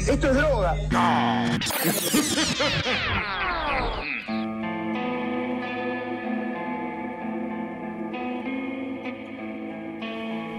[0.00, 0.74] Esto es droga.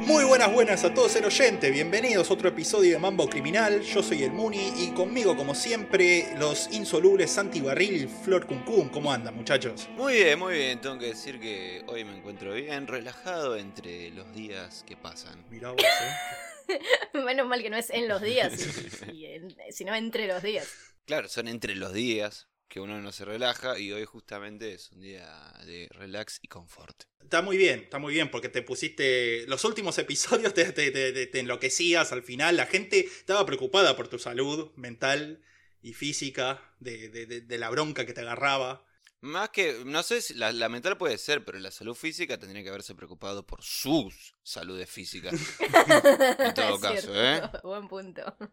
[0.05, 4.01] Muy buenas, buenas a todos el oyente, bienvenidos a otro episodio de Mambo Criminal, yo
[4.01, 9.11] soy el Muni y conmigo como siempre los insolubles Santi Barril y Flor Cuncún, ¿cómo
[9.11, 9.89] andan muchachos?
[9.97, 10.79] Muy bien, muy bien.
[10.79, 15.43] Tengo que decir que hoy me encuentro bien, relajado entre los días que pasan.
[15.49, 16.56] Mirá vos, eh.
[17.13, 18.53] Menos mal que no es en los días,
[19.71, 20.67] sino entre los días.
[21.05, 24.99] Claro, son entre los días que uno no se relaja y hoy justamente es un
[24.99, 27.03] día de relax y confort.
[27.21, 31.27] Está muy bien, está muy bien porque te pusiste, los últimos episodios te, te- te-
[31.27, 35.41] te enloquecías al final, la gente estaba preocupada por tu salud mental
[35.81, 38.85] y física, de, de- de- de la bronca que te agarraba.
[39.21, 42.61] Más que, no sé si la, la mental puede ser, pero la salud física tendría
[42.63, 45.33] que haberse preocupado por sus saludes físicas.
[46.39, 47.41] En todo Es caso, cierto, ¿eh?
[47.63, 48.23] Buen punto.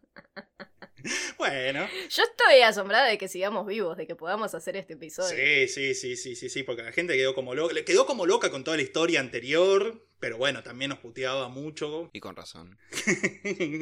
[1.37, 5.29] Bueno, Yo estoy asombrada de que sigamos vivos, de que podamos hacer este episodio.
[5.37, 8.25] sí, sí, sí, sí, sí, sí, porque la gente quedó como loca, le quedó como
[8.25, 12.09] loca con toda la historia anterior, pero bueno, también nos puteaba mucho.
[12.11, 12.79] Y con razón.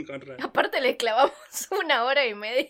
[0.06, 1.34] Con ra- Aparte le clavamos
[1.72, 2.70] una hora y media.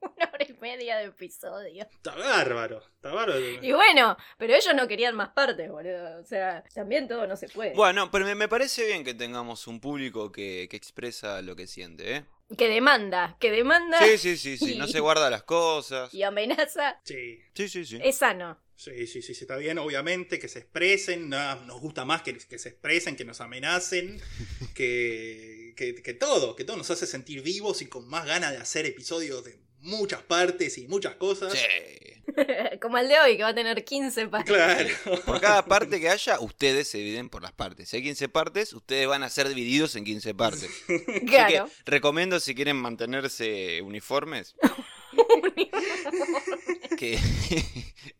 [0.16, 1.86] Una hora y media de episodio.
[1.90, 3.40] Está bárbaro, está bárbaro.
[3.40, 6.20] Y bueno, pero ellos no querían más partes, boludo.
[6.20, 7.74] O sea, también todo no se puede.
[7.74, 11.66] Bueno, pero me, me parece bien que tengamos un público que, que expresa lo que
[11.66, 12.24] siente, ¿eh?
[12.56, 14.74] Que demanda, que demanda Sí, sí, sí, sí.
[14.76, 16.12] No se guarda las cosas.
[16.12, 17.00] y amenaza.
[17.04, 18.00] Sí, Sí, sí, sí.
[18.02, 18.58] Es sano.
[18.74, 22.36] sí, sí, sí, sí, está bien, obviamente, que se expresen, no, nos gusta más que,
[22.36, 24.20] que se expresen, que nos amenacen,
[24.74, 28.56] que, que, que todo, que todo nos hace sentir vivos y con más ganas de
[28.58, 31.52] hacer episodios de muchas partes y muchas cosas.
[31.52, 31.66] Sí.
[32.80, 34.54] Como el de hoy, que va a tener 15 partes.
[34.54, 34.88] Claro.
[35.24, 37.88] Por cada parte que haya, ustedes se dividen por las partes.
[37.88, 40.70] Si hay 15 partes, ustedes van a ser divididos en 15 partes.
[40.88, 41.68] Así Claro.
[41.84, 44.54] que recomiendo si quieren mantenerse uniformes,
[46.96, 47.18] que,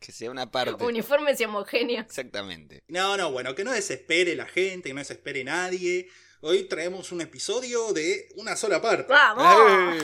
[0.00, 0.84] que sea una parte.
[0.84, 2.06] Uniformes y homogéneos.
[2.06, 2.82] Exactamente.
[2.88, 6.08] No, no, bueno, que no desespere la gente, que no desespere nadie.
[6.42, 9.12] Hoy traemos un episodio de una sola parte.
[9.12, 10.02] ¡Vamos!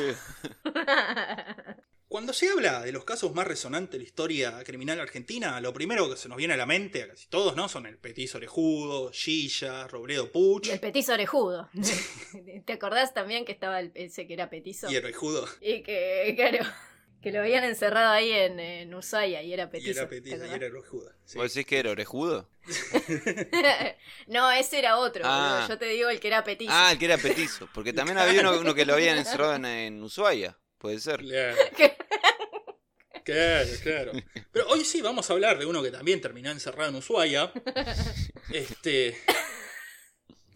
[2.08, 6.10] Cuando se habla de los casos más resonantes de la historia criminal argentina, lo primero
[6.10, 7.70] que se nos viene a la mente, a casi todos, ¿no?
[7.70, 11.70] Son el Petit Orejudo, Gilla, Robledo Puch Y el petizo orejudo.
[12.66, 14.91] ¿Te acordás también que estaba el, ese que era petizo?
[14.91, 15.48] y el Orejudo.
[15.62, 16.66] Y que, claro,
[17.26, 19.91] que lo habían encerrado ahí en, en Ushuaia y era Y petizo.
[20.03, 21.12] era ¿te Petit y era Orejudo.
[21.25, 21.37] sí.
[21.37, 22.48] ¿Vos decís que era orejudo?
[24.28, 25.25] no, ese era otro.
[25.26, 25.54] Ah.
[25.56, 25.69] boludo.
[25.70, 26.70] Yo te digo el que era petizo.
[26.72, 27.69] Ah, el que era petizo.
[27.75, 30.56] Porque también había uno, uno que lo habían encerrado en, en Ushuaia.
[30.78, 31.19] Puede ser.
[31.19, 31.56] Claro.
[33.25, 34.12] Claro, claro.
[34.53, 37.53] Pero hoy sí vamos a hablar de uno que también terminó encerrado en Ushuaia.
[38.53, 39.20] Este.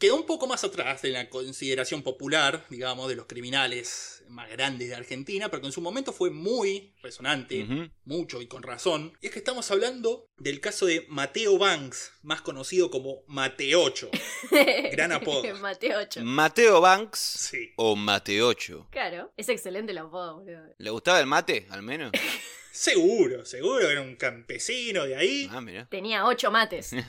[0.00, 4.88] Quedó un poco más atrás de la consideración popular, digamos, de los criminales más grandes
[4.88, 9.12] de Argentina, pero que en su momento fue muy resonante, mucho y con razón.
[9.20, 14.10] Y es que estamos hablando del caso de Mateo Banks, más conocido como Mateocho.
[14.90, 15.42] Gran apodo.
[15.56, 16.20] Mateo 8.
[16.24, 17.72] Mateo Banks Sí.
[17.76, 18.88] o Mateocho.
[18.90, 20.62] Claro, es excelente el apodo, boludo.
[20.78, 22.10] ¿Le gustaba el mate, al menos?
[22.72, 25.48] Seguro, seguro, era un campesino de ahí.
[25.50, 25.86] Ah, mira.
[25.90, 26.90] Tenía ocho mates.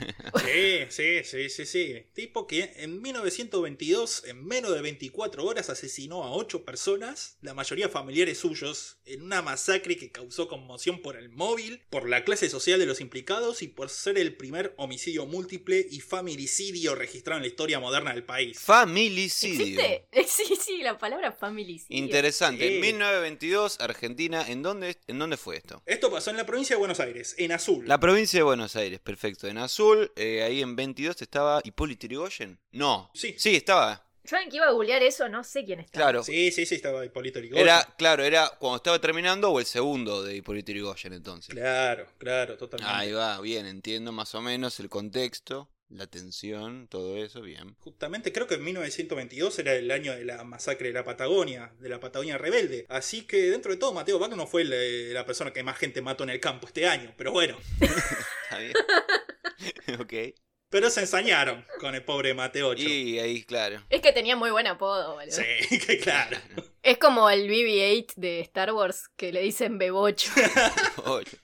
[0.42, 2.06] Sí, sí, sí, sí, sí.
[2.14, 7.88] Tipo que en 1922, en menos de 24 horas, asesinó a 8 personas, la mayoría
[7.88, 12.78] familiares suyos, en una masacre que causó conmoción por el móvil, por la clase social
[12.80, 17.48] de los implicados y por ser el primer homicidio múltiple y familicidio registrado en la
[17.48, 18.58] historia moderna del país.
[18.58, 19.80] Familicidio.
[20.10, 20.32] ¿Existe?
[20.32, 22.02] Sí, sí, la palabra familicidio.
[22.02, 22.66] Interesante.
[22.66, 22.74] Sí.
[22.74, 24.44] En 1922, Argentina.
[24.48, 25.82] ¿En dónde, ¿En dónde fue esto?
[25.86, 27.86] Esto pasó en la provincia de Buenos Aires, en azul.
[27.86, 29.48] La provincia de Buenos Aires, perfecto.
[29.48, 32.58] En azul, eh, ahí en 22 estaba Hipólito Yrigoyen.
[32.72, 33.10] No.
[33.14, 33.34] Sí.
[33.38, 34.06] Sí, estaba.
[34.24, 35.28] ¿Saben que iba a googlear eso?
[35.28, 35.98] No sé quién está.
[35.98, 36.22] Claro.
[36.22, 37.64] Sí, sí, sí, estaba Hipólito Yrigoyen.
[37.64, 41.52] Era, claro, era cuando estaba terminando o el segundo de Hipólito Yrigoyen entonces.
[41.52, 42.94] Claro, claro, totalmente.
[42.94, 47.76] Ahí va, bien, entiendo más o menos el contexto, la tensión, todo eso, bien.
[47.80, 51.88] Justamente creo que en 1922 era el año de la masacre de la Patagonia, de
[51.88, 52.86] la Patagonia rebelde.
[52.88, 54.76] Así que dentro de todo, Mateo Bach no fue la,
[55.12, 57.12] la persona que más gente mató en el campo este año.
[57.16, 57.58] Pero bueno,
[58.44, 58.72] Está bien.
[60.00, 60.34] ok.
[60.68, 62.74] pero se ensañaron con el pobre Mateo.
[62.74, 63.82] Y ahí, claro.
[63.90, 65.32] Es que tenía muy buen apodo, boludo.
[65.32, 66.38] Sí, que claro.
[66.82, 70.32] Es como el BB-8 de Star Wars que le dicen Bebocho.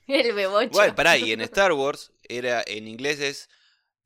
[0.07, 0.69] El Bebocho.
[0.71, 3.49] Bueno, pará, y en Star Wars era en inglés es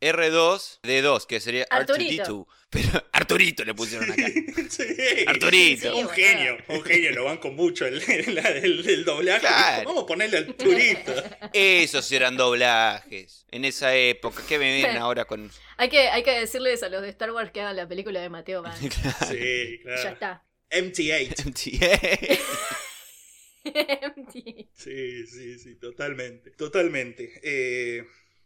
[0.03, 2.23] R2D2, que sería Arturito.
[2.23, 2.47] R2D2.
[2.69, 4.27] Pero Arturito le pusieron acá.
[4.69, 4.83] Sí.
[5.27, 5.95] Arturito.
[5.95, 9.41] Un Sí, genio, un genio, lo banco mucho el, el, el- el doblaje.
[9.41, 9.89] Claro.
[9.89, 11.13] Vamos a ponerle al turito.
[11.53, 13.45] Esos eran doblajes.
[13.51, 14.41] En esa época.
[14.47, 15.51] ¿Qué me vienen ahora con.?
[15.77, 18.29] Hay que, hay que decirles a los de Star Wars que hagan la película de
[18.29, 18.75] Mateo Van.
[18.79, 20.09] Sí, ya claro.
[20.09, 20.43] está.
[20.71, 21.45] MT8.
[21.45, 22.39] MTA.
[24.75, 26.51] Sí, sí, sí, totalmente.
[26.51, 27.39] Totalmente.
[27.43, 28.03] Eh,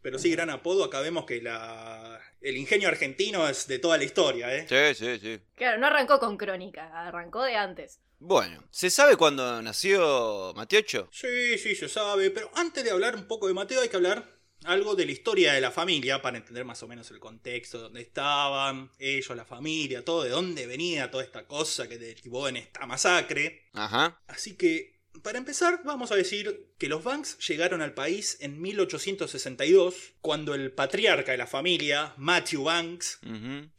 [0.08, 0.84] pero sí, gran apodo.
[0.84, 4.66] Acá vemos que la, el ingenio argentino es de toda la historia, ¿eh?
[4.66, 5.38] Sí, sí, sí.
[5.54, 8.00] claro, no arrancó con Crónica, arrancó de antes.
[8.18, 11.10] Bueno, ¿se sabe cuándo nació Mateocho?
[11.12, 12.30] Sí, sí, se sabe.
[12.30, 14.24] Pero antes de hablar un poco de Mateo, hay que hablar
[14.64, 18.00] algo de la historia de la familia para entender más o menos el contexto, dónde
[18.00, 22.86] estaban, ellos, la familia, todo, de dónde venía toda esta cosa que derivó en esta
[22.86, 23.68] masacre.
[23.74, 24.22] Ajá.
[24.26, 30.12] Así que, para empezar, vamos a decir que los Banks llegaron al país en 1862,
[30.20, 33.20] cuando el patriarca de la familia, Matthew Banks,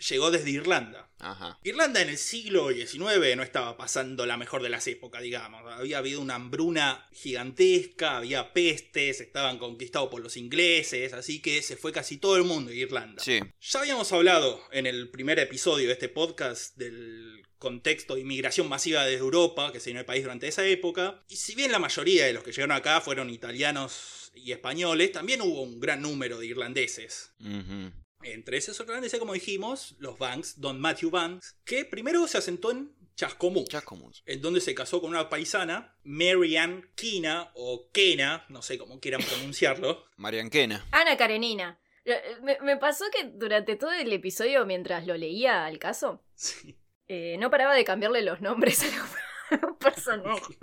[0.09, 1.09] llegó desde Irlanda.
[1.19, 1.59] Ajá.
[1.63, 5.61] Irlanda en el siglo XIX no estaba pasando la mejor de las épocas, digamos.
[5.71, 11.75] Había habido una hambruna gigantesca, había pestes, estaban conquistados por los ingleses, así que se
[11.75, 13.21] fue casi todo el mundo de Irlanda.
[13.21, 13.39] Sí.
[13.59, 19.05] Ya habíamos hablado en el primer episodio de este podcast del contexto de inmigración masiva
[19.05, 21.21] desde Europa que se dio en el país durante esa época.
[21.27, 25.41] Y si bien la mayoría de los que llegaron acá fueron italianos y españoles, también
[25.41, 27.33] hubo un gran número de irlandeses.
[28.21, 32.93] Entre esos irlandeses, como dijimos, los Banks, Don Matthew Banks, que primero se asentó en
[33.15, 34.23] Chascomús, Chascomús.
[34.25, 38.99] en donde se casó con una paisana, Mary Ann Kina, o Kena, no sé cómo
[39.01, 40.05] quieran pronunciarlo.
[40.17, 40.85] Marianquena.
[40.91, 41.79] Ana Karenina.
[42.05, 46.77] Eh, Me, me pasó que durante todo el episodio, mientras lo leía al caso, Sí.
[47.09, 50.57] Eh, no paraba de cambiarle los nombres a los, personajes.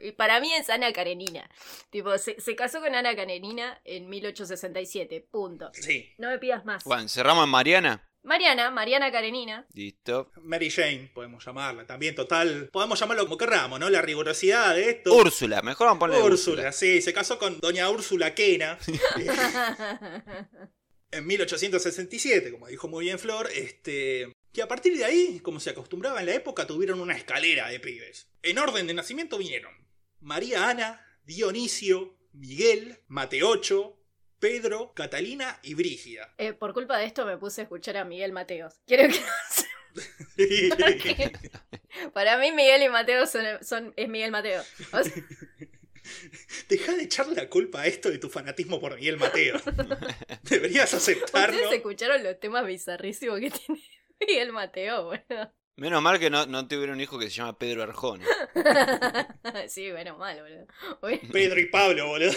[0.00, 1.48] Y para mí es Ana Karenina.
[1.90, 5.28] Tipo, se, se casó con Ana Karenina en 1867.
[5.30, 5.70] Punto.
[5.72, 6.12] Sí.
[6.18, 6.82] No me pidas más.
[6.84, 8.08] Bueno, cerramos en Mariana.
[8.24, 9.66] Mariana, Mariana Karenina.
[9.74, 10.30] Listo.
[10.42, 11.86] Mary Jane, podemos llamarla.
[11.86, 13.90] También, total, podemos llamarlo como querramos, ¿no?
[13.90, 15.14] La rigurosidad de esto.
[15.14, 18.78] Úrsula, mejor vamos a ponerle Úrsula, sí, se casó con doña Úrsula Kena
[21.10, 25.70] en 1867, como dijo muy bien Flor, este, que a partir de ahí, como se
[25.70, 28.28] acostumbraba en la época, tuvieron una escalera de pibes.
[28.42, 29.72] En orden de nacimiento vinieron
[30.20, 33.98] María Ana, Dionisio, Miguel, Mateocho,
[34.38, 36.34] Pedro, Catalina y Brígida.
[36.38, 38.74] Eh, por culpa de esto me puse a escuchar a Miguel Mateos.
[38.86, 39.20] Quiero que
[42.14, 44.62] Para mí Miguel y Mateo son, son- es Miguel Mateo.
[44.92, 45.12] O sea,
[46.68, 49.60] Deja de echarle la culpa a esto de tu fanatismo por Miguel Mateo.
[50.42, 51.54] Deberías aceptarlo.
[51.56, 53.80] ¿Ustedes escucharon los temas bizarrísimos que tiene
[54.28, 55.52] Miguel Mateo, boludo?
[55.76, 58.26] Menos mal que no, no tuvieron un hijo que se llama Pedro Arjona.
[59.68, 60.66] sí, bueno, mal, boludo.
[61.32, 62.32] Pedro y Pablo, boludo.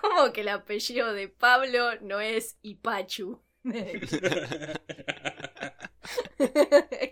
[0.00, 3.42] ¿Cómo que el apellido de Pablo no es Ipachu?
[3.64, 4.02] ¿Qué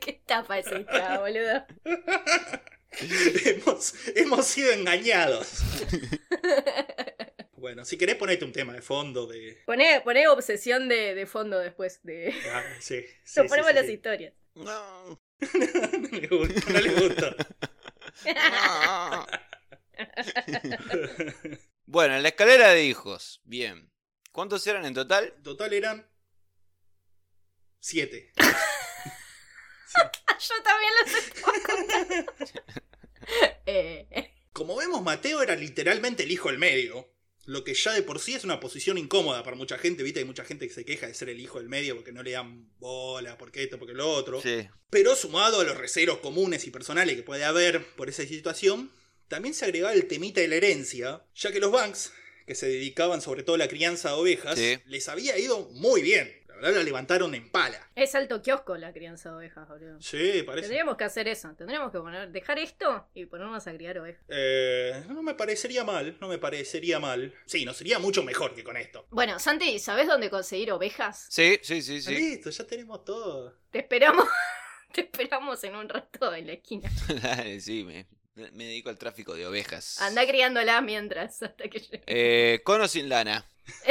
[0.06, 1.64] estafa es esta, boludo?
[3.44, 5.62] hemos, hemos sido engañados.
[7.56, 9.62] Bueno, si querés ponete un tema de fondo de...
[9.66, 12.34] Poné, poné obsesión de, de fondo después de...
[12.52, 13.92] Ah, sí, sí, Lo sí, ponemos sí, las sí.
[13.92, 14.34] historias.
[14.54, 15.20] No.
[15.40, 17.36] no le gusta, no le gusta.
[18.24, 19.26] no.
[21.86, 23.40] bueno, en la escalera de hijos.
[23.44, 23.90] Bien.
[24.32, 25.34] ¿Cuántos eran en total?
[25.42, 26.08] Total eran...
[27.78, 28.32] Siete.
[29.96, 32.32] Yo también los estaba contando.
[33.66, 37.13] Eh, Como vemos, Mateo era literalmente el hijo del medio.
[37.46, 40.02] Lo que ya de por sí es una posición incómoda para mucha gente.
[40.02, 42.22] Viste, hay mucha gente que se queja de ser el hijo del medio porque no
[42.22, 44.40] le dan bola, porque esto, porque lo otro.
[44.40, 44.66] Sí.
[44.90, 48.90] Pero sumado a los recelos comunes y personales que puede haber por esa situación,
[49.28, 52.12] también se agregaba el temita de la herencia, ya que los Banks,
[52.46, 54.78] que se dedicaban sobre todo a la crianza de ovejas, Sí.
[54.86, 56.32] les había ido muy bien.
[56.64, 57.78] La verdad la levantaron en pala.
[57.94, 60.00] es alto kiosco la crianza de ovejas, boludo.
[60.00, 60.68] Sí, parece.
[60.68, 61.54] Tendríamos que hacer eso.
[61.58, 64.24] Tendríamos que poner, dejar esto y ponernos a criar ovejas.
[64.28, 67.34] Eh, no me parecería mal, no me parecería mal.
[67.44, 69.06] Sí, no sería mucho mejor que con esto.
[69.10, 71.26] Bueno, Santi, ¿sabes dónde conseguir ovejas?
[71.28, 72.14] Sí, sí, sí, sí.
[72.14, 73.58] Listo, ya tenemos todo.
[73.70, 74.26] Te esperamos.
[74.94, 76.90] Te esperamos en un rato en la esquina.
[77.22, 78.06] Dale, sí, me,
[78.52, 80.00] me dedico al tráfico de ovejas.
[80.00, 82.02] Anda criándola mientras hasta que llegue.
[82.06, 83.44] Eh, con o sin lana.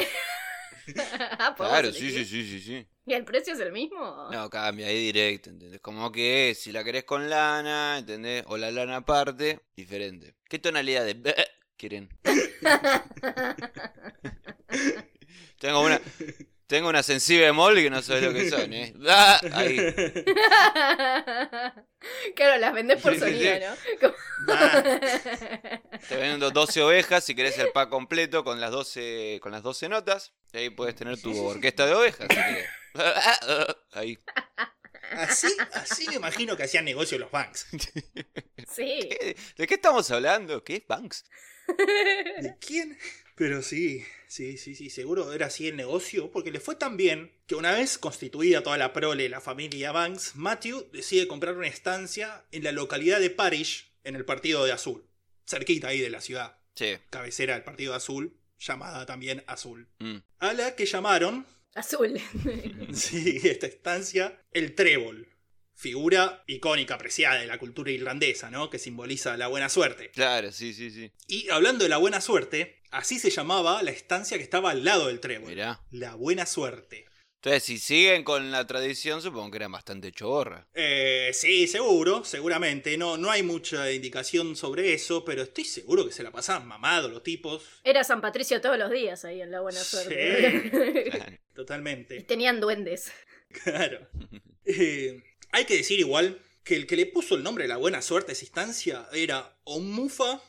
[1.39, 2.87] Ah, ¿podemos Claro, sí, sí, sí, sí, sí.
[3.05, 4.29] ¿Y el precio es el mismo?
[4.31, 5.81] No, cambia ahí directo, ¿entendés?
[5.81, 8.43] Como que si la querés con lana, ¿entendés?
[8.47, 10.35] O la lana aparte, diferente.
[10.47, 11.15] ¿Qué tonalidad de
[11.77, 12.09] quieren?
[15.59, 15.99] Tengo una
[16.73, 18.95] tengo una sensible mol que no sabes lo que son, ¿eh?
[19.07, 19.77] Ah, Ahí.
[22.35, 23.53] claro, las vendés por sonido.
[23.59, 23.75] ¿no?
[24.01, 24.15] Como-
[24.49, 24.83] Ah,
[26.09, 29.87] Te vendo 12 ovejas si querés el pack completo con las 12 con las 12
[29.87, 30.33] notas.
[30.51, 32.67] Y ahí puedes tener tu orquesta de ovejas si querés.
[33.93, 34.17] Ahí.
[35.11, 37.67] así, así me imagino que hacían negocio los Banks.
[38.75, 38.99] sí.
[39.09, 40.63] ¿Qué- ¿De qué estamos hablando?
[40.63, 41.23] ¿Qué es Banks?
[41.67, 42.97] ¿De quién?
[43.35, 47.31] Pero sí, sí, sí, sí, seguro era así el negocio, porque le fue tan bien
[47.47, 52.45] que una vez constituida toda la prole, la familia Banks, Matthew decide comprar una estancia
[52.51, 55.07] en la localidad de Parish, en el partido de Azul,
[55.47, 56.97] cerquita ahí de la ciudad, Sí.
[57.09, 60.17] cabecera del partido de Azul, llamada también Azul, Mm.
[60.39, 62.19] a la que llamaron, Azul.
[62.93, 65.27] sí, esta estancia, el trébol.
[65.75, 68.69] Figura icónica, apreciada de la cultura irlandesa, ¿no?
[68.69, 70.11] Que simboliza la buena suerte.
[70.11, 71.11] Claro, sí, sí, sí.
[71.27, 75.07] Y hablando de la buena suerte, así se llamaba la estancia que estaba al lado
[75.07, 75.49] del trébol.
[75.49, 75.81] Mirá.
[75.91, 77.05] La buena suerte.
[77.35, 80.65] Entonces, si siguen con la tradición, supongo que eran bastante choborra.
[80.73, 82.97] Eh, sí, seguro, seguramente.
[82.97, 87.11] No, no hay mucha indicación sobre eso, pero estoy seguro que se la pasaban mamados
[87.11, 87.65] los tipos.
[87.83, 89.97] Era San Patricio todos los días ahí en la buena Sí.
[89.97, 91.39] suerte.
[91.53, 92.21] Y Totalmente.
[92.21, 93.11] tenían duendes.
[93.63, 94.07] Claro.
[94.65, 95.21] Eh,
[95.51, 98.31] hay que decir igual que el que le puso el nombre a la buena suerte
[98.31, 100.41] a esa instancia era o un mufa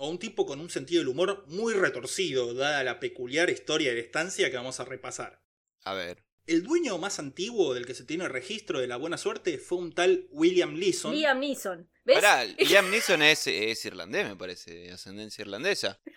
[0.00, 3.96] o un tipo con un sentido del humor muy retorcido, dada la peculiar historia de
[3.96, 5.42] la estancia que vamos a repasar.
[5.82, 6.22] A ver.
[6.46, 9.92] El dueño más antiguo del que se tiene registro de la buena suerte fue un
[9.92, 11.12] tal William Leeson.
[11.12, 11.90] Liam Neeson.
[12.04, 12.14] ¿Ves?
[12.14, 16.00] Pará, Liam Neeson es, es irlandés, me parece, de ascendencia irlandesa.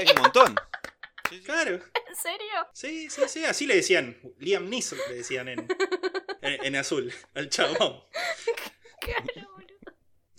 [0.00, 0.54] Es un montón.
[1.28, 1.42] Sí, sí.
[1.42, 2.68] Claro, ¿En serio?
[2.72, 4.16] sí, sí, sí, así le decían.
[4.38, 5.66] Liam Neeson le decían en,
[6.42, 8.02] en, en azul, al chabón.
[9.00, 9.47] Claro.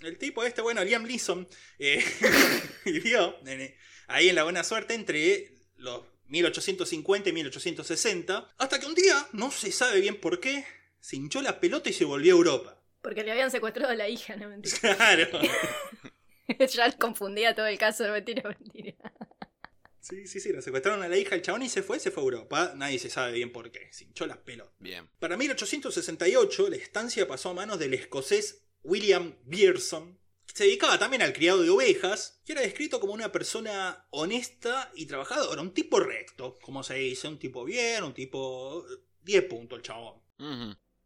[0.02, 2.04] El tipo este, bueno, Liam Neeson, eh,
[2.86, 3.76] vivió en-
[4.08, 9.52] ahí en la buena suerte entre los 1850 y 1860, hasta que un día, no
[9.52, 10.66] se sabe bien por qué,
[11.00, 12.84] se hinchó la pelota y se volvió a Europa.
[13.02, 14.78] Porque le habían secuestrado a la hija, no mentira.
[14.96, 15.28] Claro.
[16.70, 18.96] ya confundía todo el caso, no mentira, mentira.
[20.02, 22.24] Sí, sí, sí, lo secuestraron a la hija, el chabón y se fue, se fue
[22.24, 22.74] a Europa.
[22.76, 24.74] Nadie se sabe bien por qué, se hinchó las pelotas.
[24.80, 25.08] Bien.
[25.20, 31.22] Para 1868, la estancia pasó a manos del escocés William Beerson, que se dedicaba también
[31.22, 36.00] al criado de ovejas, y era descrito como una persona honesta y trabajadora, un tipo
[36.00, 38.86] recto, como se dice, un tipo bien, un tipo...
[39.22, 40.22] 10 puntos el chabón.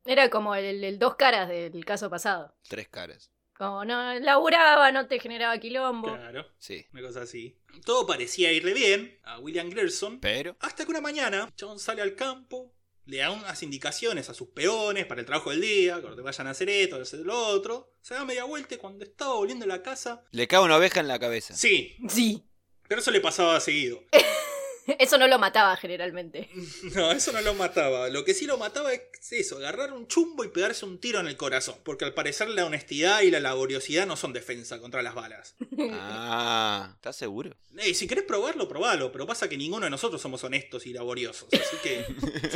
[0.05, 2.55] Era como el, el dos caras del caso pasado.
[2.69, 3.31] Tres caras.
[3.57, 6.09] Como no laburaba, no te generaba quilombo.
[6.13, 6.85] Claro, Sí.
[6.93, 7.59] una cosa así.
[7.85, 10.55] Todo parecía irle bien a William Gerson, Pero.
[10.59, 12.72] hasta que una mañana el chabón sale al campo,
[13.05, 16.51] le da unas indicaciones a sus peones para el trabajo del día, que vayan a
[16.51, 19.81] hacer esto, hacer lo otro, se da media vuelta y cuando estaba volviendo a la
[19.83, 20.23] casa...
[20.31, 21.55] Le cae una oveja en la cabeza.
[21.55, 22.43] Sí, Sí.
[22.87, 24.01] pero eso le pasaba seguido.
[24.99, 26.49] Eso no lo mataba generalmente.
[26.95, 28.09] No, eso no lo mataba.
[28.09, 31.27] Lo que sí lo mataba es eso, agarrar un chumbo y pegarse un tiro en
[31.27, 31.75] el corazón.
[31.83, 35.55] Porque al parecer la honestidad y la laboriosidad no son defensa contra las balas.
[35.95, 37.55] Ah, ¿estás seguro?
[37.77, 39.11] Ey, si querés probarlo, probalo.
[39.11, 41.47] Pero pasa que ninguno de nosotros somos honestos y laboriosos.
[41.53, 42.05] Así que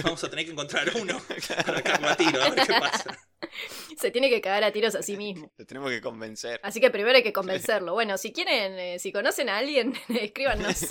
[0.03, 1.22] vamos a tener que encontrar uno
[1.65, 3.17] para cagarlo a tiro, a ver qué pasa.
[3.98, 5.51] Se tiene que cagar a tiros a sí mismo.
[5.57, 6.60] Lo tenemos que convencer.
[6.63, 7.93] Así que primero hay que convencerlo.
[7.93, 10.88] Bueno, si quieren, eh, si conocen a alguien, escríbanos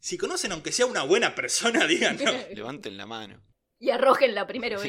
[0.00, 2.22] Si conocen, aunque sea una buena persona, díganos.
[2.54, 3.42] Levanten la mano.
[3.78, 4.78] y arrojen la primera.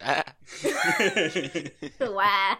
[0.00, 0.24] Ah,
[1.98, 2.58] Guau.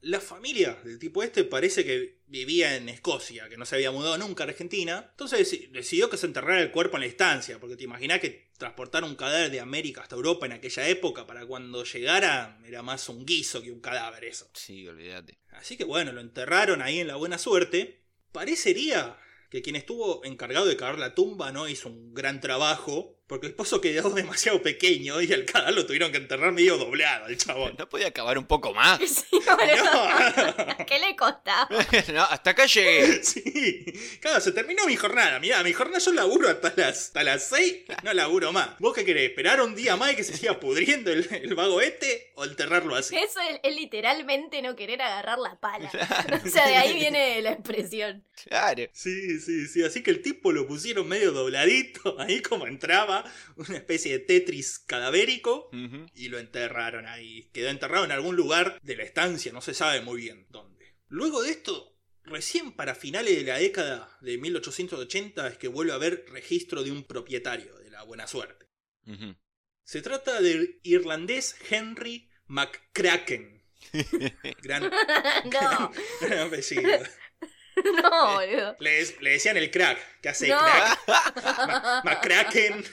[0.00, 4.16] La familia del tipo este parece que vivía en Escocia, que no se había mudado
[4.18, 5.06] nunca a Argentina.
[5.10, 8.50] Entonces deci- decidió que se enterrara el cuerpo en la estancia, porque te imaginás que
[8.58, 13.08] transportar un cadáver de América hasta Europa en aquella época, para cuando llegara, era más
[13.08, 14.48] un guiso que un cadáver eso.
[14.54, 15.38] sí, olvídate.
[15.50, 18.04] Así que bueno, lo enterraron ahí en la buena suerte.
[18.32, 19.18] Parecería
[19.50, 23.54] que quien estuvo encargado de cavar la tumba no hizo un gran trabajo, porque el
[23.54, 27.74] pozo quedó demasiado pequeño y al cadáver lo tuvieron que enterrar medio doblado, el chabón.
[27.78, 28.98] ¿No podía acabar un poco más?
[29.08, 29.40] Sí.
[29.48, 30.86] No.
[30.86, 31.68] ¿Qué le costaba?
[32.12, 33.22] no, hasta acá llegué.
[33.22, 33.84] Sí,
[34.20, 35.38] claro, se terminó mi jornada.
[35.40, 38.78] Mirá, mi jornada yo laburo hasta las, hasta las 6, no laburo más.
[38.78, 39.30] ¿Vos qué querés?
[39.30, 42.94] ¿Esperar un día más y que se siga pudriendo el, el vago este o enterrarlo
[42.94, 43.16] así?
[43.16, 45.90] Eso es, es literalmente no querer agarrar la pala.
[46.44, 48.24] O sea, de ahí viene la expresión.
[48.46, 48.84] Claro.
[48.92, 49.82] Sí, sí, sí.
[49.82, 53.17] Así que el tipo lo pusieron medio dobladito, ahí como entraba,
[53.56, 55.70] una especie de Tetris cadavérico,
[56.14, 57.50] y lo enterraron ahí.
[57.52, 60.96] Quedó enterrado en algún lugar de la estancia, no se sabe muy bien dónde.
[61.08, 65.96] Luego de esto, recién para finales de la década de 1880 es que vuelve a
[65.96, 68.66] haber registro de un propietario de la buena suerte.
[69.84, 73.64] Se trata del irlandés Henry McCracken.
[74.62, 74.82] Gran,
[75.44, 76.98] No, gran apellido.
[78.02, 78.76] no, boludo.
[78.80, 79.98] Le, le decían el crack.
[80.20, 80.58] ¿Qué hace No.
[80.58, 80.98] crack?
[81.66, 82.84] Ma- McCracken.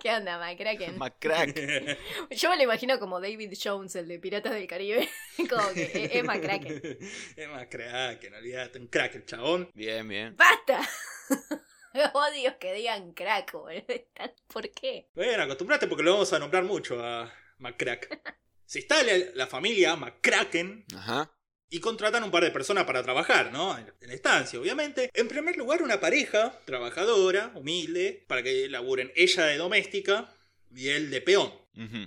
[0.00, 0.98] ¿Qué onda, Macracken?
[0.98, 1.54] Macrack.
[2.30, 5.08] Yo me lo imagino como David Jones, el de Piratas del Caribe.
[5.48, 6.82] como que es- es Macracken.
[7.36, 8.78] es McCracken, olvídate.
[8.78, 9.70] Un crack el chabón.
[9.74, 10.36] Bien, bien.
[10.36, 10.80] ¡Basta!
[12.14, 13.82] Odio que digan crack, boludo.
[14.46, 15.08] ¿Por qué?
[15.14, 18.38] Bueno, acostumbrate porque lo vamos a nombrar mucho a McCrack.
[18.64, 21.30] Si está la, la familia McCracken, Ajá.
[21.70, 23.78] Y contratan un par de personas para trabajar, ¿no?
[23.78, 25.10] En la estancia, obviamente.
[25.14, 30.34] En primer lugar, una pareja, trabajadora, humilde, para que laburen ella de doméstica
[30.74, 31.52] y él de peón.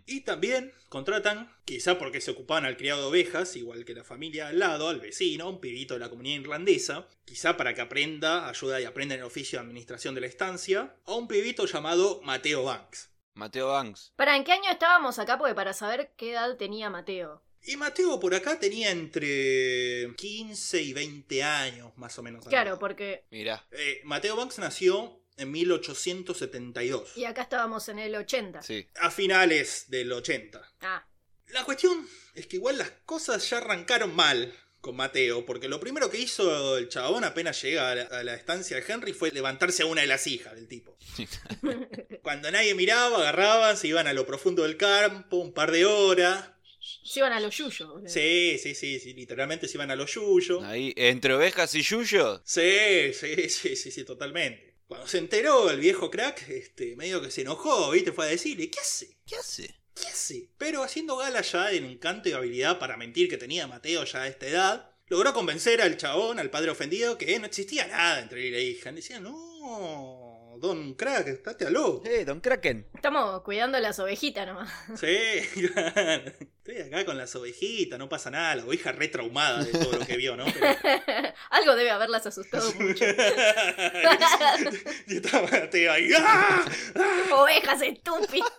[0.05, 4.50] Y también contratan, quizá porque se ocupaban al criado de ovejas, igual que la familia
[4.50, 8.79] al lado, al vecino, un pibito de la comunidad irlandesa, quizá para que aprenda, ayuda
[8.79, 12.65] y aprenda en el oficio de administración de la estancia, a un pibito llamado Mateo
[12.65, 13.10] Banks.
[13.34, 14.13] Mateo Banks.
[14.15, 15.39] ¿Para en qué año estábamos acá?
[15.39, 17.41] Porque para saber qué edad tenía Mateo.
[17.65, 22.46] Y Mateo por acá tenía entre 15 y 20 años, más o menos.
[22.46, 23.25] Claro, porque.
[23.32, 23.65] Mirá.
[23.72, 28.62] Eh, Mateo Banks nació en 1872, Y acá estábamos en el 80.
[28.62, 28.88] Sí.
[29.00, 30.62] a finales del 80.
[30.82, 31.08] Ah,
[31.48, 36.10] La cuestión es que igual las cosas ya arrancaron mal con Mateo, porque lo primero
[36.12, 39.84] que hizo el chabón apenas llega a la, a la estancia de Henry fue levantarse
[39.84, 40.98] a una de las hijas del tipo.
[42.22, 46.50] Cuando nadie miraba, agarraban, se iban a lo profundo del campo, un par de horas.
[47.03, 48.01] Se iban a los yuyos.
[48.07, 50.62] Sí, sí, sí, sí, literalmente se iban a lo yuyo.
[50.63, 52.41] Ahí, entre ovejas y yuyos.
[52.45, 54.74] Sí, sí, sí, sí, sí, totalmente.
[54.88, 58.12] Cuando se enteró el viejo crack, este, medio que se enojó, ¿viste?
[58.12, 59.17] Fue a decirle, ¿qué hace?
[59.25, 59.75] ¿Qué hace?
[59.95, 60.50] ¿Qué hace?
[60.57, 64.27] Pero haciendo gala ya del encanto y habilidad para mentir que tenía Mateo ya a
[64.27, 68.48] esta edad, logró convencer al chabón, al padre ofendido, que no existía nada entre él
[68.48, 68.91] y la hija.
[68.91, 69.33] Decía, no,
[70.63, 72.03] don crack, estate a loco.
[72.05, 72.88] Eh, Don Kraken.
[72.93, 74.72] Estamos cuidando las ovejitas nomás.
[74.98, 76.32] Sí, claro.
[76.65, 80.05] Estoy acá con las ovejitas, no pasa nada, la oveja re traumada de todo lo
[80.05, 80.46] que vio, ¿no?
[80.46, 80.65] Pero-
[81.50, 83.03] Algo debe haberlas asustado mucho.
[85.08, 85.50] y estaba
[85.93, 86.10] ahí.
[86.17, 86.63] ¡ah!
[87.34, 88.50] Ovejas estúpidas.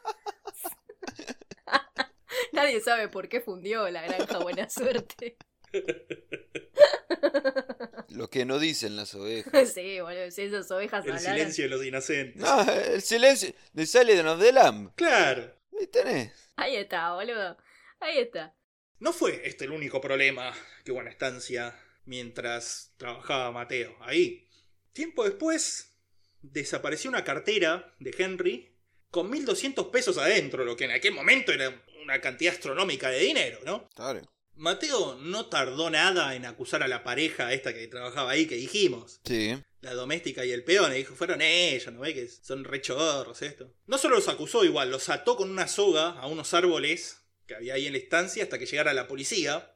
[2.52, 5.38] Nadie sabe por qué fundió la granja Buena Suerte.
[8.10, 9.52] Lo que no dicen las ovejas.
[9.74, 11.34] Sí, boludo, si esas ovejas El hablaran.
[11.36, 12.40] silencio de los inocentes.
[12.40, 14.94] No, el silencio de los de Lamb.
[14.94, 15.52] Claro.
[15.78, 16.32] Ahí tenés.
[16.56, 17.56] Ahí está, boludo.
[18.00, 18.54] Ahí está.
[19.00, 20.54] No fue este el único problema
[20.84, 23.96] que hubo en la estancia mientras trabajaba Mateo.
[24.00, 24.48] Ahí.
[24.92, 25.96] Tiempo después,
[26.40, 28.76] desapareció una cartera de Henry
[29.10, 33.58] con 1200 pesos adentro, lo que en aquel momento era una cantidad astronómica de dinero,
[33.64, 33.88] ¿no?
[33.90, 34.22] Claro.
[34.56, 39.20] Mateo no tardó nada en acusar a la pareja esta que trabajaba ahí, que dijimos.
[39.24, 39.57] Sí.
[39.81, 42.14] La doméstica y el peón, y dijo, fueron ellos, ¿no ve?
[42.14, 43.74] Que son rechorros esto.
[43.87, 47.74] No solo los acusó igual, los ató con una soga a unos árboles que había
[47.74, 49.70] ahí en la estancia hasta que llegara la policía,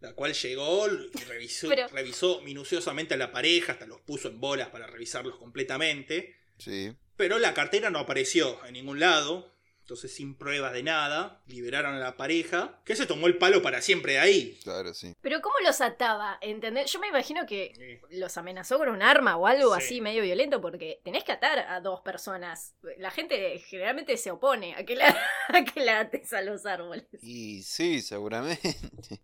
[0.00, 4.40] la cual llegó y revisó, Pero- revisó minuciosamente a la pareja, hasta los puso en
[4.40, 6.34] bolas para revisarlos completamente.
[6.58, 6.94] Sí.
[7.16, 9.52] Pero la cartera no apareció en ningún lado.
[9.82, 13.82] Entonces, sin pruebas de nada, liberaron a la pareja, que se tomó el palo para
[13.82, 14.58] siempre de ahí.
[14.62, 15.12] Claro, sí.
[15.20, 16.38] Pero ¿cómo los ataba?
[16.40, 16.90] ¿Entendés?
[16.92, 19.82] Yo me imagino que los amenazó con un arma o algo Sí.
[19.84, 22.74] así medio violento porque tenés que atar a dos personas.
[22.98, 25.06] La gente generalmente se opone a que la,
[25.48, 27.04] a que la ates a los árboles.
[27.20, 28.76] Y sí, seguramente.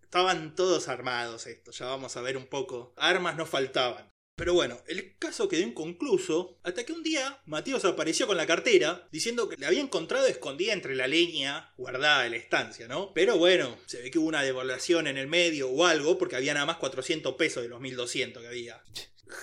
[0.03, 2.93] Estaban todos armados estos, ya vamos a ver un poco.
[2.97, 4.13] Armas no faltaban.
[4.39, 8.47] Pero bueno, el caso quedó inconcluso hasta que un día Mateo se apareció con la
[8.47, 13.13] cartera diciendo que la había encontrado escondida entre la leña guardada de la estancia, ¿no?
[13.15, 16.55] Pero bueno, se ve que hubo una devaluación en el medio o algo porque había
[16.55, 18.81] nada más 400 pesos de los 1200 que había.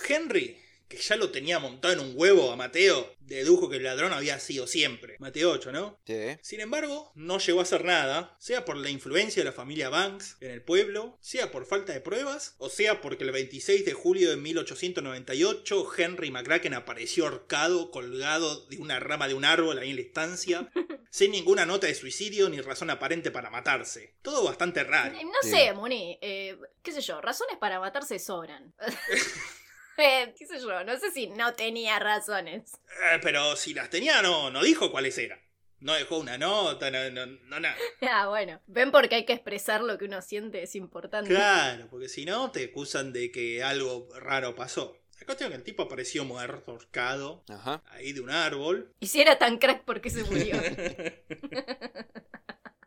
[0.08, 0.56] Henry,
[0.88, 4.38] que ya lo tenía montado en un huevo a Mateo, dedujo que el ladrón había
[4.38, 5.16] sido siempre.
[5.18, 5.98] Mateo 8, ¿no?
[6.06, 6.36] Sí.
[6.42, 10.36] Sin embargo, no llegó a hacer nada, sea por la influencia de la familia Banks
[10.40, 14.30] en el pueblo, sea por falta de pruebas, o sea porque el 26 de julio
[14.30, 19.96] de 1898 Henry McCracken apareció ahorcado, colgado de una rama de un árbol ahí en
[19.96, 20.70] la estancia,
[21.10, 24.14] sin ninguna nota de suicidio ni razón aparente para matarse.
[24.22, 25.14] Todo bastante raro.
[25.14, 28.74] No sé, Moni, eh, qué sé yo, razones para matarse sobran.
[29.98, 32.72] Eh, qué sé yo, no sé si no tenía razones.
[33.12, 35.40] Eh, pero si las tenía, no, no dijo cuáles eran.
[35.80, 37.76] No dejó una nota, no, no, no nada.
[38.02, 41.30] Ah, bueno, ven porque hay que expresar lo que uno siente, es importante.
[41.30, 44.98] Claro, porque si no te acusan de que algo raro pasó.
[45.18, 47.82] La cuestión es que el tipo apareció muerto, ahorcado, Ajá.
[47.90, 48.92] ahí de un árbol.
[49.00, 50.56] Y si era tan crack, ¿por qué se murió?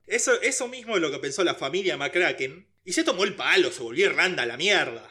[0.10, 2.68] Eso, eso mismo es lo que pensó la familia McCracken.
[2.84, 5.09] Y se tomó el palo, se volvió Irlanda a la mierda.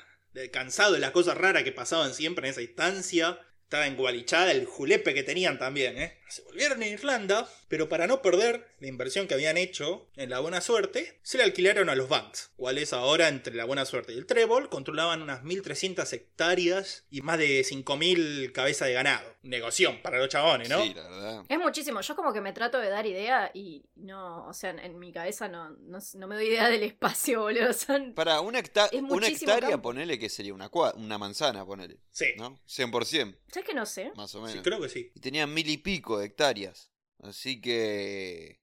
[0.53, 3.40] Cansado de las cosas raras que pasaban siempre en esa instancia.
[3.64, 6.18] Estaba engualichada el julepe que tenían también, ¿eh?
[6.28, 10.40] Se volvieron a Irlanda, pero para no perder la inversión que habían hecho en la
[10.40, 14.18] buena suerte, se le alquilaron a los Banks, cuales ahora entre la buena suerte y
[14.18, 19.36] el Trébol controlaban unas 1.300 hectáreas y más de 5.000 cabezas de ganado.
[19.42, 20.82] Negoción para los chabones, ¿no?
[20.82, 21.44] Sí, la verdad.
[21.48, 22.00] Es muchísimo.
[22.02, 25.48] Yo como que me trato de dar idea y no, o sea, en mi cabeza
[25.48, 27.72] no, no, no me doy idea del espacio, boludo.
[27.72, 28.12] Son...
[28.14, 29.88] Para una, hecta- Es una muchísimo hectárea, campo.
[29.90, 31.96] ponele que sería una, cua- una manzana, ponele.
[32.10, 32.58] Sí, ¿No?
[32.68, 34.12] 100%, ¿Sabes que no sé?
[34.16, 34.64] más o sí, menos.
[34.64, 35.10] creo que sí.
[35.14, 36.90] Y tenían mil y pico de hectáreas.
[37.20, 38.61] Así que.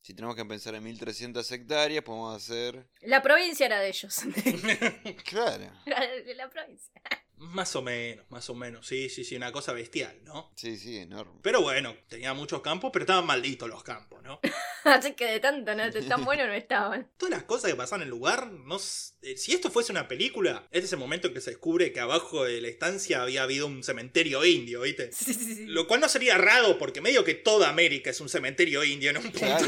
[0.00, 2.88] Si tenemos que pensar en 1300 hectáreas, podemos hacer.
[3.02, 4.20] La provincia era de ellos.
[5.24, 5.70] Claro.
[5.84, 6.92] Era de la provincia.
[7.38, 8.86] Más o menos, más o menos.
[8.86, 10.50] Sí, sí, sí, una cosa bestial, ¿no?
[10.56, 11.38] Sí, sí, enorme.
[11.42, 14.40] Pero bueno, tenía muchos campos, pero estaban malditos los campos, ¿no?
[14.84, 17.08] Así que de tanto, no, de tan bueno no estaban.
[17.16, 18.76] Todas las cosas que pasaban en el lugar, no
[19.22, 22.00] eh, si esto fuese una película, este es el momento en que se descubre que
[22.00, 25.10] abajo de la estancia había habido un cementerio indio, ¿viste?
[25.18, 25.66] Sí, sí, sí.
[25.66, 29.18] Lo cual no sería raro porque medio que toda América es un cementerio indio en
[29.18, 29.38] un punto.
[29.38, 29.66] Claro.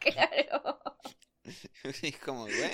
[0.00, 0.81] Claro.
[2.02, 2.70] es como, bueno.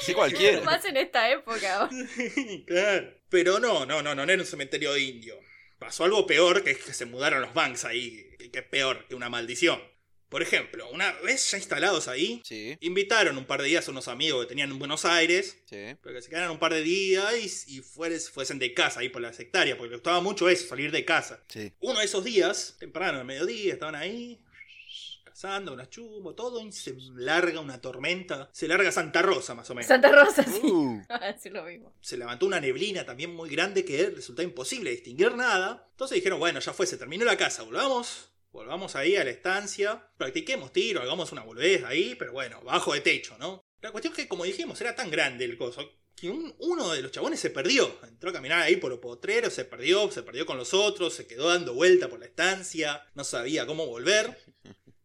[0.00, 0.60] Sí, cualquiera.
[0.62, 1.88] Más en esta época.
[2.66, 3.14] claro.
[3.28, 5.38] Pero no, no, no, no, no era un cementerio indio.
[5.78, 9.06] Pasó algo peor, que es que se mudaron los banks ahí, que, que es peor
[9.08, 9.80] que una maldición.
[10.28, 14.08] Por ejemplo, una vez ya instalados ahí, Sí, invitaron un par de días a unos
[14.08, 15.94] amigos que tenían en Buenos Aires, sí.
[16.02, 19.10] para que se quedaran un par de días y, y fueres- fuesen de casa ahí
[19.10, 21.40] por las hectáreas, porque les gustaba mucho eso, salir de casa.
[21.48, 21.72] Sí.
[21.80, 24.40] Uno de esos días, temprano, al mediodía, estaban ahí,
[25.34, 28.48] cazando unas chumbo, todo, y se larga una tormenta.
[28.52, 29.88] Se larga Santa Rosa, más o menos.
[29.88, 30.60] Santa Rosa, sí.
[30.62, 31.92] Uh, Va a decir lo mismo.
[32.00, 35.88] se levantó una neblina también muy grande que resultaba imposible distinguir nada.
[35.90, 38.30] Entonces dijeron, bueno, ya fue, se terminó la casa, volvamos.
[38.52, 43.00] Volvamos ahí a la estancia, practiquemos tiro, hagamos una boludez ahí, pero bueno, bajo de
[43.00, 43.60] techo, ¿no?
[43.80, 45.82] La cuestión es que, como dijimos, era tan grande el coso
[46.14, 47.98] que un- uno de los chabones se perdió.
[48.06, 51.26] Entró a caminar ahí por los potreros, se perdió, se perdió con los otros, se
[51.26, 54.38] quedó dando vuelta por la estancia, no sabía cómo volver.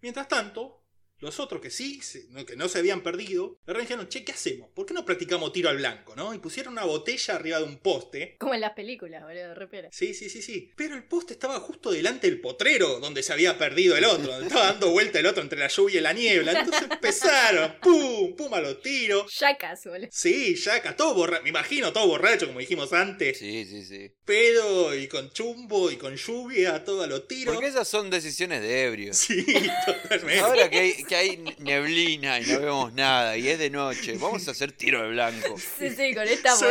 [0.01, 0.78] Mientras tanto,
[1.19, 2.01] los otros que sí,
[2.47, 4.69] que no se habían perdido, le dijeron, che, ¿qué hacemos?
[4.73, 6.33] ¿Por qué no practicamos tiro al blanco, no?
[6.33, 8.37] Y pusieron una botella arriba de un poste.
[8.39, 9.89] Como en las películas, boludo, repera.
[9.91, 10.71] Sí, sí, sí, sí.
[10.75, 14.47] Pero el poste estaba justo delante del potrero donde se había perdido el otro, donde
[14.47, 16.51] estaba dando vuelta el otro entre la lluvia y la niebla.
[16.53, 19.31] Entonces empezaron, pum, pum a los tiros.
[19.39, 20.09] Yacas, boludo.
[20.11, 23.37] Sí, ya, todo borracho, me imagino todo borracho, como dijimos antes.
[23.37, 24.11] sí, sí, sí.
[24.25, 27.55] Pedo y con chumbo y con lluvia, todo a los tiros.
[27.55, 29.17] Porque esas son decisiones de ebrios.
[29.17, 29.43] Sí,
[29.85, 30.39] totalmente.
[30.39, 34.47] Ahora que hay, que hay neblina y no vemos nada y es de noche, vamos
[34.47, 35.55] a hacer tiro de blanco.
[35.77, 36.65] Sí, sí, con esta Sí,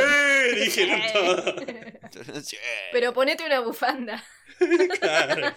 [0.55, 1.01] dijeron.
[2.93, 4.25] Pero ponete una bufanda.
[5.01, 5.53] Claro.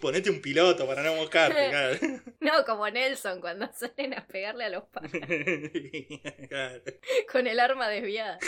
[0.00, 1.98] Ponete un piloto para no mojarte, claro.
[2.40, 5.10] No, como Nelson cuando salen a pegarle a los palos
[6.48, 6.82] Claro.
[7.32, 8.38] con el arma desviada.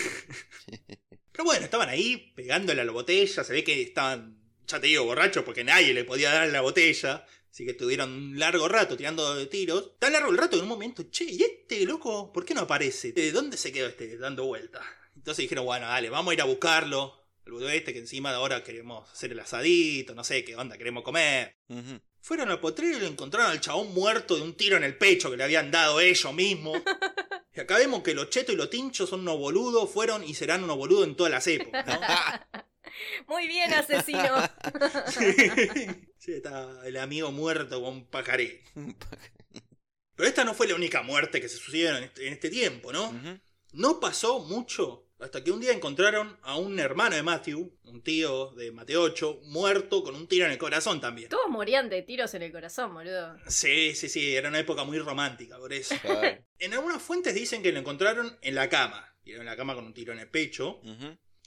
[1.32, 3.42] Pero bueno, estaban ahí pegándole a la botella.
[3.42, 7.24] Se ve que estaban, ya te digo, borrachos porque nadie le podía dar la botella.
[7.50, 9.98] Así que estuvieron un largo rato tirando de tiros.
[9.98, 12.62] Tan largo el rato que en un momento, che, ¿y este loco por qué no
[12.62, 13.12] aparece?
[13.12, 14.80] ¿De dónde se quedó este dando vuelta?
[15.16, 17.14] Entonces dijeron, bueno, dale, vamos a ir a buscarlo.
[17.44, 20.76] El boludo este que encima de ahora queremos hacer el asadito, no sé qué onda,
[20.76, 21.56] queremos comer.
[22.20, 25.30] Fueron al potrero y lo encontraron al chabón muerto de un tiro en el pecho
[25.30, 26.80] que le habían dado ellos mismos.
[27.54, 30.62] Y acá vemos que los chetos y los tinchos son unos boludos, fueron y serán
[30.62, 31.98] unos boludos en todas las épocas, ¿no?
[33.26, 34.34] Muy bien, asesino.
[36.18, 38.62] sí, está el amigo muerto con pajaré.
[40.14, 42.92] Pero esta no fue la única muerte que se sucedió en este, en este tiempo,
[42.92, 43.12] ¿no?
[43.72, 48.52] No pasó mucho hasta que un día encontraron a un hermano de Matthew, un tío
[48.52, 51.28] de Mateo 8, muerto con un tiro en el corazón también.
[51.28, 53.36] Todos morían de tiros en el corazón, boludo.
[53.48, 55.94] Sí, sí, sí, era una época muy romántica, por eso.
[56.58, 59.16] En algunas fuentes dicen que lo encontraron en la cama.
[59.22, 60.80] Tiró en la cama con un tiro en el pecho.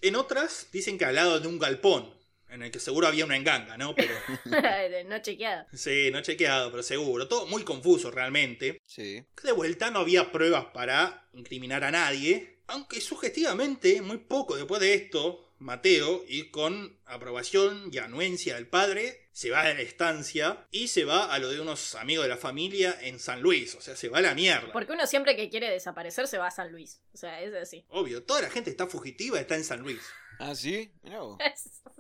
[0.02, 2.14] En otras dicen que al lado de un galpón.
[2.50, 3.96] En el que seguro había una enganga, ¿no?
[3.96, 4.14] Pero.
[5.08, 5.66] no chequeado.
[5.74, 7.28] sí, no chequeado, pero seguro.
[7.30, 8.82] Todo muy confuso realmente.
[8.86, 9.24] Sí.
[9.42, 12.58] De vuelta no había pruebas para incriminar a nadie.
[12.68, 19.20] Aunque sugestivamente, muy poco después de esto, Mateo, y con aprobación y anuencia del padre,
[19.32, 22.38] se va de la estancia y se va a lo de unos amigos de la
[22.38, 23.76] familia en San Luis.
[23.76, 24.72] O sea, se va a la mierda.
[24.72, 27.02] Porque uno siempre que quiere desaparecer se va a San Luis.
[27.13, 27.86] O sea, es así.
[27.89, 30.02] Obvio, toda la gente está fugitiva, está en San Luis.
[30.39, 30.91] Ah, sí.
[31.04, 31.38] Mirá vos.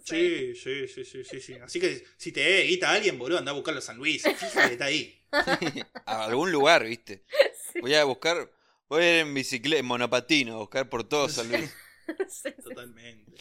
[0.03, 1.53] Sí, sí, sí, sí, sí, sí.
[1.61, 4.23] Así que si te guita a alguien, boludo, anda a buscarlo a San Luis.
[4.23, 5.23] Fíjate, está ahí.
[6.07, 7.23] A algún lugar, viste.
[7.71, 8.51] Sí, Voy a buscar.
[8.89, 11.71] Voy a ir en bicicleta, en monopatino, a buscar por todo San Luis.
[12.29, 12.63] sí, sí.
[12.63, 13.31] Totalmente.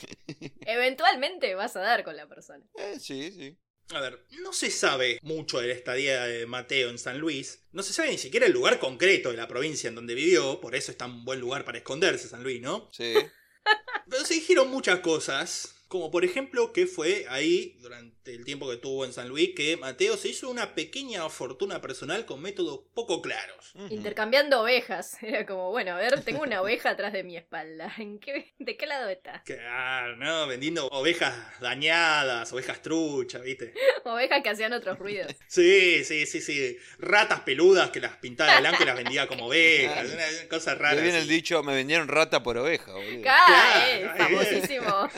[0.66, 2.62] Eventualmente vas a dar con la persona.
[2.76, 3.58] Eh, sí, sí.
[3.92, 7.64] A ver, no se sabe mucho de la estadía de Mateo en San Luis.
[7.72, 10.60] No se sabe ni siquiera el lugar concreto de la provincia en donde vivió.
[10.60, 12.88] Por eso es tan buen lugar para esconderse San Luis, ¿no?
[12.92, 13.14] Sí.
[14.08, 15.74] Pero se dijeron muchas cosas.
[15.90, 19.76] Como por ejemplo que fue ahí, durante el tiempo que tuvo en San Luis, que
[19.76, 23.72] Mateo se hizo una pequeña fortuna personal con métodos poco claros.
[23.90, 25.16] Intercambiando ovejas.
[25.20, 27.92] Era como, bueno, a ver, tengo una oveja atrás de mi espalda.
[27.98, 29.42] ¿En qué, ¿De qué lado está?
[29.44, 30.46] Claro, ¿no?
[30.46, 33.74] Vendiendo ovejas dañadas, ovejas truchas, ¿viste?
[34.04, 35.34] Ovejas que hacían otros ruidos.
[35.48, 36.78] Sí, sí, sí, sí.
[36.98, 40.08] Ratas peludas que las pintaba de blanco y las vendía como ovejas.
[40.08, 40.94] Una cosa rara.
[41.02, 41.28] viene así.
[41.28, 43.10] el dicho, me vendieron rata por oveja, boludo.
[43.10, 45.08] Eh, Claro, famosísimo.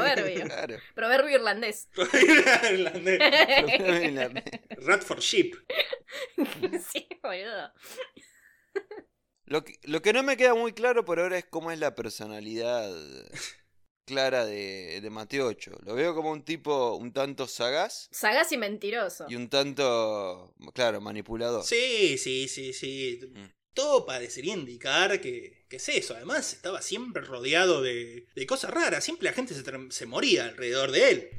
[0.00, 0.44] Proverbio.
[0.50, 0.76] Claro.
[0.94, 1.88] Proverbio irlandés.
[2.72, 4.44] Irlandés.
[4.78, 5.54] Radford Ship.
[6.92, 7.72] sí, boludo.
[9.44, 11.94] Lo que, lo que no me queda muy claro por ahora es cómo es la
[11.94, 12.88] personalidad
[14.04, 15.78] clara de, de Mateo 8.
[15.82, 19.26] Lo veo como un tipo un tanto sagaz Sagaz y mentiroso.
[19.28, 21.64] y un tanto, claro, manipulador.
[21.64, 23.20] Sí, sí, sí, sí.
[23.32, 23.46] Mm.
[23.74, 26.14] Todo parecería indicar que, que es eso.
[26.14, 29.04] Además, estaba siempre rodeado de, de cosas raras.
[29.04, 29.54] Siempre la gente
[29.90, 31.30] se, moría alrededor de él.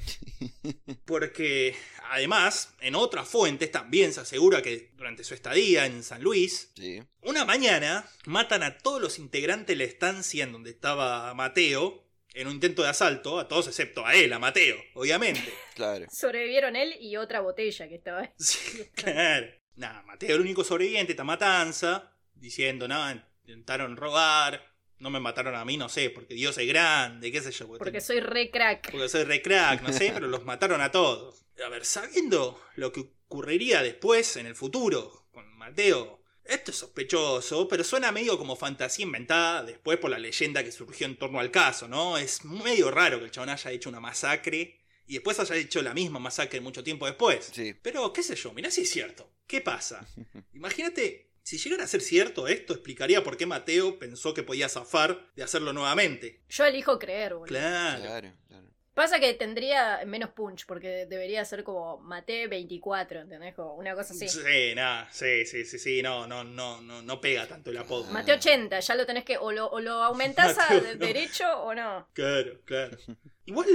[1.06, 1.76] Porque,
[2.10, 7.04] además, en otras fuentes también se asegura que durante su estadía en San Luis, Sí,
[7.22, 12.08] una mañana matan a todos los integrantes de la estancia en donde estaba Mateo.
[12.34, 15.54] En un intento de asalto, a todos excepto a él, a Mateo, obviamente.
[15.76, 16.06] claro.
[16.10, 18.30] Sobrevivieron él y otra botella que estaba ahí.
[18.38, 19.48] Sí, claro.
[19.76, 22.11] Nada, Mateo, el único sobreviviente, esta matanza,
[22.42, 27.32] diciendo, nada, intentaron robar, no me mataron a mí, no sé, porque Dios es grande,
[27.32, 27.68] qué sé yo.
[27.78, 28.92] Porque soy re crack.
[28.92, 31.46] porque soy re crack, no sé, pero los mataron a todos.
[31.66, 37.68] A ver, sabiendo lo que ocurriría después, en el futuro, con Mateo, esto es sospechoso,
[37.68, 41.52] pero suena medio como fantasía inventada después por la leyenda que surgió en torno al
[41.52, 42.18] caso, ¿no?
[42.18, 45.94] Es medio raro que el chabón haya hecho una masacre y después haya hecho la
[45.94, 47.52] misma masacre mucho tiempo después.
[47.54, 47.74] Sí.
[47.82, 49.32] Pero, qué sé yo, mirá si es cierto.
[49.48, 50.08] ¿Qué pasa?
[50.54, 55.28] Imagínate, si llegara a ser cierto esto, explicaría por qué Mateo pensó que podía zafar
[55.36, 56.42] de hacerlo nuevamente.
[56.50, 57.48] Yo elijo creer, boludo.
[57.48, 58.02] Claro.
[58.02, 58.68] Claro, claro.
[58.94, 63.56] Pasa que tendría menos punch, porque debería ser como Mate 24, ¿entendés?
[63.56, 64.28] Como una cosa así.
[64.28, 68.06] Sí, nada, sí, sí, sí, sí, no, no, no, no, no pega tanto el apodo.
[68.10, 68.12] Ah.
[68.12, 69.38] Mate 80, ya lo tenés que.
[69.38, 71.06] O lo, o lo aumentás a Mateo, de- no.
[71.06, 72.10] derecho o no.
[72.14, 72.98] Claro, claro.
[73.46, 73.68] Igual,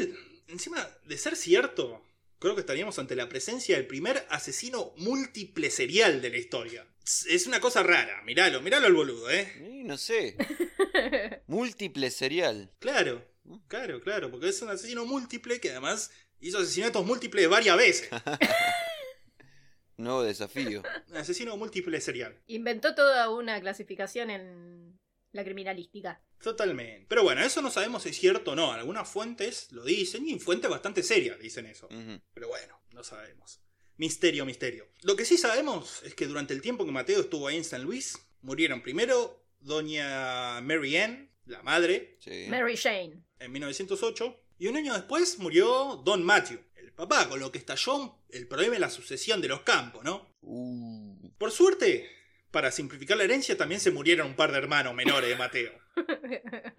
[0.48, 2.04] encima de ser cierto,
[2.38, 6.86] creo que estaríamos ante la presencia del primer asesino múltiple serial de la historia.
[7.28, 9.52] Es una cosa rara, miralo, miralo al boludo, ¿eh?
[9.60, 10.36] Y no sé.
[11.46, 12.72] Múltiple serial.
[12.80, 13.24] Claro,
[13.68, 18.10] claro, claro, porque es un asesino múltiple que además hizo asesinatos múltiples varias veces.
[19.96, 20.82] Nuevo desafío.
[21.08, 22.42] Un asesino múltiple serial.
[22.48, 24.98] Inventó toda una clasificación en
[25.30, 26.20] la criminalística.
[26.42, 27.06] Totalmente.
[27.08, 28.72] Pero bueno, eso no sabemos si es cierto o no.
[28.72, 31.88] Algunas fuentes lo dicen y fuentes bastante serias dicen eso.
[32.34, 33.60] Pero bueno, no sabemos.
[33.98, 34.86] Misterio, misterio.
[35.02, 37.82] Lo que sí sabemos es que durante el tiempo que Mateo estuvo ahí en San
[37.82, 42.46] Luis, murieron primero doña Mary Ann, la madre, Sí.
[42.48, 43.22] Mary Jane.
[43.38, 48.18] en 1908, y un año después murió Don Matthew, el papá, con lo que estalló
[48.30, 50.34] el problema de la sucesión de los campos, ¿no?
[50.42, 52.08] Uh, Por suerte,
[52.50, 55.72] para simplificar la herencia, también se murieron un par de hermanos menores de Mateo.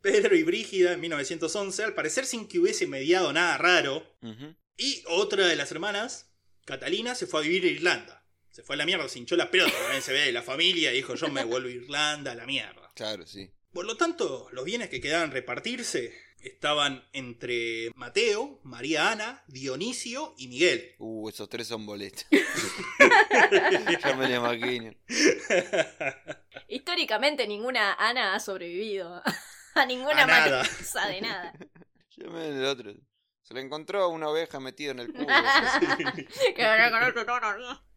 [0.00, 4.06] Pedro y Brígida en 1911, al parecer sin que hubiese mediado nada raro.
[4.78, 6.30] Y otra de las hermanas,
[6.64, 8.24] Catalina, se fue a vivir a Irlanda.
[8.50, 10.92] Se fue a la mierda, se hinchó la pelota también se ve de la familia
[10.92, 12.90] y dijo yo me vuelvo a Irlanda a la mierda.
[12.94, 13.50] Claro, sí.
[13.72, 20.48] Por lo tanto, los bienes que quedaban repartirse estaban entre Mateo, María Ana, Dionisio y
[20.48, 20.94] Miguel.
[20.98, 22.24] Uh, esos tres son boletos.
[24.00, 24.94] ya me lo imagino.
[26.68, 29.22] Históricamente ninguna Ana ha sobrevivido
[29.74, 30.62] a ninguna A nada.
[31.08, 31.52] de nada.
[32.16, 32.94] Yo me el otro.
[33.48, 35.26] Se le encontró una oveja metida en el culo.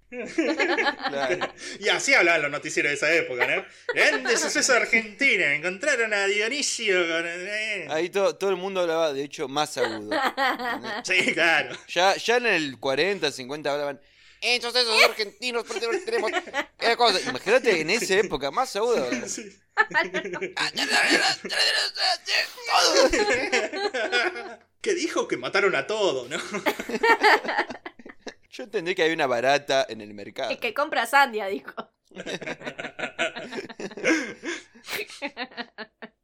[0.10, 1.54] Claro.
[1.80, 3.66] Y así hablaban los noticieros de esa época, ¿no?
[3.94, 7.24] Grande suceso de Argentina, encontraron a Dionisio con...
[7.28, 7.88] eh.
[7.90, 10.10] Ahí to- todo el mundo hablaba, de hecho, más agudo.
[11.04, 11.76] Sí, claro.
[11.90, 14.02] Ya, ya en el 40, 50 hablaban.
[14.40, 15.66] Esos esos argentinos
[16.06, 16.32] tenemos.
[16.80, 17.20] eh, cosa".
[17.30, 19.06] Imagínate en esa época, más agudo.
[19.28, 19.58] Sí.
[24.82, 26.38] Que dijo que mataron a todos, ¿no?
[28.50, 30.52] Yo entendí que había una barata en el mercado.
[30.52, 31.74] Es que compra Sandia, dijo.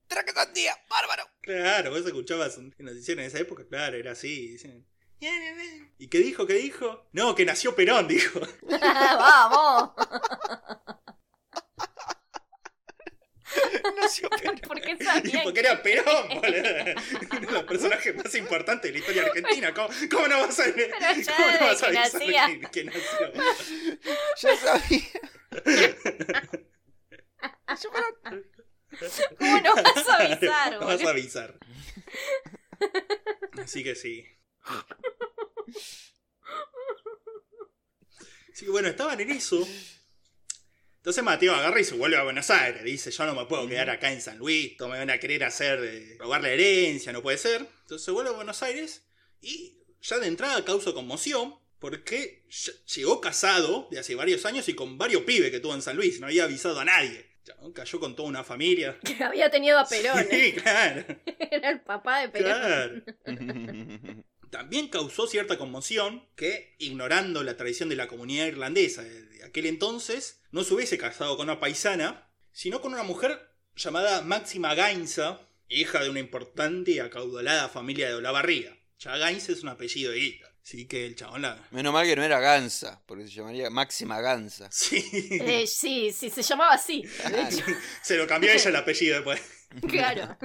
[0.07, 0.73] ¡Traque sandía!
[0.89, 1.23] ¡Bárbaro!
[1.41, 4.57] Claro, vos escuchabas en noticiero en esa época, claro, era así.
[5.97, 6.45] ¿Y qué dijo?
[6.45, 7.07] ¿Qué dijo?
[7.13, 8.39] No, que nació Perón, dijo.
[8.81, 9.91] Vamos.
[13.95, 14.57] Nació Perón.
[14.59, 15.41] ¿Por qué Y sabían?
[15.43, 16.45] porque era Perón, boludo.
[17.31, 19.73] Uno de los personajes más importantes de la historia argentina.
[19.73, 23.33] ¿Cómo, cómo no vas a, cómo no vas a avisar que, que nació?
[24.41, 25.01] Ya sabía.
[29.37, 31.59] ¿Cómo no vas a avisar, No vas a avisar.
[33.61, 34.25] Así que sí.
[38.53, 39.67] Así que bueno, estaban en eso.
[41.07, 42.83] Entonces Mateo agarra y se vuelve a Buenos Aires.
[42.83, 44.75] Dice, yo no me puedo quedar acá en San Luis.
[44.75, 47.65] Todos me van a querer hacer, eh, robar la herencia, no puede ser.
[47.83, 49.07] Entonces se vuelve a Buenos Aires
[49.39, 52.43] y ya de entrada causa conmoción porque
[52.93, 56.19] llegó casado de hace varios años y con varios pibes que tuvo en San Luis.
[56.19, 57.25] No había avisado a nadie.
[57.73, 58.99] Cayó con toda una familia.
[59.05, 60.27] Que había tenido a Perón.
[60.29, 61.05] Sí, claro.
[61.39, 63.05] Era el papá de Perón.
[63.23, 64.23] claro.
[64.49, 70.41] También causó cierta conmoción que, ignorando la tradición de la comunidad irlandesa de aquel entonces,
[70.51, 76.01] no se hubiese casado con una paisana, sino con una mujer llamada Máxima Gainza, hija
[76.03, 78.77] de una importante y acaudalada familia de Olavarría.
[78.99, 80.47] Ya Gainza es un apellido de guita.
[80.63, 81.65] Así que el chabón la...
[81.71, 84.67] Menos mal que no era Gansa, porque se llamaría Máxima Gansa.
[84.71, 85.01] Sí.
[85.13, 87.03] Eh, sí, sí, se llamaba así.
[87.03, 87.63] De hecho,
[88.01, 89.41] Se lo cambió ella el apellido después.
[89.87, 90.37] claro.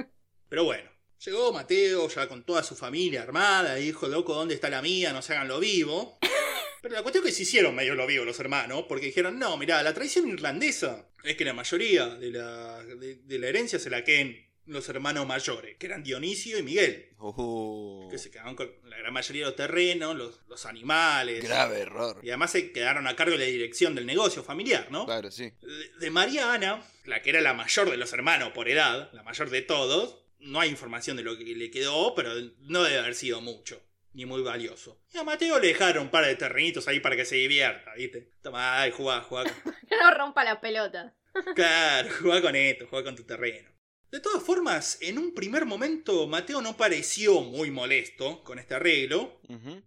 [0.47, 0.89] Pero bueno,
[1.25, 5.13] llegó Mateo ya con toda su familia armada, y dijo, loco, ¿dónde está la mía?
[5.13, 6.17] No se hagan lo vivo.
[6.81, 9.55] Pero la cuestión es que se hicieron medio lo vivo los hermanos, porque dijeron, no,
[9.57, 13.89] mirá, la tradición irlandesa es que la mayoría de la, de, de la herencia se
[13.89, 18.69] la queden los hermanos mayores, que eran Dionisio y Miguel, Oh, que se quedaban con
[18.83, 21.41] la gran mayoría de los terrenos, los, los animales.
[21.43, 22.19] grave error.
[22.21, 25.05] Y además se quedaron a cargo de la dirección del negocio familiar, ¿no?
[25.05, 25.51] Claro, sí.
[25.61, 29.23] De, de María Ana, la que era la mayor de los hermanos por edad, la
[29.23, 33.15] mayor de todos, no hay información de lo que le quedó, pero no debe haber
[33.15, 33.81] sido mucho,
[34.13, 35.01] ni muy valioso.
[35.13, 38.31] Y a Mateo le dejaron un par de terrenitos ahí para que se divierta, ¿viste?
[38.41, 39.43] Toma, ay, jugá, jugá.
[39.43, 41.15] con- Que no rompa la pelota.
[41.55, 43.69] Claro, jugá con esto, jugá con tu terreno.
[44.11, 49.41] De todas formas, en un primer momento Mateo no pareció muy molesto con este arreglo.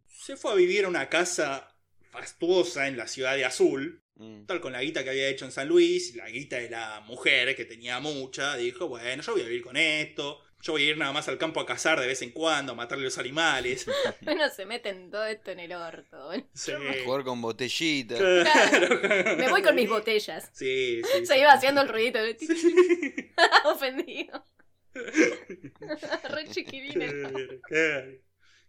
[0.08, 1.68] Se fue a vivir a una casa
[2.10, 4.46] fastuosa en la ciudad de Azul, Mm.
[4.46, 7.54] Tal con la guita que había hecho en San Luis, la guita de la mujer,
[7.54, 10.98] que tenía mucha, dijo, bueno, yo voy a vivir con esto, yo voy a ir
[10.98, 13.86] nada más al campo a cazar de vez en cuando, a matarle los animales.
[14.22, 16.32] Bueno, se meten todo esto en el orto.
[16.54, 16.72] Sí.
[17.04, 18.16] Jugar con botellita.
[18.16, 19.00] Claro.
[19.36, 20.50] Me voy con mis botellas.
[20.52, 21.24] Sí, sí.
[21.26, 22.36] Se iba haciendo el ruidito de
[23.64, 24.44] ofendido.
[24.92, 27.06] Re chiquilina.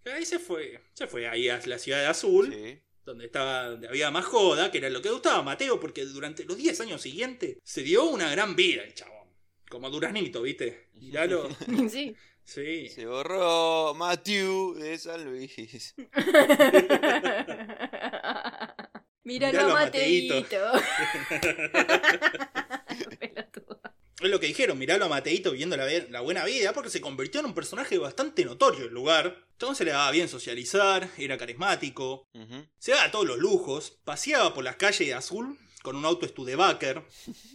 [0.06, 2.80] Ahí se fue, se fue ahí a la ciudad de Azul, Sí.
[3.04, 6.46] donde estaba, donde había más joda, que era lo que gustaba a Mateo, porque durante
[6.46, 9.17] los 10 años siguientes se dio una gran vida el chabón.
[9.70, 10.90] Como Duraznito, ¿viste?
[10.94, 11.50] Miralo.
[11.90, 12.16] Sí.
[12.44, 12.88] Sí.
[12.88, 15.94] Se borró Matthew de San Luis.
[19.24, 20.72] Míralo, Míralo, Mateito.
[24.22, 27.42] Es lo que dijeron, miralo a Mateito viviendo la, la buena vida, porque se convirtió
[27.42, 29.46] en un personaje bastante notorio en el lugar.
[29.52, 32.28] Entonces le daba bien socializar, era carismático,
[32.80, 37.04] se daba todos los lujos, paseaba por las calles de Azul con un auto Studebaker,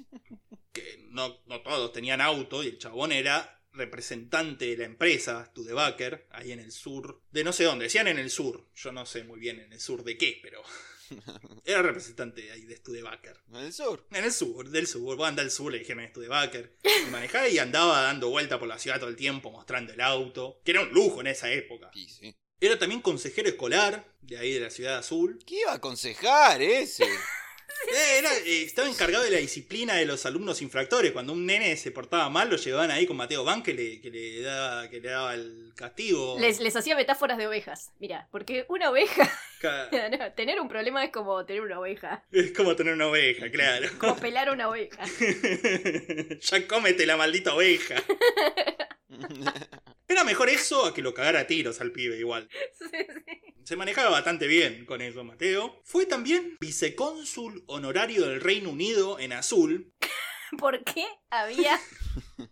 [0.73, 6.27] que no, no todos tenían auto, y el chabón era representante de la empresa Studebaker,
[6.31, 9.25] ahí en el sur, de no sé dónde, decían en el sur, yo no sé
[9.25, 10.63] muy bien en el sur de qué, pero
[11.65, 13.41] era representante ahí de Studebaker.
[13.51, 14.07] En el sur.
[14.11, 16.77] En el sur, del sur, vos andá al sur, le dijeron esto de Baker.
[16.85, 20.61] Y manejaba y andaba dando vuelta por la ciudad todo el tiempo mostrando el auto,
[20.65, 21.91] que era un lujo en esa época.
[21.95, 22.35] Sí.
[22.61, 25.39] Era también consejero escolar de ahí de la ciudad azul.
[25.45, 27.05] ¿Qué iba a aconsejar ese?
[27.95, 31.13] Eh, era- eh, estaba encargado de la disciplina de los alumnos infractores.
[31.13, 34.11] Cuando un nene se portaba mal, lo llevaban ahí con Mateo Van, que le, que
[34.11, 36.37] le, daba, que le daba el castigo.
[36.39, 37.91] Les, les hacía metáforas de ovejas.
[37.99, 39.31] Mira, porque una oveja.
[39.63, 42.25] No, tener un problema es como tener una oveja.
[42.33, 43.89] Es como tener una oveja, claro.
[43.99, 45.05] Como pelar una oveja.
[46.41, 47.95] ya cómete la maldita oveja.
[50.13, 52.49] Era mejor eso a que lo cagara a tiros al pibe igual.
[52.79, 53.41] Sí, sí.
[53.65, 55.81] Se manejaba bastante bien con eso, Mateo.
[55.85, 59.95] Fue también vicecónsul honorario del Reino Unido en Azul.
[60.59, 61.81] ¿Por qué había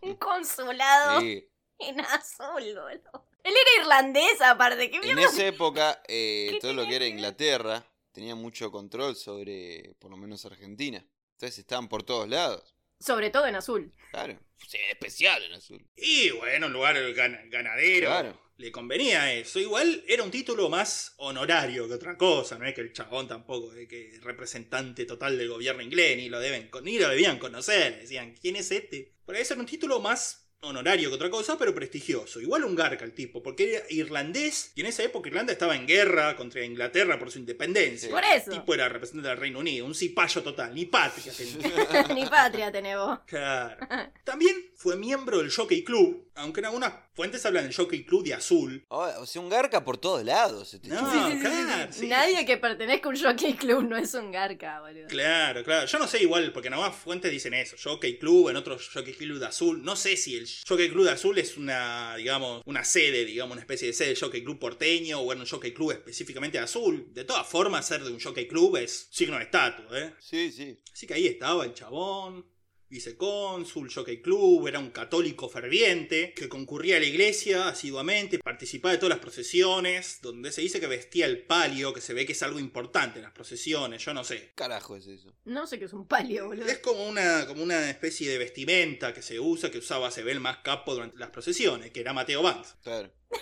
[0.01, 1.47] un consulado Sí.
[1.79, 3.27] en azul, boludo?
[3.43, 4.89] Él era irlandés, aparte.
[4.89, 7.05] ¿Qué En esa época, eh, ¿Qué todo lo que era?
[7.05, 11.05] Inglaterra tenía mucho control sobre, por lo menos, Argentina.
[11.33, 12.73] Entonces estaban por todos lados.
[13.01, 13.91] Sobre todo en azul.
[14.11, 14.39] Claro.
[14.67, 15.85] Sí, especial en azul.
[15.95, 18.07] Y bueno, un lugar gan- ganadero.
[18.07, 18.41] Claro.
[18.57, 19.59] Le convenía eso.
[19.59, 22.59] Igual era un título más honorario que otra cosa.
[22.59, 26.15] No es que el chabón tampoco es que representante total del gobierno inglés.
[26.17, 27.99] Ni lo, deben, con- ni lo debían conocer.
[28.01, 29.13] Decían, ¿quién es este?
[29.25, 32.39] Por ahí era un título más honorario que otra cosa, pero prestigioso.
[32.39, 34.71] Igual un garca el tipo, porque era irlandés.
[34.75, 38.09] Y en esa época Irlanda estaba en guerra contra Inglaterra por su independencia.
[38.09, 38.51] Por eso.
[38.51, 39.85] El tipo era representante del Reino Unido.
[39.85, 40.73] Un cipayo total.
[40.73, 42.07] Ni patria tenía.
[42.15, 43.19] Ni patria tenés vos.
[43.25, 43.87] Claro.
[44.23, 48.33] También fue miembro del Jockey Club, aunque en algunas fuentes hablan del Jockey Club de
[48.33, 48.85] azul.
[48.89, 50.73] Oh, o sea, un garca por todos lados.
[50.73, 51.11] este No.
[51.11, 52.07] Sí, claro, sí.
[52.07, 55.07] Nadie que pertenezca a un jockey club no es un garca, boludo.
[55.07, 55.85] Claro, claro.
[55.85, 57.75] Yo no sé igual, porque en algunas fuentes dicen eso.
[57.81, 59.83] Jockey Club, en otros Jockey Club de azul.
[59.83, 63.61] No sé si el Jockey Club de azul es una, digamos, una sede, digamos, una
[63.61, 67.07] especie de sede del Jockey Club porteño o era un Jockey Club específicamente de azul.
[67.13, 70.13] De todas formas, ser de un Jockey Club es signo de estatus, ¿eh?
[70.19, 70.79] Sí, sí.
[70.91, 72.45] Así que ahí estaba el chabón.
[72.91, 78.97] Vicecónsul, jockey club, era un católico ferviente, que concurría a la iglesia asiduamente, participaba de
[78.97, 82.43] todas las procesiones, donde se dice que vestía el palio, que se ve que es
[82.43, 84.51] algo importante en las procesiones, yo no sé.
[84.55, 85.33] Carajo es eso.
[85.45, 86.67] No sé qué es un palio, boludo.
[86.67, 90.33] Es como una, como una especie de vestimenta que se usa, que usaba se ve
[90.33, 92.75] el más capo durante las procesiones, que era Mateo Banz.
[92.83, 93.11] Claro.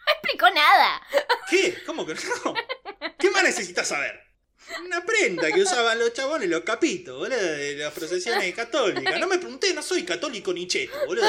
[0.00, 1.00] No explicó nada.
[1.48, 1.78] ¿Qué?
[1.86, 2.54] ¿Cómo que no?
[3.16, 4.29] ¿Qué más necesitas saber?
[4.84, 9.18] Una prenda que usaban los chabones, los capitos, boludo, de las procesiones católicas.
[9.18, 11.26] No me pregunté, no soy católico ni cheto, boludo.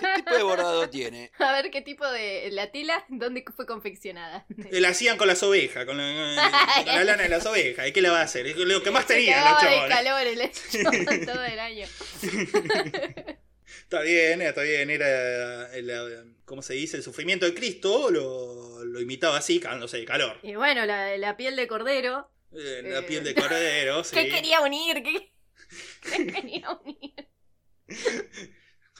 [0.00, 1.30] ¿Qué tipo de bordado tiene?
[1.38, 2.50] A ver qué tipo de.
[2.52, 4.44] La tela, ¿dónde fue confeccionada?
[4.70, 7.88] La hacían con las ovejas, con la, con la lana de las ovejas.
[7.88, 8.46] ¿Y qué le va a hacer?
[8.46, 9.96] Es lo que más tenían los de chabones.
[9.96, 11.86] calor el hecho todo el año.
[13.82, 16.96] Está bien, está bien, era, el, ¿cómo se dice?
[16.96, 20.38] El sufrimiento de Cristo, lo, lo imitaba así, cagándose de calor.
[20.42, 22.28] Y bueno, la, la piel de cordero.
[22.54, 23.02] Eh, la Eh.
[23.02, 24.14] piel de cordero, sí.
[24.14, 25.02] ¿Qué quería unir?
[25.02, 25.32] ¿Qué,
[26.02, 27.14] qué quería unir?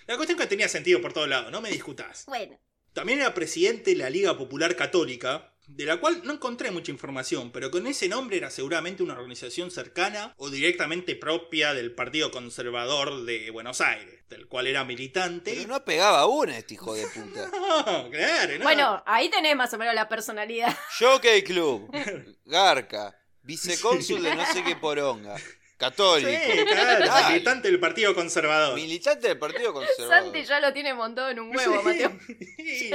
[0.06, 2.24] La cuestión que tenía sentido por todos lados, no me discutás.
[2.26, 2.58] Bueno,
[2.92, 7.52] También era presidente de la Liga Popular Católica, de la cual no encontré mucha información,
[7.52, 13.24] pero con ese nombre era seguramente una organización cercana o directamente propia del Partido Conservador
[13.24, 15.54] de Buenos Aires, del cual era militante.
[15.54, 17.48] Pero no pegaba una este hijo de puta.
[17.86, 18.64] No, claro, no.
[18.64, 20.76] bueno, ahí tenés más o menos la personalidad.
[20.98, 21.90] Jockey Club.
[22.44, 23.16] Garca.
[23.42, 25.36] Vicecónsul de no sé qué poronga.
[25.82, 26.30] Católico.
[26.30, 27.28] Sí, claro, Dale.
[27.32, 28.76] militante del Partido Conservador.
[28.76, 30.22] Militante del Partido Conservador.
[30.22, 32.16] Santi ya lo tiene montado en un huevo, Mateo.
[32.56, 32.90] Sí,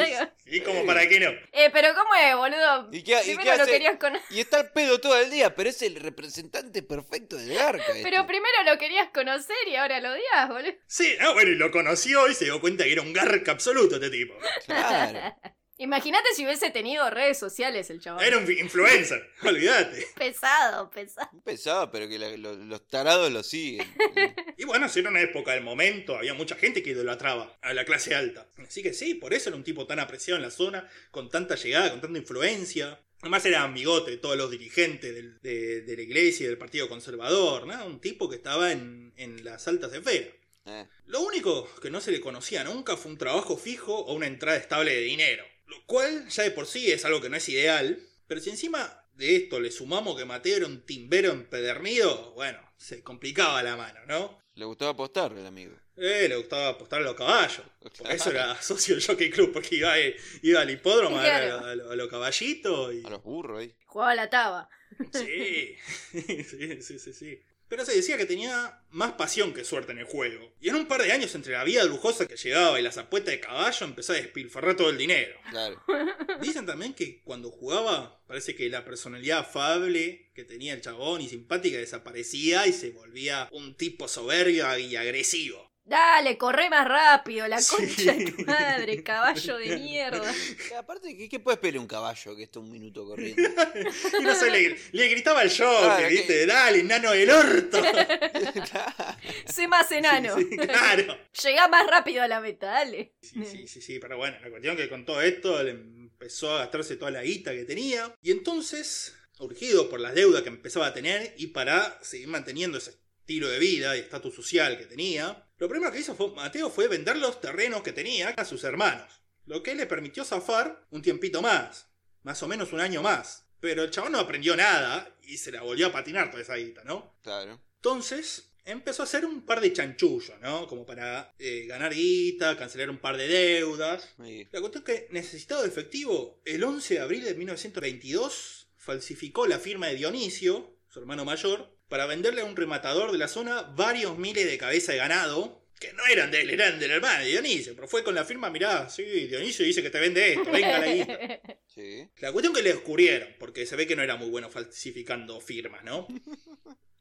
[0.45, 1.29] y como para qué no.
[1.51, 2.87] Eh, pero ¿cómo es, boludo?
[2.93, 3.71] ¿Y qué, y Primero qué lo hace?
[3.73, 4.25] querías conocer.
[4.29, 7.83] Y está al pedo todo el día, pero es el representante perfecto del Garca.
[7.87, 8.03] este.
[8.03, 10.71] Pero primero lo querías conocer y ahora lo odias, boludo.
[10.87, 13.95] Sí, ah, bueno, y lo conoció y se dio cuenta que era un garca absoluto
[13.95, 14.33] este tipo.
[14.65, 15.19] Claro.
[15.79, 18.25] Imagínate si hubiese tenido redes sociales el chaval.
[18.25, 20.07] Era un influencer, olvídate.
[20.17, 21.29] Pesado, pesado.
[21.43, 23.87] Pesado, pero que la- lo- los tarados lo siguen.
[24.59, 27.85] Y bueno, si era una época del momento, había mucha gente que idolatraba a la
[27.85, 28.49] clase alta.
[28.67, 31.53] Así que sí, por eso era un tipo tan apreciado en la zona, con tanta
[31.55, 32.99] llegada, con tanta influencia.
[33.21, 36.89] Además era amigote de todos los dirigentes del- de, de la iglesia y del Partido
[36.89, 37.85] Conservador, ¿no?
[37.85, 40.29] Un tipo que estaba en, en las altas esferas.
[40.65, 44.25] Eh, Lo único que no se le conocía nunca fue un trabajo fijo o una
[44.27, 45.45] entrada estable de dinero.
[45.67, 47.99] Lo cual ya de por sí es algo que no es ideal.
[48.27, 53.01] Pero si encima de esto le sumamos que Mateo era un timbero empedernido, bueno, se
[53.03, 54.39] complicaba la mano, ¿no?
[54.55, 55.75] Le gustaba apostar el amigo.
[55.95, 57.63] Eh, le gustaba apostar a los caballos.
[57.97, 59.93] Por eso era socio del Jockey Club, porque iba,
[60.41, 62.93] iba al hipódromo a ver a, a los- a los caballitos.
[62.93, 63.05] Y...
[63.05, 63.75] A los burros ahí.
[63.85, 64.69] Jugaba a la taba.
[65.13, 65.75] Sí,
[66.11, 67.41] sí, sí, sí, sí.
[67.69, 70.53] Pero se decía que tenía más pasión que suerte en el juego.
[70.61, 73.33] Y en un par de años, entre la vida lujosa que llegaba y las apuestas
[73.33, 75.37] de caballo, empezó a despilfarrar todo el dinero.
[75.49, 75.83] Claro.
[76.41, 81.29] Dicen también que cuando jugaba, parece que la personalidad afable que tenía el chabón y
[81.29, 85.66] simpática desaparecía y se volvía un tipo soberbio y agresivo.
[85.87, 87.75] Dale, corre más rápido, la Sí.
[87.77, 90.33] concha de tu madre, caballo de mierda.
[90.77, 93.41] Aparte, ¿qué, qué puede pelear un caballo que está un minuto corriendo?
[94.19, 96.27] Y no sé, le, le gritaba al jockey, Claro, ¿viste?
[96.39, 97.81] que- Dale, nano del orto.
[99.45, 100.35] Sé más enano.
[100.37, 101.17] Sí, claro.
[101.43, 103.13] Llegá más rápido a la meta, dale.
[103.21, 106.59] Sí, sí, sí, sí, pero bueno, la cuestión que con todo esto le empezó a
[106.59, 108.13] gastarse toda la guita que tenía.
[108.21, 112.91] Y entonces, urgido por las deudas que empezaba a tener y para seguir manteniendo ese
[113.19, 116.87] estilo de vida y estatus social que tenía, lo primero que hizo fue, Mateo fue
[116.87, 119.21] vender los terrenos que tenía a sus hermanos.
[119.45, 121.87] Lo que le permitió zafar un tiempito más,
[122.23, 123.45] más o menos un año más.
[123.59, 126.83] Pero el chabón no aprendió nada y se la volvió a patinar toda esa guita,
[126.83, 127.15] ¿no?
[127.23, 127.59] Claro.
[127.77, 130.67] Entonces empezó a hacer un par de chanchullos, ¿no?
[130.67, 134.13] Como para eh, ganar guita, cancelar un par de deudas.
[134.17, 139.57] La cuestión es que, necesitado de efectivo, el 11 de abril de 1922 falsificó la
[139.57, 144.17] firma de Dionisio, su hermano mayor, para venderle a un rematador de la zona varios
[144.17, 145.65] miles de cabezas de ganado.
[145.79, 148.49] Que no eran de él, eran del hermano de Dionisio, pero fue con la firma,
[148.49, 151.19] mirá, sí, Dionisio dice que te vende esto, venga la guita.
[151.67, 152.09] Sí.
[152.17, 155.83] La cuestión que le descubrieron, porque se ve que no era muy bueno falsificando firmas,
[155.83, 156.07] ¿no?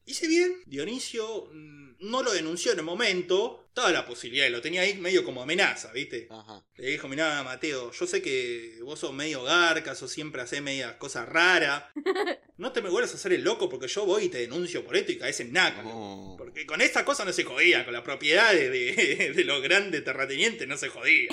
[0.09, 4.61] Y si bien Dionisio mm, no lo denunció en el momento, estaba la posibilidad, lo
[4.63, 6.29] tenía ahí medio como amenaza, ¿viste?
[6.31, 6.65] Ajá.
[6.77, 10.95] Le dijo, mirá, Mateo, yo sé que vos sos medio garca, sos siempre hacés medias
[10.97, 11.85] cosas raras.
[12.59, 14.97] No te me vuelvas a hacer el loco porque yo voy y te denuncio por
[14.97, 15.83] esto y caes en naca.
[15.83, 16.37] No.
[16.39, 20.03] Porque con esta cosa no se jodía, con la propiedad de, de- de los grandes
[20.03, 21.29] terratenientes no se jodía.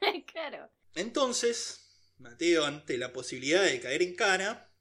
[0.32, 0.70] claro.
[0.94, 1.84] Entonces,
[2.16, 4.72] Mateo, ante la posibilidad de caer en cana,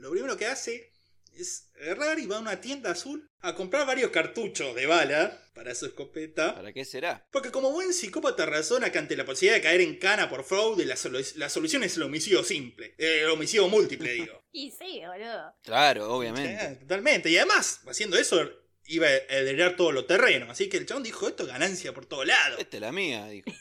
[0.00, 0.92] lo primero que hace
[1.38, 5.74] es agarrar y va a una tienda azul a comprar varios cartuchos de bala para
[5.74, 6.54] su escopeta.
[6.54, 7.26] ¿Para qué será?
[7.30, 10.84] Porque como buen psicópata razona que ante la posibilidad de caer en cana por fraude,
[10.84, 12.94] la, solu- la solución es el homicidio simple.
[12.98, 14.42] Eh, El homicidio múltiple, digo.
[14.52, 15.54] Y sí, boludo.
[15.62, 16.64] Claro, obviamente.
[16.64, 17.28] Eh, totalmente.
[17.30, 18.40] Y además, haciendo eso,
[18.86, 20.50] iba a heredar todo lo terreno.
[20.50, 22.58] Así que el chabón dijo, esto es ganancia por todos lados.
[22.58, 23.50] Esta es la mía, dijo.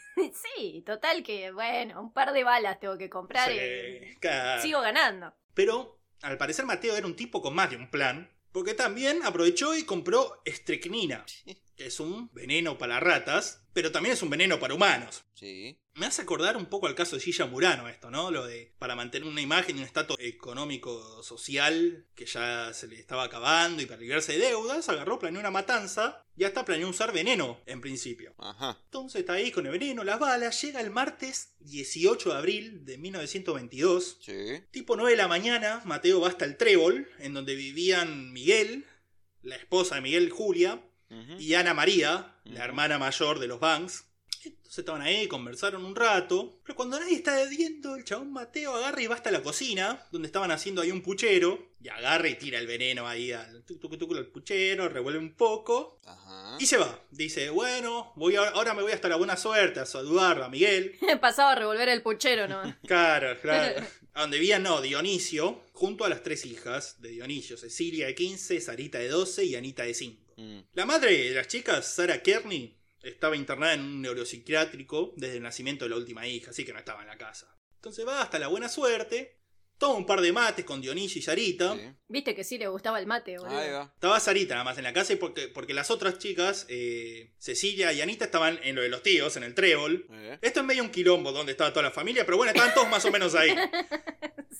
[0.55, 4.61] Sí, total que, bueno, un par de balas tengo que comprar Sí, y claro.
[4.61, 5.33] sigo ganando.
[5.53, 9.75] Pero al parecer Mateo era un tipo con más de un plan, porque también aprovechó
[9.75, 14.73] y compró estricnina, que es un veneno para ratas, pero también es un veneno para
[14.73, 15.25] humanos.
[15.33, 15.77] Sí.
[15.95, 18.31] Me hace acordar un poco al caso de Gilla Murano esto, ¿no?
[18.31, 22.99] Lo de para mantener una imagen y un estatus económico social que ya se le
[22.99, 27.13] estaba acabando y para librarse de deudas, agarró, planeó una matanza y hasta planeó usar
[27.13, 28.33] veneno en principio.
[28.37, 28.77] Ajá.
[28.85, 32.97] Entonces está ahí con el veneno, las balas, llega el martes 18 de abril de
[32.97, 34.17] 1922.
[34.21, 34.63] Sí.
[34.71, 38.85] Tipo 9 de la mañana, Mateo va hasta el Trébol, en donde vivían Miguel,
[39.41, 40.81] la esposa de Miguel Julia,
[41.39, 44.05] Y Ana María, la hermana mayor de los Banks.
[44.43, 46.59] Entonces estaban ahí, conversaron un rato.
[46.63, 50.27] Pero cuando nadie está viendo, el chabón Mateo agarra y va hasta la cocina, donde
[50.27, 51.73] estaban haciendo ahí un puchero.
[51.81, 55.33] Y agarra y tira el veneno ahí al, tuc, tuc, tuc, al puchero, revuelve un
[55.35, 55.99] poco.
[56.05, 56.57] Ajá.
[56.59, 56.99] Y se va.
[57.11, 60.95] Dice, bueno, voy a- ahora me voy hasta la buena suerte a saludar a Miguel.
[61.21, 62.61] Pasaba a revolver el puchero, ¿no?
[62.87, 63.83] Claro, claro.
[64.17, 68.61] A donde vivía, no, Dionisio, junto a las tres hijas de Dionisio, Cecilia de 15,
[68.61, 70.21] Sarita de 12 y Anita de 5.
[70.37, 70.59] Mm.
[70.73, 75.85] La madre de las chicas, Sara Kearney, estaba internada en un neuropsiquiátrico desde el nacimiento
[75.85, 77.55] de la última hija, así que no estaba en la casa.
[77.75, 79.37] Entonces va hasta la buena suerte,
[79.77, 81.75] toma un par de mates con Dionisio y Sarita.
[81.75, 81.81] Sí.
[82.07, 83.57] Viste que sí le gustaba el mate, boludo.
[83.57, 83.91] Ahí va.
[83.93, 87.91] Estaba Sarita nada más en la casa y porque, porque las otras chicas, eh, Cecilia
[87.93, 90.07] y Anita, estaban en lo de los tíos, en el trébol.
[90.11, 90.37] Eh.
[90.41, 93.03] Esto es medio un quilombo donde estaba toda la familia, pero bueno, estaban todos más
[93.05, 93.55] o menos ahí.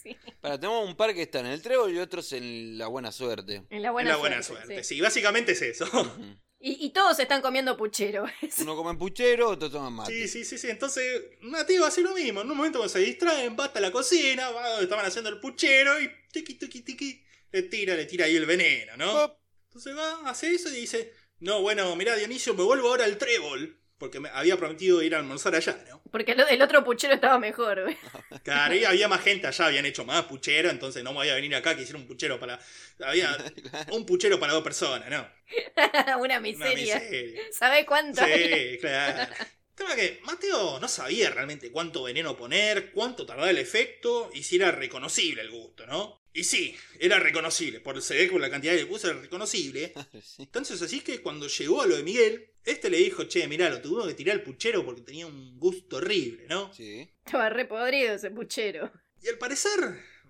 [0.03, 0.15] Sí.
[0.39, 3.63] Para, tenemos un par que están en el trébol y otros en la buena suerte.
[3.71, 4.65] En la buena la buena suerte.
[4.65, 4.95] suerte, sí.
[4.95, 5.85] sí, básicamente es eso.
[5.85, 6.37] Ujú.
[6.67, 8.25] Y, y todos están comiendo puchero.
[8.57, 10.11] Uno come puchero, otro toma mate.
[10.11, 10.67] Sí, sí, sí, sí.
[10.67, 12.41] Entonces, Mateo hace lo mismo.
[12.41, 15.39] En un momento cuando se distraen, va hasta la cocina, va donde estaban haciendo el
[15.39, 19.37] puchero y tiqui, tiqui, tiqui, le tira, le tira ahí el veneno, ¿no?
[19.65, 23.79] Entonces va, hace eso y dice, no, bueno, mirá, Dionisio, me vuelvo ahora al trébol.
[23.97, 26.01] Porque me había prometido ir a almorzar allá, ¿no?
[26.11, 27.81] Porque el otro puchero estaba mejor.
[27.83, 27.97] güey.
[28.43, 31.35] Claro, y había más gente allá, habían hecho más puchero, entonces no me voy a
[31.35, 32.59] venir acá que hiciera un puchero para...
[32.99, 33.35] Había
[33.91, 35.27] un puchero para dos personas, ¿no?
[36.17, 36.95] Una Una miseria.
[36.99, 37.41] miseria.
[37.51, 38.21] ¿Sabés cuánto?
[38.25, 39.33] Sí, claro.
[39.33, 44.29] El tema es que Mateo no sabía realmente cuánto veneno poner, cuánto tardaba el efecto
[44.33, 46.21] y si era reconocible el gusto, ¿no?
[46.37, 49.19] Y sí, era reconocible, por se ve que por la cantidad que le puse era
[49.21, 49.93] reconocible.
[50.37, 53.81] Entonces así que cuando llegó a lo de Miguel, este le dijo, che, mirá, lo
[53.81, 56.73] tuvo que tirar el puchero porque tenía un gusto horrible, ¿no?
[56.73, 57.09] Sí.
[57.25, 58.91] Estaba re podrido ese puchero.
[59.21, 59.79] Y al parecer,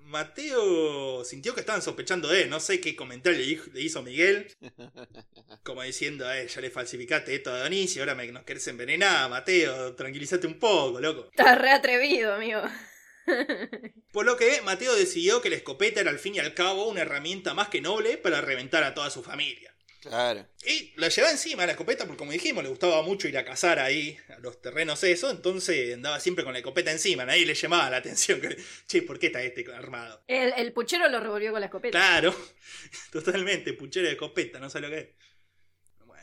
[0.02, 2.50] Mateo sintió que estaban sospechando de él.
[2.52, 3.40] No sé qué comentario
[3.74, 4.48] le hizo- Miguel.
[5.64, 9.96] Como diciendo, eh, ya le falsificaste esto a Dionisio, ahora me, nos querés envenenar, Mateo,
[9.96, 11.30] tranquilízate un poco, loco.
[11.32, 12.62] Estaba re atrevido, amigo.
[14.12, 17.02] Por lo que Mateo decidió que la escopeta era al fin y al cabo una
[17.02, 19.76] herramienta más que noble para reventar a toda su familia.
[20.02, 20.46] Claro.
[20.64, 23.80] Y la llevaba encima la escopeta porque como dijimos le gustaba mucho ir a cazar
[23.80, 27.90] ahí a los terrenos eso, entonces andaba siempre con la escopeta encima, nadie le llamaba
[27.90, 28.56] la atención que,
[28.86, 30.24] che, ¿por qué está este armado?
[30.28, 31.98] El, el puchero lo revolvió con la escopeta.
[31.98, 32.36] Claro,
[33.12, 35.08] totalmente, puchero de escopeta, no sé lo que es.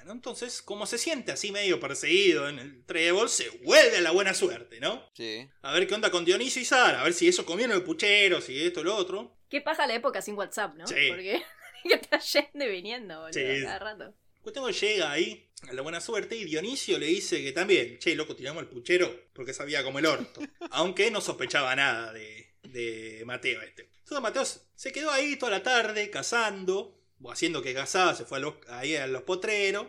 [0.02, 4.10] Bueno, entonces, como se siente así medio perseguido en el trébol, se vuelve a la
[4.10, 5.08] buena suerte, ¿no?
[5.14, 5.48] Sí.
[5.62, 8.40] A ver qué onda con Dionisio y Sara, a ver si eso comieron el puchero,
[8.40, 9.36] si esto, lo otro.
[9.48, 10.88] Qué paja la época sin WhatsApp, ¿no?
[10.88, 11.08] Sí.
[11.08, 11.40] Porque
[11.84, 13.62] que está yendo y viniendo, boludo, Sí.
[13.62, 14.14] cada rato.
[14.40, 18.16] Cuestión que llega ahí a la buena suerte y Dionisio le dice que también, che,
[18.16, 20.40] loco, tiramos el puchero porque sabía como el orto.
[20.72, 23.88] Aunque no sospechaba nada de, de Mateo este.
[23.98, 24.44] Entonces Mateo
[24.74, 26.98] se quedó ahí toda la tarde cazando,
[27.30, 29.86] haciendo que cazaba, se fue a los, ahí a los potreros,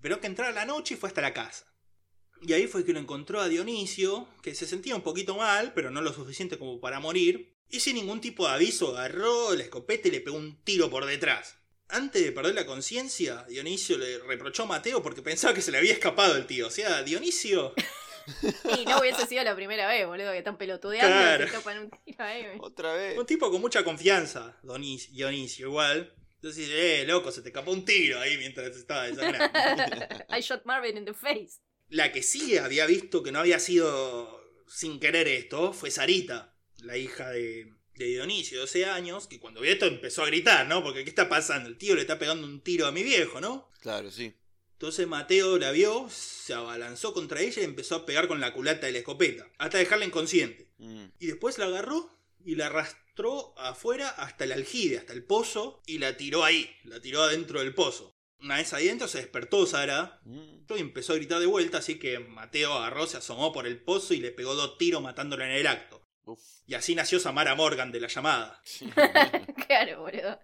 [0.00, 1.66] pero que entrara la noche y fue hasta la casa.
[2.42, 5.90] Y ahí fue que lo encontró a Dionisio, que se sentía un poquito mal, pero
[5.90, 7.58] no lo suficiente como para morir.
[7.68, 11.04] Y sin ningún tipo de aviso agarró la escopeta y le pegó un tiro por
[11.04, 11.56] detrás.
[11.88, 15.78] Antes de perder la conciencia, Dionisio le reprochó a Mateo porque pensaba que se le
[15.78, 16.68] había escapado el tío.
[16.68, 17.74] O sea, Dionisio.
[18.78, 21.44] Y no hubiese sido la primera vez, boludo, que están pelotudeando Claro.
[21.44, 22.46] y se topan un tiro ahí.
[22.60, 23.18] Otra vez.
[23.18, 26.14] Un tipo con mucha confianza, Donis- Dionisio, igual.
[26.42, 29.54] Entonces, eh, loco, se te escapó un tiro ahí mientras estaba desangrando.
[30.34, 31.60] I shot Marvin in the face.
[31.90, 36.96] La que sí había visto que no había sido sin querer esto fue Sarita, la
[36.96, 40.82] hija de, de Dionisio, de 12 años, que cuando vio esto empezó a gritar, ¿no?
[40.82, 41.68] Porque ¿qué está pasando?
[41.68, 43.70] El tío le está pegando un tiro a mi viejo, ¿no?
[43.80, 44.34] Claro, sí.
[44.72, 48.86] Entonces Mateo la vio, se abalanzó contra ella y empezó a pegar con la culata
[48.86, 50.70] de la escopeta, hasta dejarla inconsciente.
[50.78, 51.04] Mm.
[51.18, 52.10] Y después la agarró
[52.44, 57.00] y la arrastró afuera hasta el aljibe, hasta el pozo, y la tiró ahí, la
[57.00, 58.16] tiró adentro del pozo.
[58.42, 60.64] Una vez ahí dentro se despertó Sara Mm.
[60.74, 64.14] y empezó a gritar de vuelta, así que Mateo agarró, se asomó por el pozo
[64.14, 66.06] y le pegó dos tiros matándola en el acto.
[66.24, 66.40] Uf.
[66.66, 68.62] Y así nació Samara Morgan de la llamada.
[69.66, 70.38] claro, boludo.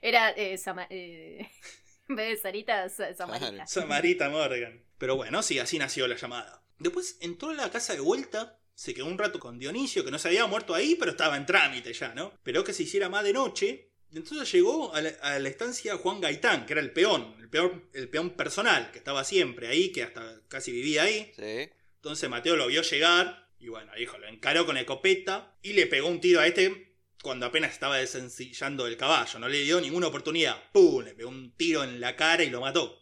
[0.00, 1.50] Era eh, Sama- eh,
[2.08, 3.50] En vez de Sarita, Sa- Samarita.
[3.52, 3.68] Claro.
[3.68, 4.84] Samarita Morgan.
[4.98, 6.62] Pero bueno, sí, así nació la llamada.
[6.78, 10.18] Después entró a la casa de vuelta, se quedó un rato con Dionisio, que no
[10.18, 12.32] se había muerto ahí, pero estaba en trámite ya, ¿no?
[12.42, 13.92] Pero que se hiciera más de noche.
[14.12, 17.88] Entonces llegó a la, a la estancia Juan Gaitán, que era el peón, el peón,
[17.94, 21.32] el peón personal, que estaba siempre ahí, que hasta casi vivía ahí.
[21.34, 21.70] Sí.
[21.96, 26.08] Entonces Mateo lo vio llegar y bueno, dijo, lo encaró con escopeta y le pegó
[26.08, 29.38] un tiro a este cuando apenas estaba desencillando el caballo.
[29.38, 30.70] No le dio ninguna oportunidad.
[30.72, 31.04] ¡Pum!
[31.04, 32.98] Le pegó un tiro en la cara y lo mató.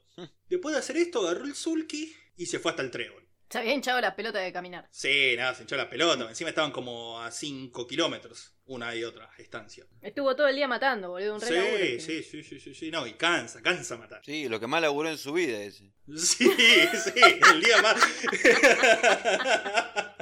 [0.50, 3.26] Después de hacer esto, agarró el sulky y se fue hasta el trébol.
[3.50, 4.86] Se había hinchado la pelota de caminar.
[4.92, 6.28] Sí, nada, se hinchó la pelota.
[6.28, 9.84] Encima estaban como a 5 kilómetros, una y otra estancia.
[10.00, 11.34] Estuvo todo el día matando, boludo.
[11.34, 12.90] Un re laburo Sí, sí, sí, sí, sí, sí.
[12.92, 14.22] No, y cansa, cansa matar.
[14.24, 15.92] Sí, lo que más laburó en su vida ese.
[16.16, 17.20] Sí, sí,
[17.52, 17.96] el día más.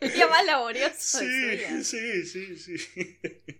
[0.00, 1.84] El día más laborioso de su Sí, vida.
[1.84, 2.76] sí, sí, sí.
[2.96, 3.54] Eh,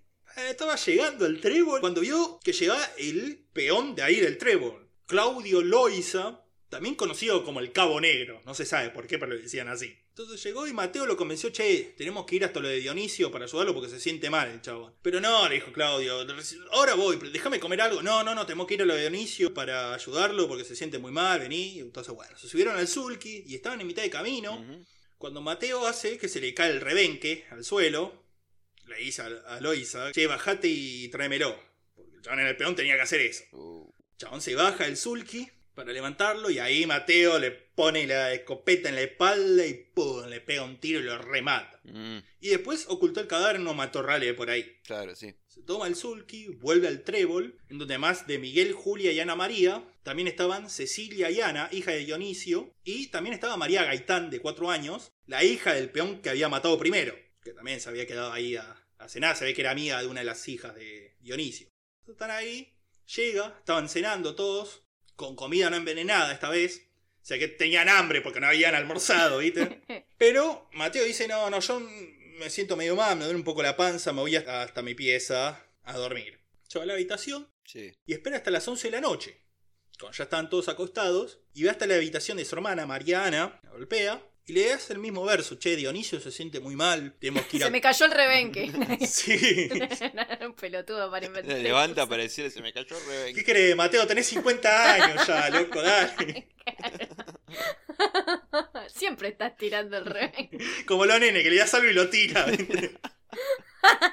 [0.50, 5.62] Estaba llegando al trébol cuando vio que llegaba el peón de ahí del trébol, Claudio
[5.62, 8.42] Loiza, también conocido como el Cabo Negro.
[8.44, 9.96] No se sabe por qué, pero le decían así.
[10.10, 13.44] Entonces llegó y Mateo lo convenció, che, tenemos que ir hasta lo de Dionisio para
[13.44, 14.94] ayudarlo porque se siente mal el chabón.
[15.00, 16.26] Pero no, le dijo Claudio,
[16.72, 18.02] ahora voy, déjame comer algo.
[18.02, 20.98] No, no, no, tenemos que ir a lo de Dionisio para ayudarlo porque se siente
[20.98, 21.78] muy mal, vení.
[21.78, 24.64] Entonces, bueno, se subieron al sulky y estaban en mitad de camino.
[25.16, 28.24] Cuando Mateo hace que se le cae el rebenque al suelo,
[28.86, 31.58] le dice a, Loisa, che, bajate y tráemelo.
[31.94, 33.44] Porque el chabón en el peón tenía que hacer eso.
[33.52, 35.48] Uh, El chabón se baja el sulky
[35.78, 40.26] para levantarlo y ahí Mateo le pone la escopeta en la espalda y ¡pum!
[40.26, 41.80] le pega un tiro y lo remata.
[41.84, 44.80] mm, Y después ocultó el cadáver en unos matorrales de por ahí.
[44.84, 45.32] claro, sí.
[45.46, 49.36] Se toma el sulky, vuelve al trébol, en donde además de Miguel, Julia y Ana
[49.36, 54.40] María, también estaban Cecilia y Ana, hija de Dionisio, y también estaba María Gaitán, de
[54.40, 58.32] cuatro años, la hija del peón que había matado primero, que también se había quedado
[58.32, 61.16] ahí a, a cenar, se ve que era amiga de una de las hijas de
[61.20, 61.68] Dionisio.
[62.08, 62.74] Están ahí,
[63.14, 64.87] llega, estaban cenando todos,
[65.18, 66.86] con comida no envenenada esta vez,
[67.20, 69.82] o sea que tenían hambre porque no habían almorzado, ¿viste?
[70.16, 73.76] Pero Mateo dice, no, no, yo me siento medio mal, me duele un poco la
[73.76, 76.38] panza, me voy hasta, hasta mi pieza a dormir.
[76.68, 77.92] Se va a la habitación Sí.
[78.06, 79.42] y espera hasta las 11 de la noche.
[79.98, 83.70] Cuando ya están todos acostados, y va hasta la habitación de su hermana, Mariana, la
[83.70, 87.58] golpea, y le hace el mismo verso, che, Dionisio se siente muy mal, tenemos que
[87.58, 87.66] ir a...
[87.66, 88.72] Se me cayó el rebenque.
[89.06, 89.68] Sí.
[90.40, 91.54] un pelotudo para inventar.
[91.54, 93.44] Se levanta para decirle, se me cayó el ¿Qué rebenque.
[93.44, 94.06] crees, Mateo?
[94.06, 96.48] Tenés 50 años ya, loco, dale.
[98.88, 100.58] Siempre estás tirando el rebenque.
[100.86, 102.46] Como los nenes, que le das algo y lo tira.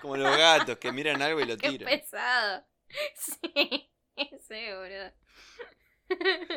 [0.02, 1.90] Como los gatos que miran algo y lo Qué tiran.
[1.90, 2.66] pesado.
[3.16, 3.90] Sí,
[4.48, 5.14] sí, boludo.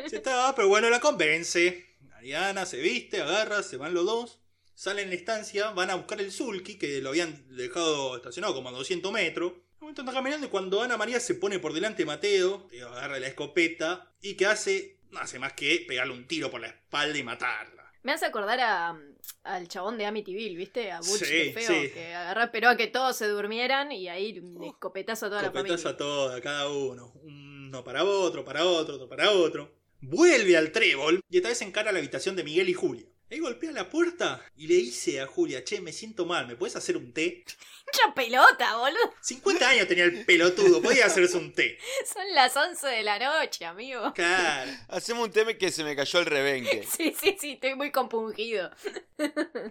[0.09, 1.88] Se está, pero bueno, la convence.
[2.19, 4.39] Mariana se viste, agarra, se van los dos.
[4.75, 8.67] Salen en la estancia, van a buscar el sulky, que lo habían dejado estacionado como
[8.67, 9.53] a 200 metros.
[9.53, 13.19] Un momento están caminando y cuando Ana María se pone por delante de Mateo, agarra
[13.19, 17.17] la escopeta y que hace, no hace más que pegarle un tiro por la espalda
[17.17, 17.89] y matarla.
[18.03, 18.99] Me hace acordar a,
[19.43, 20.91] al chabón de Amityville, ¿viste?
[20.91, 21.89] A Butch Sí, feo, sí.
[21.91, 25.83] que agarró, esperó a que todos se durmieran y ahí escopetazo a toda la Escopetazo
[25.83, 25.89] familia.
[25.93, 27.13] a toda, cada uno.
[27.23, 29.78] Uno para otro, para otro, otro para otro.
[30.01, 33.05] Vuelve al trébol y esta vez encara la habitación de Miguel y Julia.
[33.29, 36.77] Ahí golpea la puerta y le dice a Julia, che, me siento mal, ¿me puedes
[36.77, 37.43] hacer un té?
[37.91, 39.13] ¡Mucha pelota, boludo!
[39.21, 41.77] 50 años tenía el pelotudo, podía hacerse un té.
[42.11, 44.13] Son las 11 de la noche, amigo.
[44.13, 46.87] Claro, Hacemos un tema que se me cayó el rebenque.
[46.99, 48.69] Sí, sí, sí, estoy muy compungido.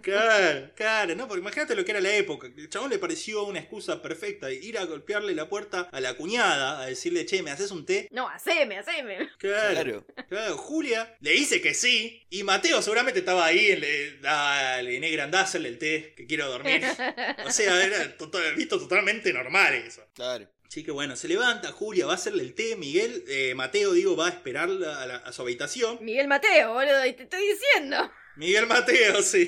[0.01, 1.27] claro, claro, ¿no?
[1.27, 2.47] Porque imagínate lo que era la época.
[2.47, 4.51] El chabón le pareció una excusa perfecta.
[4.51, 8.07] Ir a golpearle la puerta a la cuñada, a decirle, che, ¿me haces un té?
[8.11, 9.29] No, haceme, haceme.
[9.37, 9.69] Claro.
[9.73, 10.05] Claro.
[10.27, 12.25] Claro, Julia le dice que sí.
[12.29, 13.75] Y Mateo seguramente estaba ahí.
[13.75, 16.83] Le, dale, negra, andá hacerle el té, que quiero dormir.
[17.45, 20.03] O sea, era total- visto totalmente normal eso.
[20.13, 20.49] Claro.
[20.67, 24.15] Así que bueno, se levanta, Julia va a hacerle el té, Miguel, eh, Mateo, digo,
[24.15, 25.97] va a esperarla a, la- a su habitación.
[26.01, 28.11] Miguel Mateo, boludo, y te estoy diciendo.
[28.35, 29.47] Miguel Mateo, sí,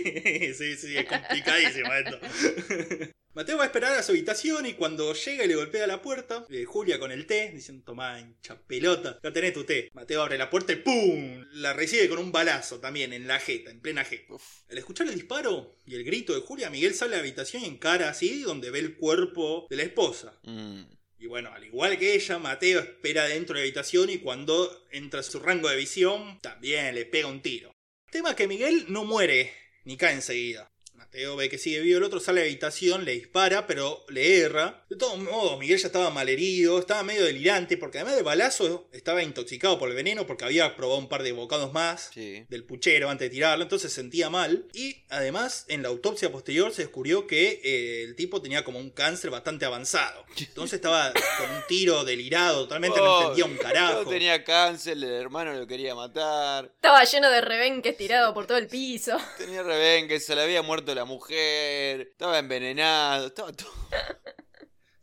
[0.57, 2.20] sí, sí, es complicadísimo esto.
[3.34, 6.45] Mateo va a esperar a su habitación y cuando llega y le golpea la puerta,
[6.49, 9.89] eh, Julia con el té, diciendo, tomá, hincha pelota, ya tenés tu té.
[9.93, 11.45] Mateo abre la puerta y ¡pum!
[11.53, 14.34] La recibe con un balazo también en la jeta, en plena jeta.
[14.34, 14.43] Uf.
[14.69, 17.67] Al escuchar el disparo y el grito de Julia, Miguel sale a la habitación y
[17.67, 20.38] encara así donde ve el cuerpo de la esposa.
[20.43, 20.82] Mm,
[21.19, 25.19] Y bueno, al igual que ella, Mateo espera dentro de la habitación y cuando entra
[25.19, 27.71] a su rango de visión, también le pega un tiro.
[28.11, 29.53] Tema que Miguel no muere,
[29.86, 30.67] ni cae enseguida.
[31.01, 34.37] Mateo ve que sigue vivo, el otro sale a la habitación, le dispara, pero le
[34.39, 34.85] erra.
[34.87, 39.23] De todos modos, Miguel ya estaba malherido, estaba medio delirante, porque además de balazo estaba
[39.23, 42.45] intoxicado por el veneno, porque había probado un par de bocados más Sí.
[42.49, 44.67] del puchero antes de tirarlo, entonces se sentía mal.
[44.73, 48.91] Y además, en la autopsia posterior se descubrió que eh, el tipo tenía como un
[48.91, 50.23] cáncer bastante avanzado.
[50.37, 54.03] Entonces estaba con un tiro delirado, totalmente no Oh, entendía un carajo.
[54.03, 56.65] Yo tenía cáncer, el hermano lo quería matar.
[56.75, 59.17] Estaba lleno de rebenques tirado por todo el piso.
[59.39, 62.01] Tenía rebenque, se le había muerto la mujer.
[62.01, 63.71] Estaba envenenado, estaba todo.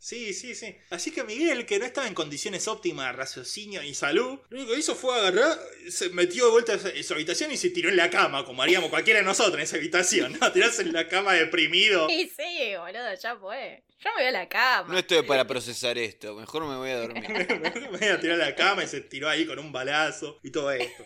[0.09, 0.75] Sí, sí, sí.
[0.89, 4.73] Así que Miguel, que no estaba en condiciones óptimas de raciocinio ni salud, lo único
[4.73, 5.59] que hizo fue agarrar,
[5.89, 8.89] se metió de vuelta en su habitación y se tiró en la cama, como haríamos
[8.89, 10.51] cualquiera de nosotros en esa habitación, ¿no?
[10.53, 12.09] Tirarse en la cama deprimido.
[12.09, 13.83] Y sí, boludo, ya fue.
[13.99, 14.93] Yo me voy a la cama.
[14.93, 17.29] No estoy para procesar esto, mejor me voy a dormir.
[17.91, 20.49] me voy a tirar a la cama y se tiró ahí con un balazo y
[20.49, 21.05] todo esto.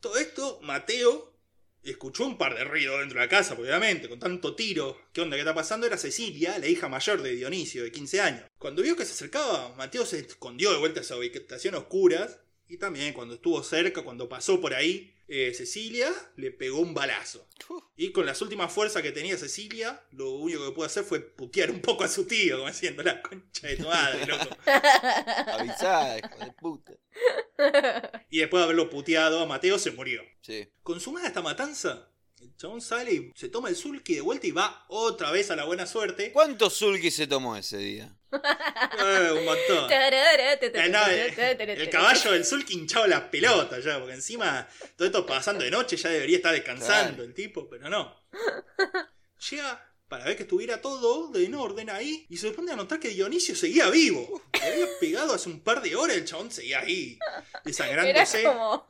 [0.00, 1.37] Todo esto, Mateo
[1.82, 5.36] escuchó un par de ruidos dentro de la casa, obviamente, con tanto tiro, ¿qué onda
[5.36, 5.86] que está pasando?
[5.86, 8.44] Era Cecilia, la hija mayor de Dionisio, de 15 años.
[8.58, 12.38] Cuando vio que se acercaba, Mateo se escondió de vuelta a su habitación a oscuras.
[12.70, 17.46] Y también cuando estuvo cerca, cuando pasó por ahí, eh, Cecilia le pegó un balazo.
[17.96, 21.70] Y con las últimas fuerzas que tenía Cecilia, lo único que pudo hacer fue putear
[21.70, 24.56] un poco a su tío, como diciendo la concha de tu madre, loco.
[24.66, 26.92] avisá, hijo de puta.
[28.30, 30.22] Y después de haberlo puteado a Mateo, se murió.
[30.40, 30.66] Sí.
[30.82, 32.10] Consumada esta matanza,
[32.40, 35.56] el chabón sale y se toma el sulky de vuelta y va otra vez a
[35.56, 36.32] la buena suerte.
[36.32, 38.17] ¿Cuántos sulky se tomó ese día?
[38.30, 39.90] Eh, un montón.
[39.90, 45.24] Eh, no, eh, el caballo del sulky hinchaba la pelota ya, porque encima todo esto
[45.24, 47.24] pasando de noche ya debería estar descansando Claro.
[47.24, 48.22] el tipo, pero no.
[49.50, 53.08] Llega para ver que estuviera todo en orden ahí y se sorprende a notar que
[53.10, 54.42] Dionisio seguía vivo.
[54.54, 58.42] Le había pegado hace un par de horas, el chabón seguía ahí, Era desangrándose.
[58.44, 58.86] como,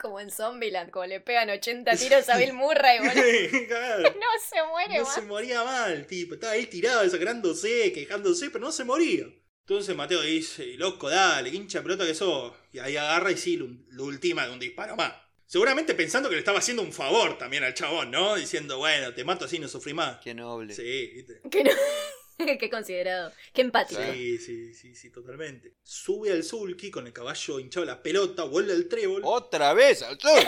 [0.00, 3.66] como en Zombieland, como le pegan 80 tiros a Bill Murray, boludo.
[3.68, 4.02] Claro.
[4.02, 5.14] No se muere No más.
[5.14, 6.34] se moría mal, tipo.
[6.34, 9.24] Estaba ahí tirado, desangrándose, quejándose, pero no se moría.
[9.66, 12.52] Entonces Mateo dice, loco, dale, hincha pelota que sos.
[12.72, 15.12] Y ahí agarra y sí, lo, lo ultima de un disparo más.
[15.50, 18.36] Seguramente pensando que le estaba haciendo un favor también al chabón, ¿no?
[18.36, 20.20] Diciendo, bueno, te mato así, no sufrí más.
[20.20, 20.72] Qué noble.
[20.72, 21.40] Sí, ¿viste?
[21.50, 21.72] Que no-
[22.60, 23.32] Qué considerado.
[23.52, 24.00] Qué empático.
[24.12, 25.74] Sí, sí, sí, sí, totalmente.
[25.82, 29.22] Sube al sulky con el caballo hinchado la pelota, vuelve al trébol.
[29.24, 30.38] ¡Otra vez al sulky!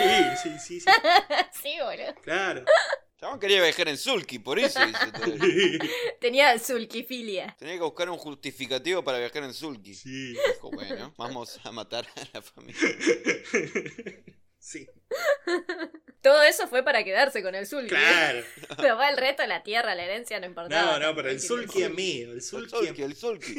[0.41, 0.85] Sí, sí, sí, sí,
[1.61, 2.15] Sí, boludo.
[2.21, 2.63] claro.
[3.19, 5.45] Chabón quería viajar en sulky, por eso hizo todo eso.
[6.21, 7.53] Tenía sulquifilia.
[7.59, 9.95] Tenía que buscar un justificativo para viajar en sulky.
[9.95, 12.79] Sí, Dijo, bueno, vamos a matar a la familia.
[14.63, 14.87] Sí,
[16.21, 17.89] Todo eso fue para quedarse con el sulky.
[17.89, 18.43] claro.
[18.77, 20.97] Pero va el resto de la tierra, la herencia no importaba.
[20.97, 23.55] No, no, pero el sulky es mío, el El sulky, el sulky.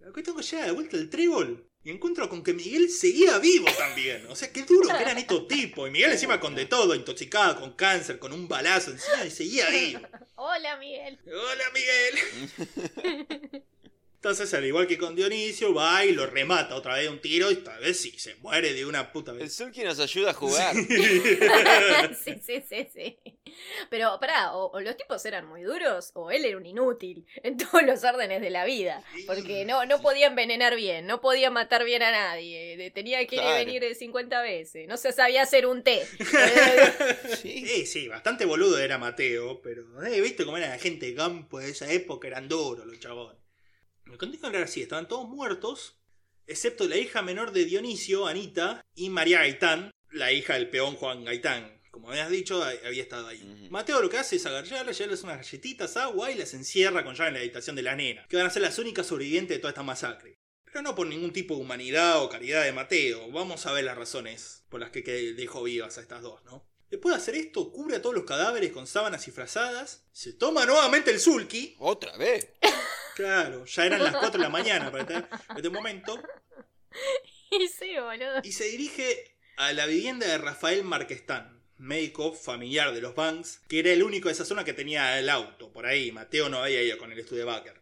[0.00, 3.66] La cuestión que llega de vuelta al trébol y encuentro con que Miguel seguía vivo
[3.76, 4.26] también.
[4.28, 5.88] O sea, qué duro que eran estos tipos.
[5.88, 9.68] Y Miguel encima con de todo, intoxicado, con cáncer, con un balazo encima y seguía
[9.68, 10.00] vivo.
[10.36, 11.18] Hola, Miguel.
[11.26, 13.62] Hola Miguel.
[14.26, 17.54] Entonces, al igual que con Dionisio, va y lo remata otra vez un tiro y
[17.54, 19.54] esta vez sí, se muere de una puta El vez.
[19.54, 20.74] sulky nos ayuda a jugar.
[22.24, 23.18] sí, sí, sí, sí.
[23.88, 27.56] Pero, pará, o, o los tipos eran muy duros o él era un inútil en
[27.56, 29.00] todos los órdenes de la vida.
[29.28, 33.42] Porque no, no podía envenenar bien, no podía matar bien a nadie, tenía que ir
[33.42, 33.64] y Claro.
[33.64, 36.04] venir de 50 veces, no se sabía hacer un té.
[37.40, 37.64] Sí.
[37.66, 41.60] Sí, sí, bastante boludo era Mateo, pero eh, viste cómo era la gente de campo
[41.60, 43.45] de esa época, eran duros los chabones.
[44.06, 45.98] Me conté que era así, estaban todos muertos,
[46.46, 51.24] excepto la hija menor de Dionisio, Anita, y María Gaitán, la hija del peón Juan
[51.24, 51.82] Gaitán.
[51.90, 53.68] Como habías dicho, había estado ahí.
[53.70, 57.28] Mateo lo que hace es agarrarlas, llevarles unas galletitas, agua y las encierra con llave
[57.28, 59.70] en la habitación de la nena, que van a ser las únicas sobrevivientes de toda
[59.70, 60.38] esta masacre.
[60.64, 63.30] Pero no por ningún tipo de humanidad o caridad de Mateo.
[63.32, 66.68] Vamos a ver las razones por las que dejó vivas a estas dos, ¿no?
[66.90, 70.66] Después de hacer esto, cubre a todos los cadáveres con sábanas y frazadas, se toma
[70.66, 72.52] nuevamente el sulky, ¿Otra vez?
[73.16, 76.22] claro, ya eran las 4 de la mañana para este, para este momento,
[77.50, 78.40] y sí, boludo.
[78.44, 83.78] y se dirige a la vivienda de Rafael Marquestán, médico familiar de los Banks, que
[83.78, 86.82] era el único de esa zona que tenía el auto, por ahí, Mateo no había
[86.82, 87.80] ido con el estudio de Baker.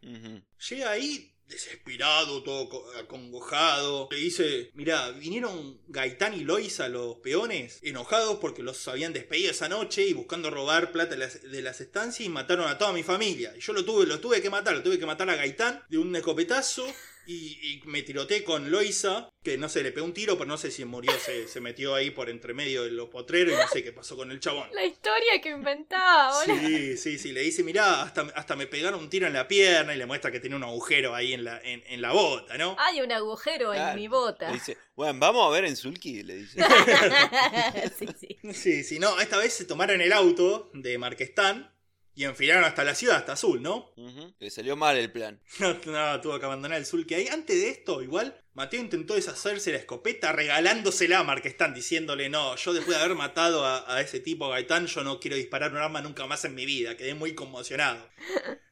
[0.69, 4.09] Llega ahí desesperado, todo co- acongojado.
[4.11, 9.51] Le dice, mira, vinieron Gaitán y Lois a los peones, enojados porque los habían despedido
[9.51, 13.53] esa noche y buscando robar plata de las estancias y mataron a toda mi familia.
[13.57, 15.99] Y yo lo tuve, lo tuve que matar, lo tuve que matar a Gaitán de
[15.99, 16.87] un escopetazo
[17.27, 20.59] Y, y me tiroteé con Loisa, que no sé, le pegó un tiro, pero no
[20.59, 23.69] sé si murió, se, se metió ahí por entre medio de los potreros y no
[23.69, 24.69] sé qué pasó con el chabón.
[24.73, 26.69] La historia que inventaba, boludo.
[26.69, 29.95] Sí, sí, sí, le dice, mirá, hasta, hasta me pegaron un tiro en la pierna
[29.95, 32.77] y le muestra que tiene un agujero ahí en la, en, en la bota, ¿no?
[32.79, 34.49] Hay un agujero en mi bota.
[34.49, 36.63] Le dice, bueno, vamos a ver en Sulky, le dice.
[37.99, 38.39] sí, sí.
[38.53, 41.74] Sí, sí, no, esta vez se tomaron el auto de Marquestán
[42.15, 43.93] y enfilaron hasta la ciudad, hasta Azul, ¿no?
[44.39, 45.41] Le salió mal el plan.
[45.59, 47.29] No, no, tuvo que abandonar el Sul que hay.
[47.29, 52.73] Antes de esto, igual, Mateo intentó deshacerse la escopeta regalándosela a Marquestán, diciéndole, no, yo
[52.73, 56.01] después de haber matado a, a ese tipo Gaitán, yo no quiero disparar un arma
[56.03, 56.97] nunca más en mi vida.
[56.97, 58.09] Quedé muy conmocionado.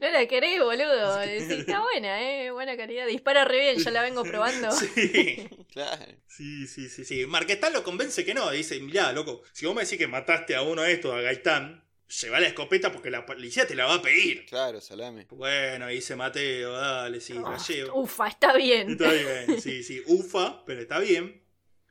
[0.00, 1.18] No la querés, boludo.
[1.24, 2.50] Sí, está buena, eh.
[2.50, 3.06] Buena calidad.
[3.06, 4.70] Dispara re bien, ya la vengo probando.
[4.72, 6.04] Sí, Claro.
[6.26, 7.04] sí, sí, sí.
[7.04, 7.26] sí.
[7.26, 8.50] Marquestán lo convence que no.
[8.50, 11.82] Dice, mirá, loco, si vos me decís que mataste a uno de estos, a Gaitán,
[12.22, 14.46] lleva la escopeta porque la policía te la va a pedir.
[14.46, 15.26] Claro, salame.
[15.30, 18.00] Bueno, dice Mateo, dale, sí, la Ah, llevo.
[18.00, 18.90] Ufa, está bien.
[18.90, 20.02] Está bien, sí, sí.
[20.06, 21.42] Ufa, pero está bien.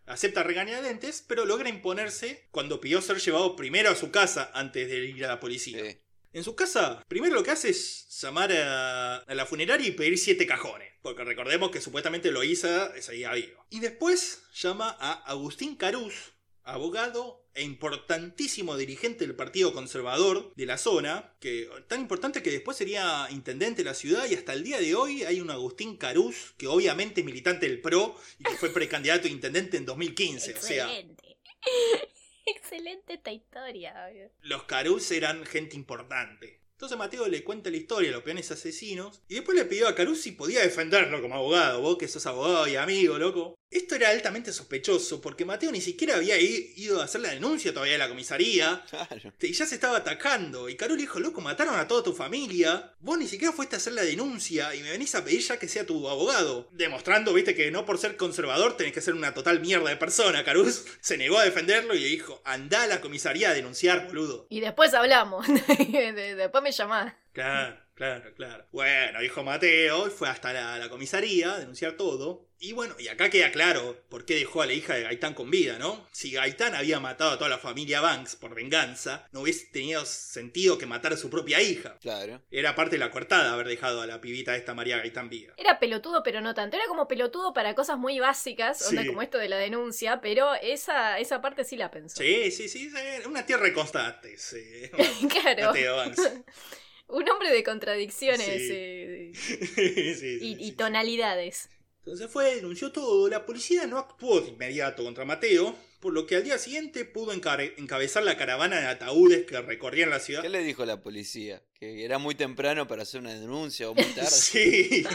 [0.06, 4.98] Acepta regañadientes, pero logra imponerse cuando pidió ser llevado primero a su casa antes de
[5.06, 5.80] ir a la policía.
[5.84, 5.98] Sí.
[6.34, 10.18] En su casa, primero lo que hace es llamar a, a la funeraria y pedir
[10.18, 10.94] siete cajones.
[11.02, 13.66] Porque recordemos que supuestamente Loíza seguía vivo.
[13.70, 20.78] Y después llama a Agustín Caruz, abogado e importantísimo dirigente del Partido Conservador de la
[20.78, 24.80] zona, que tan importante que después sería intendente de la ciudad y hasta el día
[24.80, 28.70] de hoy hay un Agustín Caruz, que obviamente es militante del PRO y que fue
[28.70, 30.54] precandidato a intendente en 2015.
[30.54, 31.38] O sea, Excelente.
[32.46, 34.30] Excelente esta historia, boludo.
[34.42, 36.62] los Caruz eran gente importante.
[36.78, 39.96] Entonces Mateo le cuenta la historia de los peones asesinos y después le pidió a
[39.96, 43.56] Caruz si podía defenderlo como abogado, vos que sos abogado y amigo, loco.
[43.70, 47.96] Esto era altamente sospechoso porque Mateo ni siquiera había ido a hacer la denuncia todavía
[47.96, 49.34] a la comisaría Claro.
[49.42, 50.70] y ya se estaba atacando.
[50.70, 53.78] Y Caruz le dijo, loco, mataron a toda tu familia, vos ni siquiera fuiste a
[53.80, 56.70] hacer la denuncia y me venís a pedir ya que sea tu abogado.
[56.72, 60.44] Demostrando, viste, que no por ser conservador tenés que ser una total mierda de persona.
[60.46, 64.48] Caruz se negó a defenderlo y le dijo, andá a la comisaría a denunciar, boludo.
[64.50, 65.46] Y después hablamos.
[65.78, 67.14] De- después me llamás.
[67.34, 68.66] Claro, claro, claro.
[68.72, 72.48] Bueno, dijo Mateo, y fue hasta la, la comisaría a denunciar todo.
[72.60, 75.52] Y bueno, y acá queda claro por qué dejó a la hija de Gaitán con
[75.52, 76.08] vida, ¿no?
[76.12, 80.80] Si Gaitán había matado a toda la familia Banks por venganza, no hubiese tenido sentido
[80.80, 82.00] que matara a su propia hija.
[82.02, 82.42] Claro.
[82.50, 85.54] Era parte de la coartada haber dejado a la pibita esta María Gaitán viva.
[85.56, 86.78] Era pelotudo, pero no tanto.
[86.78, 89.08] Era como pelotudo para cosas muy básicas, onda Sí.
[89.08, 92.18] como esto de la denuncia, pero esa, esa parte sí la pensó.
[92.24, 94.54] Sí, sí, sí, sí, una tierra de constantes.
[94.58, 94.92] eh,
[95.30, 95.68] claro.
[95.68, 96.22] Mateo Banks.
[97.08, 98.70] Un hombre de contradicciones Sí.
[98.72, 100.72] eh, Sí, sí, y, sí, y sí.
[100.74, 101.70] tonalidades.
[102.00, 103.28] Entonces fue, denunció todo.
[103.30, 107.34] La policía no actuó de inmediato contra Mateo, por lo que al día siguiente pudo
[107.34, 110.42] encabezar la caravana de ataúdes que recorrían la ciudad.
[110.42, 111.62] ¿Qué le dijo la policía?
[111.74, 114.30] ¿Que era muy temprano para hacer una denuncia o muy tarde?
[114.32, 115.06] Sí,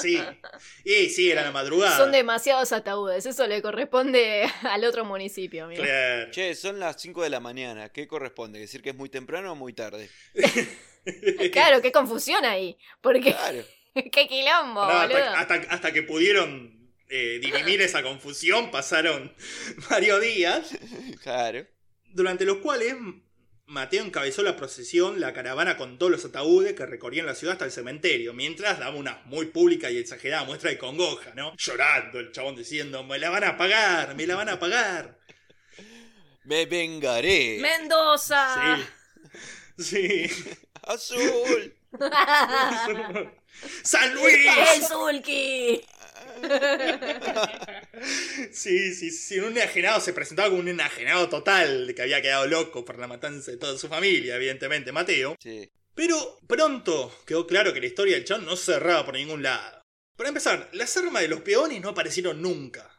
[0.00, 0.18] sí.
[0.84, 1.96] Y sí, era la madrugada.
[1.96, 5.82] Son demasiados ataúdes, eso le corresponde al otro municipio, amigo.
[5.84, 6.32] Claro.
[6.32, 7.90] Che, son las 5 de la mañana.
[7.90, 8.58] ¿Qué corresponde?
[8.58, 10.10] ¿Decir que es muy temprano o muy tarde?
[11.52, 12.76] Claro, qué confusión ahí.
[13.00, 13.62] Porque Claro.
[14.12, 15.16] qué quilombo, boludo.
[15.16, 16.78] hasta, hasta- hasta que pudieron
[17.08, 19.34] eh, dirimir esa confusión pasaron
[19.90, 20.70] varios días,
[21.22, 21.66] Claro.
[22.12, 22.94] durante los cuales
[23.66, 27.64] Mateo encabezó la procesión, la caravana con todos los ataúdes que recorrían la ciudad hasta
[27.64, 31.54] el cementerio, mientras daba una muy pública y exagerada muestra de congoja, ¿no?
[31.56, 35.18] Llorando el chabón diciendo, me la van a pagar, me la van a pagar.
[36.44, 37.58] Me vengaré.
[37.60, 38.78] Mendoza.
[39.78, 40.26] Sí.
[40.28, 40.30] Sí.
[40.82, 41.74] Azul.
[43.82, 44.46] ¡San Luis!
[44.74, 45.82] ¡El Zulki!
[48.52, 49.38] Sí, sí, sí.
[49.38, 53.06] Un enajenado se presentaba como un enajenado total, de que había quedado loco por la
[53.06, 55.36] matanza de toda su familia, evidentemente, Mateo.
[55.40, 55.70] Sí.
[55.94, 59.82] Pero pronto quedó claro que la historia del chabón no se cerraba por ningún lado.
[60.16, 62.90] Para empezar, las armas de los peones no aparecieron nunca.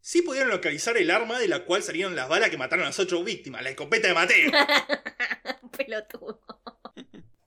[0.00, 2.98] Sí pudieron localizar el arma de la cual salieron las balas que mataron a las
[2.98, 4.50] ocho víctimas, la escopeta de Mateo.
[5.76, 6.40] Pelotudo.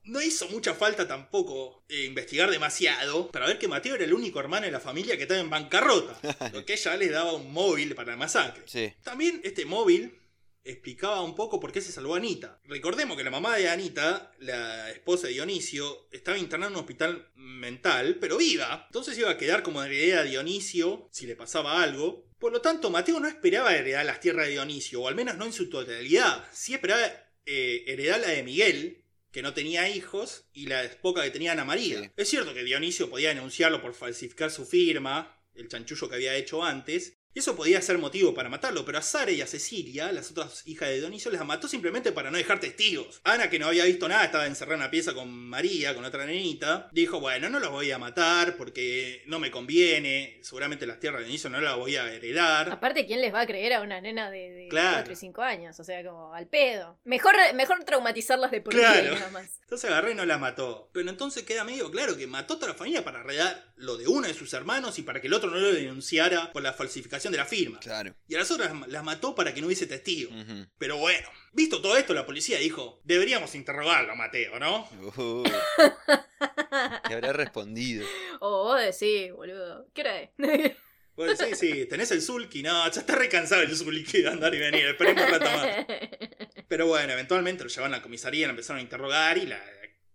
[0.04, 4.39] No hizo mucha falta tampoco eh, investigar demasiado para ver que Mateo era el único
[4.39, 6.20] hermano de la familia que estaba en bancarrota,
[6.54, 8.64] lo que ya les daba un móvil para la masacre.
[8.68, 8.93] Sí.
[9.04, 10.20] También este móvil
[10.64, 12.60] explicaba un poco por qué se salvó a Anita.
[12.66, 17.32] Recordemos que la mamá de Anita, la esposa de Dionisio, estaba internada en un hospital
[17.36, 18.86] mental, pero viva.
[18.88, 22.26] Entonces iba a quedar como heredera a Dionisio si le pasaba algo.
[22.44, 25.46] Por lo tanto, Mateo no esperaba heredar las tierras de Dionisio, o al menos no
[25.46, 26.46] en su totalidad.
[26.52, 27.02] Sí esperaba
[27.46, 31.64] eh, heredar la de Miguel, que no tenía hijos, y la poca que tenía Ana
[31.64, 32.02] María.
[32.02, 32.12] Sí.
[32.18, 36.66] Es cierto que Dionisio podía denunciarlo por falsificar su firma, el chanchullo que había hecho
[36.66, 40.29] antes, Y eso podía ser motivo para matarlo, pero a Sara y a Cecilia, las
[40.31, 43.21] otras hijas de Dionisio, las mató simplemente para no dejar testigos.
[43.23, 46.25] Ana, que no había visto nada, estaba encerrada en una pieza con María, con otra
[46.25, 51.19] nenita, dijo, bueno, no los voy a matar porque no me conviene, seguramente las tierras
[51.21, 52.69] de Dionisio no las voy a heredar.
[52.71, 54.97] Aparte, ¿quién les va a creer a una nena de, de Claro.
[54.97, 55.79] 4 y 5 años?
[55.79, 56.99] O sea, como al pedo.
[57.03, 59.15] Mejor, mejor traumatizarlas de por Claro.
[59.15, 59.59] nada más.
[59.61, 60.89] Entonces agarré y no las mató.
[60.93, 64.07] Pero entonces queda medio claro que mató a toda la familia para arreglar lo de
[64.07, 67.22] uno de sus hermanos y para que el otro no lo denunciara por la falsificación
[67.32, 67.80] de la firma.
[67.80, 68.15] Claro.
[68.28, 70.32] Y a las otras las mató para que no hubiese testigo.
[70.78, 74.88] Pero bueno, visto todo esto, la policía dijo, deberíamos interrogarlo, Mateo, ¿no?
[75.17, 75.43] Uh,
[77.07, 78.05] ¿Qué habrá respondido?
[78.39, 79.88] O vos decís, boludo.
[79.93, 80.30] ¿Qué hora es?
[81.15, 84.57] Pues sí, sí, tenés el Zulki, no, ya está recansado el Zulki de andar y
[84.57, 85.86] venir, esperemos un rato más.
[86.67, 89.61] Pero bueno, eventualmente lo llevaron a la comisaría, lo empezaron a interrogar y la,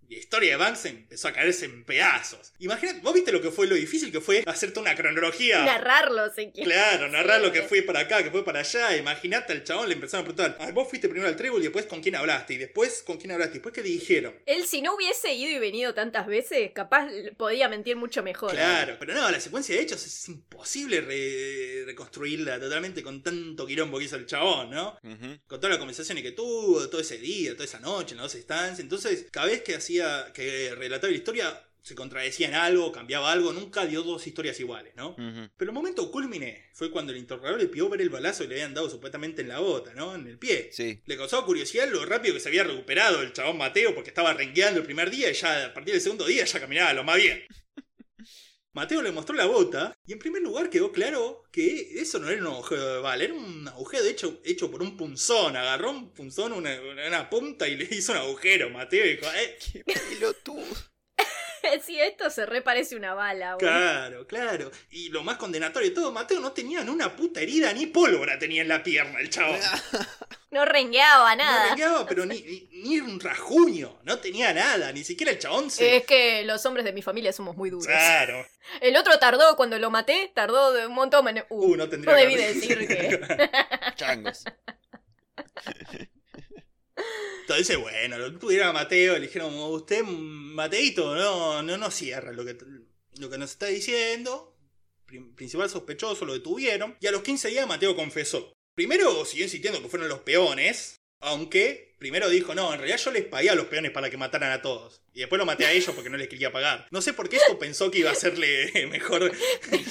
[0.09, 2.53] la historia de Banks empezó a caerse en pedazos.
[2.59, 5.65] Imagínate, vos viste lo que fue, lo difícil que fue hacer toda una cronología.
[5.65, 6.65] Narrarlo, si quieres.
[6.73, 8.97] Claro, narrar lo que fue para acá, que fue para allá.
[8.97, 11.87] Imagínate al chabón, le empezaron a preguntar, "Ah, vos fuiste primero al trébol y después
[11.87, 14.35] con quién hablaste, y después con quién hablaste, y después qué dijeron.
[14.47, 18.51] Él, si no hubiese ido y venido tantas veces, capaz podía mentir mucho mejor.
[18.53, 23.99] Claro, pero no, la secuencia de hechos es imposible re- reconstruirla totalmente con tanto quilombo
[23.99, 24.99] que hizo el chabón, ¿no?
[25.03, 25.39] Ujú.
[25.47, 28.35] Con todas las conversaciones que tuvo, todo ese día, toda esa noche, en las dos
[28.35, 28.81] estancias.
[28.81, 29.98] Entonces, cada vez que hacía,
[30.33, 34.93] que relataba la historia, se contradecía en algo, cambiaba algo, nunca dio dos historias iguales,
[34.95, 35.17] ¿no?
[35.57, 38.55] Pero el momento culmine fue cuando el interrogador le pidió ver el balazo que le
[38.57, 40.15] habían dado supuestamente en la bota, ¿no?
[40.15, 40.69] En el pie.
[40.73, 41.01] Sí.
[41.07, 44.81] Le causaba curiosidad lo rápido que se había recuperado el chabón Mateo porque estaba rengueando
[44.81, 47.47] el primer día y ya a partir del segundo día ya caminaba lo más bien.
[48.75, 52.41] Mateo le mostró la bota y en primer lugar quedó claro que eso no era
[52.41, 55.57] un agujero de bala, era un agujero hecho, hecho por un punzón.
[55.57, 58.71] Agarró un punzón, una, una punta y le hizo un agujero.
[58.71, 60.65] Mateo dijo, eh, Qué pelotudo.
[61.85, 63.69] sí, esto se reparece una bala, boludo.
[63.71, 64.71] claro, claro.
[64.91, 68.39] Y lo más condenatorio de todo, Mateo no tenía ni una puta herida ni pólvora
[68.39, 69.59] tenía en la pierna el chabón.
[70.51, 71.69] No rengueaba No nada.
[71.69, 75.97] rengueaba, pero ni, ni, ni un rajuño, no tenía nada, ni siquiera el chabón se...
[75.97, 77.87] Es que los hombres de mi familia somos muy duros.
[77.87, 78.47] Claro.
[78.81, 81.27] El otro tardó, cuando lo maté, tardó de un montón.
[81.49, 83.51] Uh, Uh, no tendría no debí que- decir que.
[83.97, 84.45] Changos.
[87.49, 92.45] Entonces, bueno, lo tuvieron a Mateo, le dijeron, usted, Mateito, no, no nos cierra lo
[92.45, 92.59] que,
[93.17, 94.55] lo que nos está diciendo.
[95.35, 96.99] Principal sospechoso, lo detuvieron.
[97.01, 98.53] Y a los 15 días Mateo confesó.
[98.75, 103.25] Primero siguió insistiendo que fueron los peones, aunque primero dijo, no, en realidad yo les
[103.25, 105.03] pagué a los peones para que mataran a todos.
[105.13, 106.87] Y después lo maté a ellos porque no les quería pagar.
[106.93, 109.33] No sé por qué esto pensó que iba a hacerle mejor.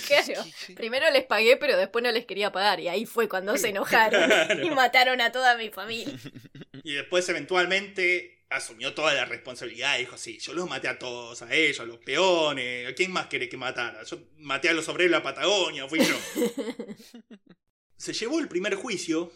[0.08, 0.46] Claro.
[0.76, 2.80] Primero les pagué, pero después no les quería pagar.
[2.80, 4.66] Y ahí fue cuando se enojaron Claro.
[4.66, 6.18] y mataron a toda mi familia.
[6.84, 11.42] Y después eventualmente asumió toda la responsabilidad y dijo, sí, yo los maté a todos,
[11.42, 14.04] a ellos, a los peones, ¿a quién más quiere que matara?
[14.04, 16.16] Yo maté a los obreros de la Patagonia, fui yo.
[17.98, 19.34] Se llevó el primer juicio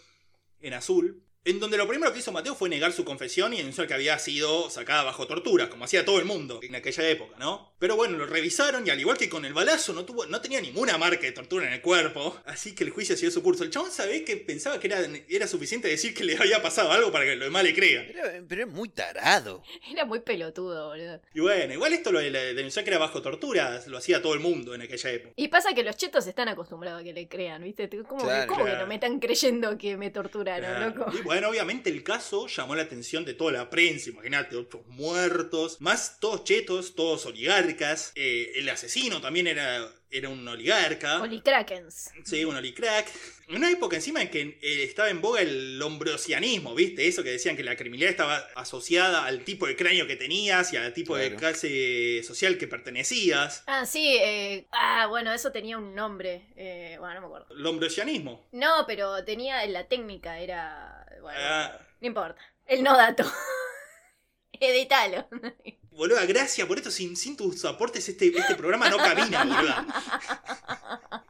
[0.61, 3.87] en azul, en donde lo primero que hizo Mateo fue negar su confesión y denunciar
[3.87, 7.73] que había sido sacada bajo tortura, como hacía todo el mundo en aquella época, ¿no?
[7.79, 10.61] Pero bueno, lo revisaron y al igual que con el balazo no, tuvo, no tenía
[10.61, 13.63] ninguna marca de tortura en el cuerpo, así que el juicio siguió su curso.
[13.63, 17.11] El chabón sabe que pensaba que era, era suficiente decir que le había pasado algo
[17.11, 18.05] para que los demás le crean.
[18.13, 19.63] Pero, pero es muy tarado.
[19.91, 21.21] Era muy pelotudo, boludo.
[21.33, 24.39] Y bueno, igual esto lo de denunciar que era bajo tortura lo hacía todo el
[24.41, 25.33] mundo en aquella época.
[25.35, 27.89] Y pasa que los chetos están acostumbrados a que le crean, ¿viste?
[28.07, 31.05] ¿Cómo, Claro, que, cómo que no me están creyendo que me torturaron, Claro.
[31.05, 31.11] loco?
[31.31, 36.19] Bueno, obviamente el caso llamó la atención de toda la prensa, imagínate, otros muertos, más
[36.19, 42.11] todos chetos, todos oligarcas, eh, el asesino también era, era un oligarca, Policrakens.
[42.25, 43.07] sí, un olicrack.
[43.47, 47.07] En una época encima en que eh, estaba en boga el lombrosianismo, ¿viste?
[47.07, 50.77] Eso que decían que la criminalidad estaba asociada al tipo de cráneo que tenías y
[50.77, 53.63] al tipo de clase social que pertenecías.
[53.67, 54.17] Ah, sí.
[54.21, 56.47] eh, ah, bueno, eso tenía un nombre.
[56.55, 57.47] Eh, bueno, no me acuerdo.
[57.55, 58.47] Lombrosianismo.
[58.53, 61.05] No, pero tenía la técnica, era...
[61.21, 62.41] Bueno, Ah, no importa.
[62.65, 63.23] El no dato.
[64.53, 65.27] Editalo.
[65.91, 66.89] Boluda, gracias por esto.
[66.89, 69.85] Sin, sin tus aportes este, este programa no camina, boluda.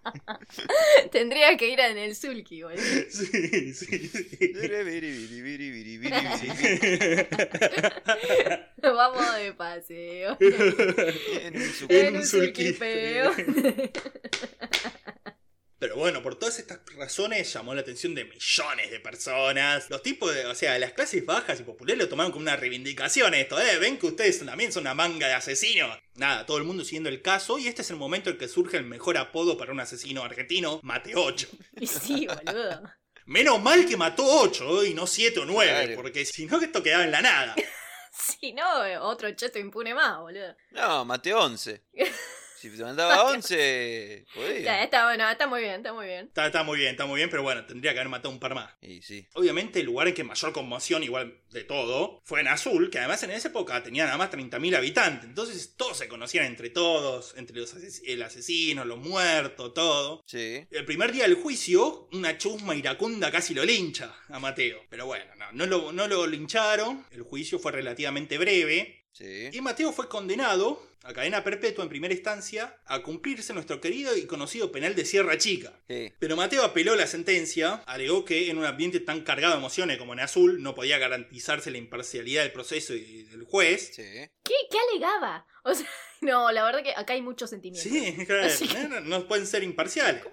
[1.12, 2.82] Tendría que ir en el Sulky, boludo.
[3.09, 4.53] Sí, sí, sí.
[8.82, 10.38] Vamos de paseo.
[10.41, 13.32] En un su- En un sulky sulquipeo.
[15.82, 19.90] Pero bueno, por todas estas razones llamó la atención de millones de personas.
[19.90, 23.34] Los tipos de, o sea, las clases bajas y populares lo tomaron como una reivindicación
[23.34, 23.80] esto, ¿eh?
[23.80, 25.98] Ven que ustedes también son una manga de asesinos.
[26.14, 28.78] Nada, todo el mundo siguiendo el caso y este es el momento en que surge
[28.78, 31.48] el mejor apodo para un asesino argentino, Mate 8.
[31.82, 32.84] Y sí, boludo.
[33.26, 35.96] Menos mal que mató 8 y no 7 o 9, Claro.
[35.96, 37.56] porque si no esto quedaba en la nada.
[38.14, 38.68] Si no,
[39.08, 40.56] otro cheto impune más, boludo.
[40.72, 41.82] No, Mateo 11.
[42.62, 44.84] Si te mandaba 11, Está, podía.
[44.84, 46.26] está bueno, está muy bien, está muy bien.
[46.28, 48.53] Está, está muy bien, está muy bien, pero bueno, tendría que haber matado un par
[48.55, 48.72] más.
[48.82, 49.28] Y sí.
[49.34, 53.24] Obviamente el lugar en que mayor conmoción, igual de todo, fue en Azul, que además
[53.24, 55.28] en esa época tenía nada más 30.000 habitantes.
[55.28, 60.24] Entonces todos se conocían entre todos, entre los ases- el asesino, los muertos, todo.
[60.26, 60.66] Sí.
[60.70, 64.82] El primer día del juicio, una chusma iracunda casi lo lincha a Mateo.
[64.89, 69.01] Pero bueno, no, no, lo, no lo lincharon, el juicio fue relativamente breve.
[69.14, 69.49] Sí.
[69.51, 74.26] Y Mateo fue condenado a cadena perpetua en primera instancia a cumplirse nuestro querido y
[74.28, 75.74] conocido penal de Sierra Chica.
[75.89, 76.14] Sí.
[76.20, 80.14] Pero Mateo apeló la sentencia, alegó que en un ambiente tan cargado de emociones como
[80.14, 83.91] en Azul no podía garantizarse la imparcialidad del proceso y del juez.
[83.95, 84.03] Sí.
[84.43, 85.45] ¿Qué, ¿Qué alegaba?
[85.64, 85.88] O sea,
[86.22, 87.88] no, la verdad que acá hay mucho sentimiento.
[87.88, 90.24] Sí, claro, Así que- no, no pueden ser imparciales.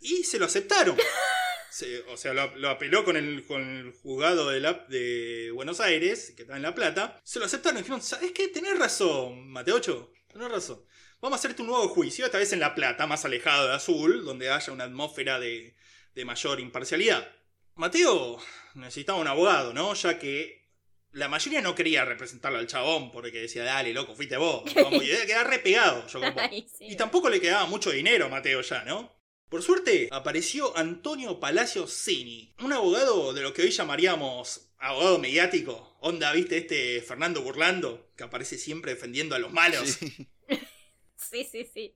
[0.00, 0.96] Y se lo aceptaron.
[1.70, 5.80] Se- o sea, lo, lo apeló con el, con el juzgado de, la- de Buenos
[5.80, 7.20] Aires, que está en La Plata.
[7.24, 8.48] Se lo aceptaron y dijeron, ¿sabes qué?
[8.48, 10.12] Tenés razón, Mateocho.
[10.32, 10.84] Tenés razón.
[11.20, 14.24] Vamos a hacerte un nuevo juicio, esta vez en La Plata, más alejado de Azul,
[14.24, 15.74] donde haya una atmósfera de,
[16.14, 17.28] de mayor imparcialidad.
[17.74, 18.38] Mateo
[18.74, 19.94] necesitaba un abogado, ¿no?
[19.94, 20.68] Ya que
[21.12, 24.62] la mayoría no quería representarlo al chabón porque decía, dale, loco, fuiste vos.
[24.74, 26.42] Vamos, y debe quedar re pegado yo con vos.
[26.50, 26.86] Ay, sí.
[26.90, 29.17] Y tampoco le quedaba mucho dinero a Mateo ya, ¿no?
[29.48, 35.96] Por suerte, apareció Antonio Palacios Cini, un abogado de lo que hoy llamaríamos abogado mediático.
[36.00, 38.10] Onda, ¿viste este Fernando Burlando?
[38.14, 39.98] Que aparece siempre defendiendo a los malos.
[41.18, 41.94] Sí, sí, sí.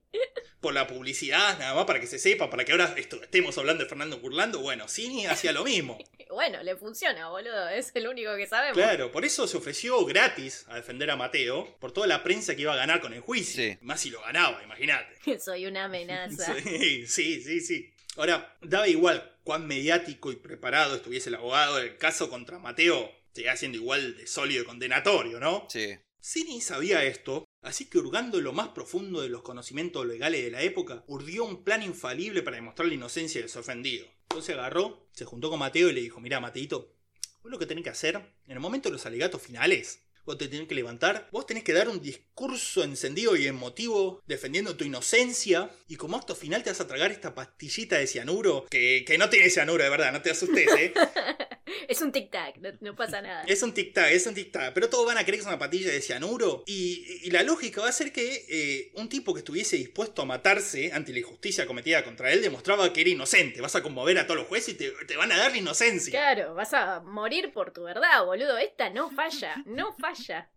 [0.59, 3.89] por la publicidad, nada más para que se sepa, para que ahora estemos hablando de
[3.89, 4.59] Fernando Burlando.
[4.59, 5.97] Bueno, Cini hacía lo mismo.
[6.33, 7.69] Bueno, le funciona, boludo.
[7.69, 8.75] Es el único que sabemos.
[8.75, 12.63] Claro, por eso se ofreció gratis a defender a Mateo, por toda la prensa que
[12.63, 13.63] iba a ganar con el juicio.
[13.63, 13.77] Sí.
[13.81, 15.15] Más si lo ganaba, imagínate.
[15.39, 16.55] Soy una amenaza.
[16.63, 17.93] Sí, sí, sí, sí.
[18.17, 23.55] Ahora, daba igual cuán mediático y preparado estuviese el abogado, el caso contra Mateo seguía
[23.55, 25.67] siendo igual de sólido y condenatorio, ¿no?
[25.69, 25.97] Sí.
[26.25, 30.51] Cini sabía esto, así que hurgando en lo más profundo de los conocimientos legales de
[30.51, 34.07] la época, urdió un plan infalible para demostrar la inocencia del ofendido.
[34.29, 36.95] Entonces agarró, se juntó con Mateo y le dijo, mira Mateito,
[37.41, 40.47] vos lo que tenés que hacer, en el momento de los alegatos finales, vos te
[40.47, 45.71] tenés que levantar, vos tenés que dar un discurso encendido y emotivo defendiendo tu inocencia,
[45.89, 49.29] y como acto final te vas a tragar esta pastillita de cianuro, que, que no
[49.29, 50.93] tiene cianuro de verdad, no te asustes, ¿eh?
[51.87, 53.43] Es un tic-tac, no, no pasa nada.
[53.43, 54.73] Es un tic-tac, es un tic-tac.
[54.73, 56.63] Pero todos van a creer que es una patilla de cianuro.
[56.65, 60.25] Y, y la lógica va a ser que eh, un tipo que estuviese dispuesto a
[60.25, 63.61] matarse ante la injusticia cometida contra él demostraba que era inocente.
[63.61, 66.11] Vas a conmover a todos los jueces y te, te van a dar la inocencia.
[66.11, 68.57] Claro, vas a morir por tu verdad, boludo.
[68.57, 70.49] Esta no falla, no falla.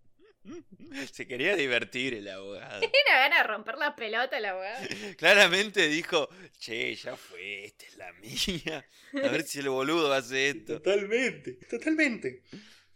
[1.13, 2.81] Se quería divertir el abogado.
[2.81, 4.87] Tiene ganas de romper la pelota el abogado.
[5.19, 6.29] Claramente dijo,
[6.59, 8.87] che, ya fue, esta es la mía.
[9.15, 10.81] A ver si el boludo hace esto.
[10.81, 12.43] Totalmente, totalmente.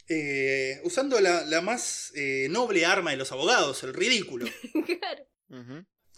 [0.09, 4.47] Eh, usando la, la más eh, noble arma de los abogados, el ridículo.
[4.87, 5.27] Claro.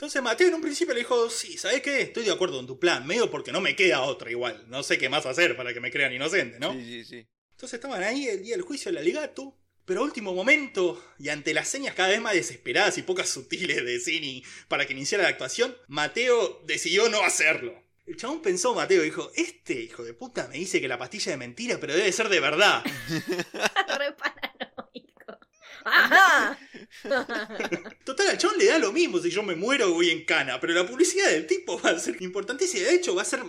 [0.03, 2.01] Entonces Mateo en un principio le dijo, sí, ¿sabes qué?
[2.01, 4.65] Estoy de acuerdo con tu plan, medio porque no me queda otra igual.
[4.69, 6.73] No sé qué más hacer para que me crean inocente, ¿no?
[6.73, 7.29] Sí, sí, sí.
[7.53, 11.55] Entonces estaban ahí el día del juicio del alegato, pero a último momento, y ante
[11.55, 15.31] las señas cada vez más desesperadas y pocas sutiles de Cini para que iniciara la
[15.31, 17.83] actuación, Mateo decidió no hacerlo.
[18.07, 21.33] El chabón pensó, Mateo, dijo, este hijo de puta me dice que la pastilla es
[21.33, 22.83] de mentira, pero debe ser de verdad.
[23.09, 25.39] Re paranoico.
[25.85, 26.59] Ajá.
[28.05, 30.61] Total, al chabón le da lo mismo si yo me muero o voy en cana,
[30.61, 32.85] pero la publicidad del tipo va a ser importantísima.
[32.85, 33.41] De hecho, va a ser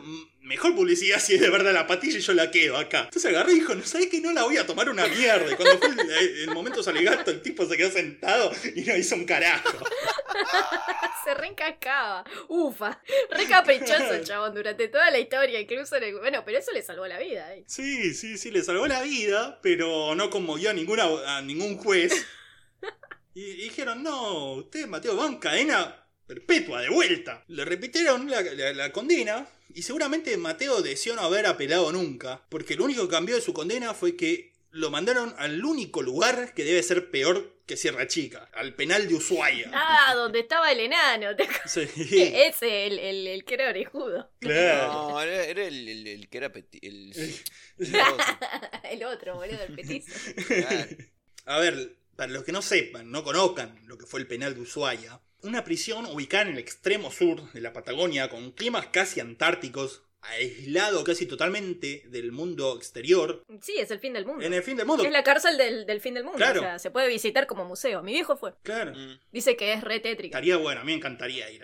[0.41, 3.03] mejor publicidad si es de verdad la pastilla y yo la quedo acá.
[3.05, 5.51] Entonces agarró y dijo, no sabes que no la voy a tomar una mierda.
[5.51, 8.81] Y cuando fue el, el momento de salir gato, el tipo se quedó sentado y
[8.81, 9.77] no hizo un carajo.
[11.23, 12.25] Se reencascaba.
[12.49, 13.01] Ufa.
[13.29, 16.15] Re caprichoso el chabón durante toda la historia, incluso en el...
[16.19, 17.55] Bueno, pero eso le salvó la vida.
[17.55, 17.63] ¿eh?
[17.65, 21.05] Sí, sí, sí, le salvó la vida, pero no conmovió a, ninguna,
[21.37, 22.25] a ningún juez.
[23.33, 27.43] Y, y dijeron, no, usted, Mateo, va en cadena perpetua, de vuelta.
[27.47, 32.75] Le repitieron la, la- la condena y seguramente Mateo deseó no haber apelado nunca, porque
[32.75, 36.63] lo único que cambió de su condena fue que lo mandaron al único lugar que
[36.63, 39.69] debe ser peor que Sierra Chica, al penal de Ushuaia.
[39.73, 41.35] Ah, donde estaba el enano.
[41.35, 41.71] ¿te acuerdas?
[41.71, 41.81] Sí,
[42.11, 44.31] Ese, el, el, el que era orejudo.
[44.39, 44.93] claro.
[45.11, 47.35] No, era, era el, el- el que era peti- el, el
[48.91, 50.11] el otro, boludo, el petizo.
[50.47, 50.85] claro.
[51.45, 54.61] A ver, para los que no sepan, no conozcan lo que fue el penal de
[54.61, 60.03] Ushuaia, una prisión ubicada en el extremo sur de la Patagonia con climas casi antárticos,
[60.21, 64.43] aislado casi totalmente del mundo exterior, Sí, es el fin del mundo.
[64.45, 65.03] en el fin del mundo.
[65.03, 66.37] Es la cárcel del, del fin del mundo.
[66.37, 66.61] Claro.
[66.61, 68.01] O sea, se puede visitar como museo.
[68.03, 68.53] Mi viejo fue.
[68.63, 68.93] Claro.
[69.33, 70.37] Dice que es re tétrica.
[70.37, 71.63] Estaría bueno, a mí me encantaría ir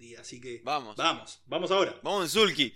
[0.00, 0.20] día.
[0.20, 0.96] Así que Vamos.
[0.96, 1.98] vamos, vamos ahora.
[2.02, 2.74] Vamos en Zulki.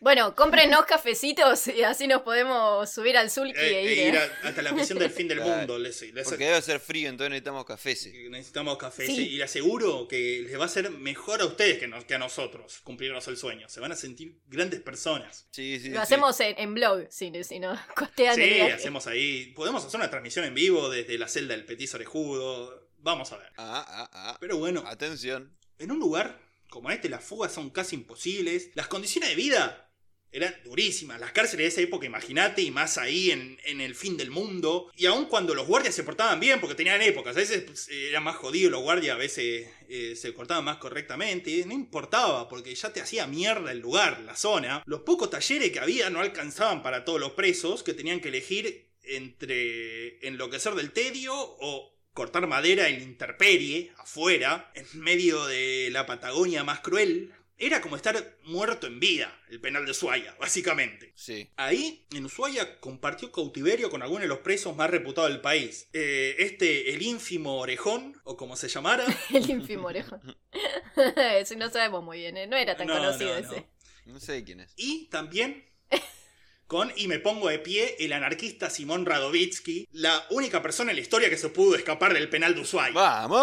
[0.00, 3.98] Bueno, cómprenos cafecitos y así nos podemos subir al sulky Eh, e ir.
[3.98, 4.18] e ir ¿eh?
[4.18, 5.56] a- hasta la misión del fin del Claro.
[5.58, 5.78] mundo.
[5.78, 7.96] Les, les- Porque debe ser frío, entonces necesitamos café.
[7.96, 8.12] sí.
[8.30, 9.06] necesitamos café.
[9.06, 9.28] Sí.
[9.30, 12.18] Y le aseguro que les va a ser mejor a ustedes que, nos- que a
[12.18, 13.68] nosotros cumplirnos el sueño.
[13.68, 15.46] Se van a sentir grandes personas.
[15.50, 16.02] Sí, sí, Lo sí.
[16.02, 17.60] hacemos en, en blog, si, si
[17.96, 19.52] costean Sí, el hacemos ahí.
[19.56, 22.86] Podemos hacer una transmisión en vivo desde la celda del Petit Orejudo.
[23.00, 23.52] Vamos a ver.
[23.56, 24.36] Ah, ah, ah.
[24.40, 25.56] Pero bueno, Atención.
[25.78, 28.70] En un lugar como este, las fugas son casi imposibles.
[28.74, 29.88] Las condiciones de vida
[30.30, 31.18] eran durísimas.
[31.20, 34.90] Las cárceles de esa época, imagínate, y más ahí en, el fin del mundo.
[34.96, 38.22] Y aun cuando los guardias se portaban bien, porque tenían épocas, a veces pues, eran
[38.22, 41.64] más jodidos los guardias, a veces eh, se cortaban más correctamente.
[41.66, 44.82] No importaba, porque ya te hacía mierda el lugar, la zona.
[44.86, 48.88] Los pocos talleres que había no alcanzaban para todos los presos, que tenían que elegir
[49.04, 56.04] entre enloquecer del tedio o cortar madera en la intemperie, afuera, en medio de la
[56.04, 57.32] Patagonia más cruel.
[57.56, 61.12] Era como estar muerto en vida, el penal de Ushuaia, básicamente.
[61.14, 61.48] Sí.
[61.56, 65.88] Ahí, en Ushuaia, compartió cautiverio con algunos de los presos más reputados del país.
[65.92, 69.04] Eh, este, el ínfimo Orejón, o como se llamara.
[69.32, 70.36] El ínfimo orejón.
[71.36, 72.48] Eso no sabemos muy bien, ¿eh?
[72.48, 73.52] no era tan No, conocido no, no.
[73.52, 73.66] ese.
[74.06, 74.72] No sé quién es.
[74.76, 75.64] Y también
[76.68, 81.02] con, y me pongo de pie, el anarquista Simón Radovitsky, la única persona en la
[81.02, 82.92] historia que se pudo escapar del penal de Ushuaia.
[82.92, 83.38] ¡Vamos!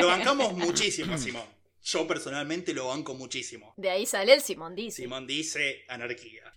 [0.00, 1.44] Lo bancamos muchísimo a Simón.
[1.82, 3.74] Yo personalmente lo banco muchísimo.
[3.76, 5.02] De ahí sale el Simón dice.
[5.02, 6.52] Simón dice anarquía.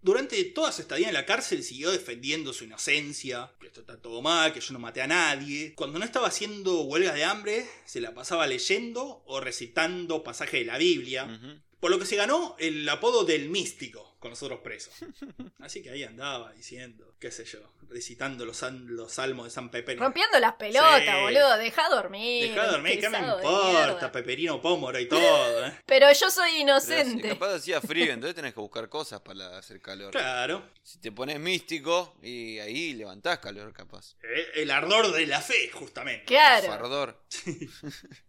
[0.00, 4.22] Durante toda su estadía en la cárcel siguió defendiendo su inocencia, que esto está todo
[4.22, 5.74] mal, que yo no maté a nadie.
[5.74, 10.66] Cuando no estaba haciendo huelgas de hambre, se la pasaba leyendo o recitando pasajes de
[10.66, 11.28] la Biblia.
[11.80, 14.92] Por lo que se ganó el apodo del místico con los otros presos.
[15.60, 19.70] Así que ahí andaba diciendo, qué sé yo, recitando los, san- los salmos de San
[19.70, 19.96] Pepe.
[19.96, 21.22] Rompiendo las pelotas, Sí.
[21.22, 21.56] boludo.
[21.56, 22.50] Deja dormir.
[22.50, 24.12] Deja de dormir, ¿qué me importa?
[24.12, 25.78] Peperino Pómoro y todo, ¿eh?
[25.86, 27.28] Pero yo soy Pero si inocente.
[27.30, 30.10] capaz hacía frío, entonces tenés que buscar cosas para hacer calor.
[30.10, 30.62] Claro.
[30.82, 34.16] Si te pones místico y ahí levantás calor, capaz.
[34.22, 36.26] Eh, El ardor de la fe, justamente.
[36.26, 36.66] Claro.
[36.66, 37.22] Fardor.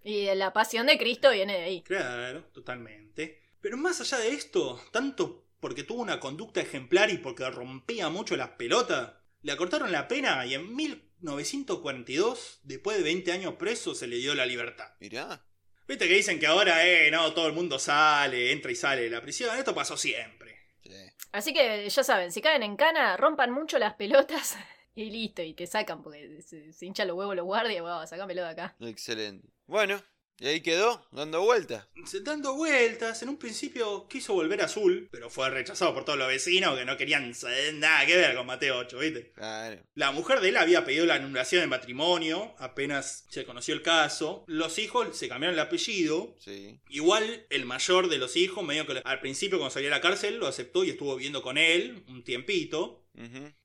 [0.04, 1.82] Y la pasión de Cristo viene de ahí.
[1.84, 3.41] Claro, totalmente.
[3.62, 8.36] Pero más allá de esto, tanto porque tuvo una conducta ejemplar y porque rompía mucho
[8.36, 9.14] las pelotas,
[9.44, 14.36] le acortaron la pena y en 1942, después de 20 años preso, se le dio
[14.36, 14.92] la libertad.
[15.00, 15.46] Mirá.
[15.88, 19.10] Viste que dicen que ahora, eh, no, todo el mundo sale, entra y sale de
[19.10, 19.56] la prisión.
[19.58, 20.58] Esto pasó siempre.
[20.84, 20.92] Sí.
[21.32, 24.58] Así que ya saben, si caen en cana, rompan mucho las pelotas
[24.96, 28.42] y listo, y te sacan porque se, se hinchan los huevos los guardias, wow, sacámelo
[28.42, 28.76] de acá.
[28.80, 29.48] Excelente.
[29.68, 30.02] Bueno,
[30.42, 31.88] y ahí quedó, dando vueltas.
[32.24, 36.76] Dando vueltas, en un principio quiso volver azul, pero fue rechazado por todos los vecinos
[36.78, 37.32] que no querían
[37.76, 39.32] nada que ver con Mateo 8, ¿viste?
[39.34, 39.84] Claro.
[39.94, 44.44] La mujer de él había pedido la anulación del matrimonio, apenas se conoció el caso.
[44.48, 46.36] Los hijos se cambiaron el apellido.
[46.40, 46.80] Sí.
[46.90, 50.38] Igual el mayor de los hijos, medio que al principio cuando salió de la cárcel,
[50.38, 53.06] lo aceptó y estuvo viviendo con él un tiempito.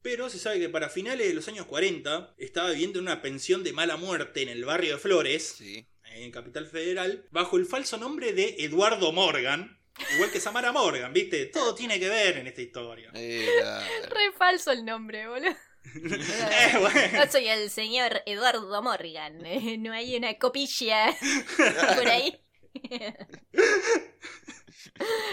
[0.03, 3.63] Pero se sabe que para finales de los años 40 estaba viviendo en una pensión
[3.63, 5.87] de mala muerte en el barrio de Flores, Sí.
[6.25, 9.79] En Capital Federal, bajo el falso nombre de Eduardo Morgan.
[10.15, 11.47] Igual que Samara Morgan, ¿viste?
[11.47, 13.11] Todo tiene que ver en esta historia.
[13.15, 13.49] Eh.
[14.11, 15.51] Re falso el nombre, boludo.
[15.95, 17.25] Eh, bueno.
[17.25, 19.47] Yo soy el señor Eduardo Morgan.
[19.47, 21.17] eh, No hay una copilla
[21.97, 22.43] por ahí.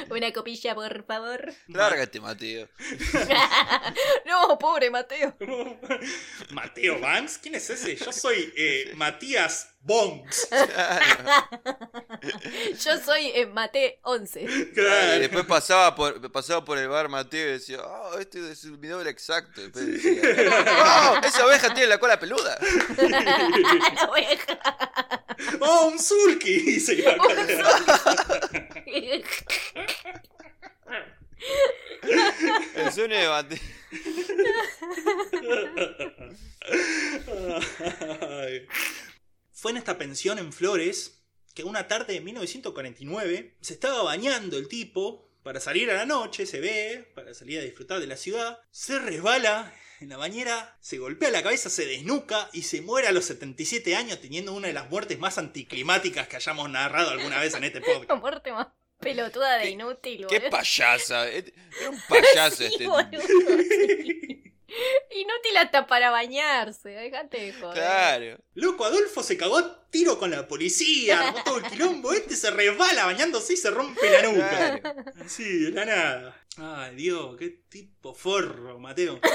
[0.09, 1.53] Una copilla, por favor.
[1.67, 2.69] Lárgate, Mateo.
[4.25, 5.35] No, pobre Mateo.
[6.51, 7.95] Mateo Banks, ¿quién es ese?
[7.95, 10.47] Yo soy eh, Matías Bonks.
[12.85, 14.41] Yo soy eh, Mate 11.
[14.41, 14.47] Y
[15.19, 19.09] después pasaba por, pasaba por el bar Mateo y decía, oh, este es mi nombre
[19.09, 19.59] exacto.
[19.59, 20.21] Después decía,
[20.85, 22.57] oh, esa oveja tiene la cola peluda.
[22.97, 24.57] La oveja.
[25.59, 26.59] ¡Oh, un sulky!
[26.59, 27.17] Dice que
[32.75, 33.59] El sueño de Mateo.
[38.21, 38.65] Ay.
[39.53, 41.21] Fue en esta pensión en Flores
[41.53, 46.45] que una tarde de 1949 se estaba bañando el tipo para salir a la noche,
[46.45, 50.97] se ve, para salir a disfrutar de la ciudad, se resbala en la bañera, se
[50.97, 54.73] golpea la cabeza, se desnuca y se muere a los 77 años teniendo una de
[54.73, 58.19] las muertes más anticlimáticas que hayamos narrado alguna vez en este La podcast.
[58.21, 58.67] muerte más
[58.99, 60.49] pelotuda de Qué- inútil, Qué boludo.
[60.49, 61.29] payasa.
[61.29, 64.42] Este- Era un payaso Sí, este boludo, sí.
[65.11, 67.75] Inútil hasta para bañarse, déjate de joder.
[67.75, 68.37] Claro.
[68.53, 72.51] Loco, Adolfo se cagó a tiro con la policía, armó todo el quilombo, este se
[72.51, 74.79] resbala bañándose y se rompe la nuca.
[74.79, 75.03] Claro.
[75.23, 76.45] Así, de la nada.
[76.57, 79.19] Ay, Dios, qué tipo forro, Mateo.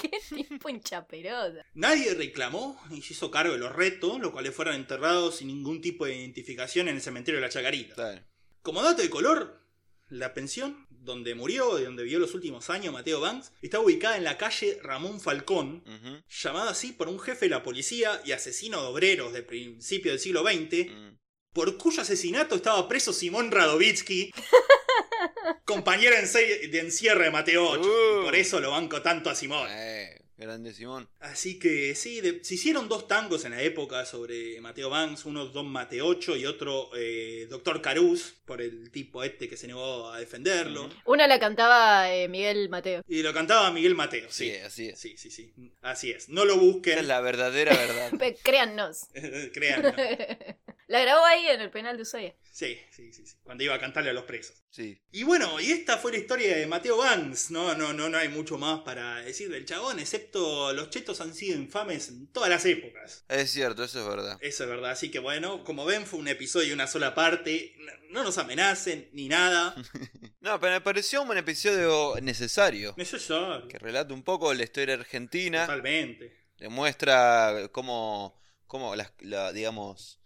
[0.00, 1.64] Qué tipo hinchaperosa.
[1.74, 5.80] Nadie reclamó ni se hizo cargo de los retos, los cuales fueron enterrados sin ningún
[5.80, 7.94] tipo de identificación en el cementerio de la Chacarita.
[7.96, 8.22] Claro.
[8.62, 9.60] Como dato de color,
[10.08, 14.24] la pensión donde murió y donde vivió los últimos años Mateo Banks está ubicada en
[14.24, 15.82] la calle Ramón Falcón,
[16.28, 20.20] llamada así por un jefe de la policía y asesino de obreros de principio del
[20.20, 21.16] siglo XX, Mm.
[21.54, 24.30] por cuyo asesinato estaba preso Simón Radovitsky,
[25.64, 27.80] compañero de encierre de Mateo 8.
[27.88, 28.22] Uh.
[28.24, 29.66] Por eso lo banco tanto a Simón.
[29.70, 30.07] Eh,
[30.38, 31.08] grande Simón.
[31.20, 35.46] Así que sí, de- se hicieron dos tangos en la época sobre Mateo Banks, uno
[35.46, 40.10] Don Mateo 8 y otro eh, Doctor Caruz, por el tipo este que se negó
[40.10, 40.88] a defenderlo.
[41.04, 43.02] Una la cantaba eh, Miguel Mateo.
[43.08, 44.56] Y lo cantaba Miguel Mateo, Sí, sí.
[44.56, 44.98] así es.
[45.00, 45.52] Sí, sí, sí.
[45.82, 46.28] Así es.
[46.28, 46.98] No lo Esa busquen.
[47.00, 48.12] es la verdadera verdad.
[48.18, 49.08] Pe- Créannos.
[50.88, 52.34] La grabó ahí en el penal de Ushuaia.
[52.50, 53.36] Sí, sí, sí, sí.
[53.44, 54.56] Cuando iba a cantarle a los presos.
[54.70, 55.00] Sí.
[55.12, 57.50] Y bueno, y esta fue la historia de Mateo Banks.
[57.50, 61.34] No, no, no, no hay mucho más para decir del chabón, excepto los chetos han
[61.34, 63.24] sido infames en todas las épocas.
[63.28, 64.38] Es cierto, eso es verdad.
[64.40, 64.90] Eso es verdad.
[64.90, 67.74] Así que bueno, como ven, fue un episodio y una sola parte.
[67.78, 69.74] No- No nos amenacen ni nada.
[70.40, 72.94] No, pero me pareció un episodio necesario.
[72.96, 73.68] Necesario.
[73.68, 75.66] Que relata un poco la historia argentina.
[75.66, 76.46] Totalmente.
[76.58, 80.17] Demuestra cómo, cómo las, la- digamos,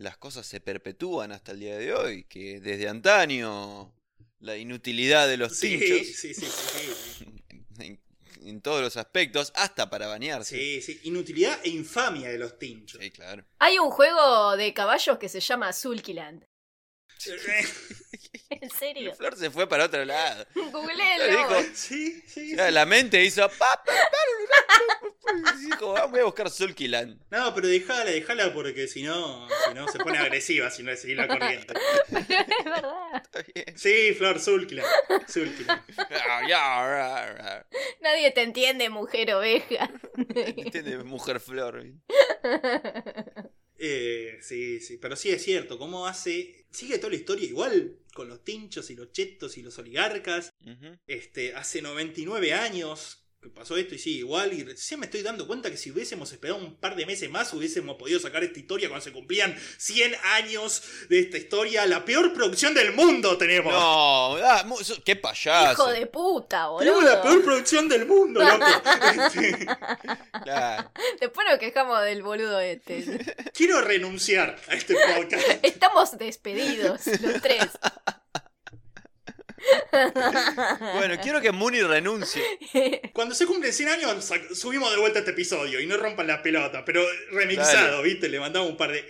[0.00, 2.24] las cosas se perpetúan hasta el día de hoy.
[2.24, 3.94] Que desde antaño
[4.40, 7.24] la inutilidad de los Sí, tinchos sí, sí, sí, sí.
[7.80, 8.00] en,
[8.42, 10.56] en todos los aspectos, hasta para bañarse.
[10.56, 11.00] Sí, sí.
[11.04, 13.00] Inutilidad e infamia de los tinchos.
[13.00, 13.44] Sí, claro.
[13.58, 16.46] Hay un juego de caballos que se llama Zulkiland.
[18.50, 19.14] ¿En serio?
[19.14, 20.46] Flor se fue para otro lado.
[20.54, 21.26] Googleelo.
[21.26, 22.56] Dijo, Sí, sí, sí.
[22.56, 23.48] La mente hizo.
[25.60, 27.20] Dijo, "Ah, voy a buscar Sulkiland.
[27.30, 31.00] No, pero dejala, dejala porque si no, si no se pone agresiva si no es
[31.00, 31.74] seguir la corriente.
[32.10, 33.22] es verdad.
[33.22, 33.78] Está bien.
[33.78, 34.82] Sí, Flor, Zulkila.
[35.28, 35.84] Zulkila.
[36.52, 37.64] Ah.
[38.00, 39.90] Nadie te entiende, mujer oveja.
[40.34, 41.84] Entiende, mujer flor.
[43.82, 46.66] Eh, sí, sí, pero sí es cierto, cómo hace.
[46.70, 50.52] Sigue toda la historia igual, con los tinchos y los chetos y los oligarcas.
[50.64, 50.98] Ujú.
[51.06, 54.52] Este, hace 99 años que pasó esto y sí, igual.
[54.52, 57.52] Y recién me estoy dando cuenta que si hubiésemos esperado un par de meses más,
[57.54, 61.86] hubiésemos podido sacar esta historia cuando se cumplían 100 años de esta historia.
[61.86, 63.72] La peor producción del mundo tenemos.
[63.72, 64.66] No, ah,
[65.04, 65.72] qué payaso.
[65.72, 66.80] Hijo de puta, boludo.
[66.80, 68.66] Tenemos la peor producción del mundo, loco.
[69.10, 69.66] Este,
[70.42, 70.92] Claro.
[71.20, 73.04] Después nos quejamos del boludo este.
[73.54, 75.64] quiero renunciar a este podcast.
[75.64, 77.68] Estamos despedidos, los tres.
[80.94, 82.42] Bueno, quiero que Mooney renuncie.
[83.12, 86.84] Cuando se cumplen 100 años, subimos de vuelta este episodio y no rompan la pelota,
[86.84, 88.02] pero remixado, Dale.
[88.02, 88.28] ¿viste?
[88.28, 89.06] Le mandamos un par de.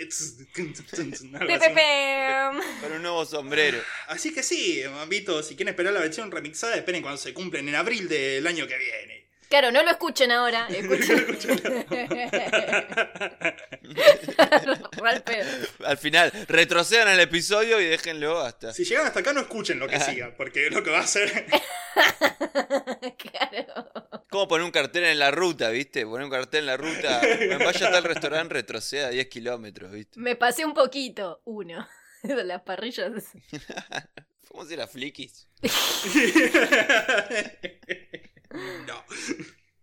[2.80, 3.78] Con un nuevo sombrero.
[4.08, 7.74] Así que sí, Mambito, si quieren esperar la versión remixada, esperen cuando se cumplen en
[7.74, 9.29] abril del año que viene.
[9.50, 10.68] Claro, no lo escuchen ahora.
[10.70, 11.26] Escuchen.
[15.84, 18.72] Al final, retrocedan el episodio y déjenlo hasta.
[18.72, 21.46] Si llegan hasta acá, no escuchen lo que siga, porque lo que va a hacer.
[23.18, 23.90] Claro.
[24.30, 26.06] Como poner un cartel en la ruta, ¿viste?
[26.06, 27.20] Poner un cartel en la ruta.
[27.58, 30.20] Vaya a tal restaurante, retroceda 10 kilómetros, ¿viste?
[30.20, 31.42] Me pasé un poquito.
[31.44, 31.86] Uno.
[32.22, 33.10] Las parrillas.
[34.48, 35.48] ¿Cómo se la fliquis?
[38.86, 39.04] no.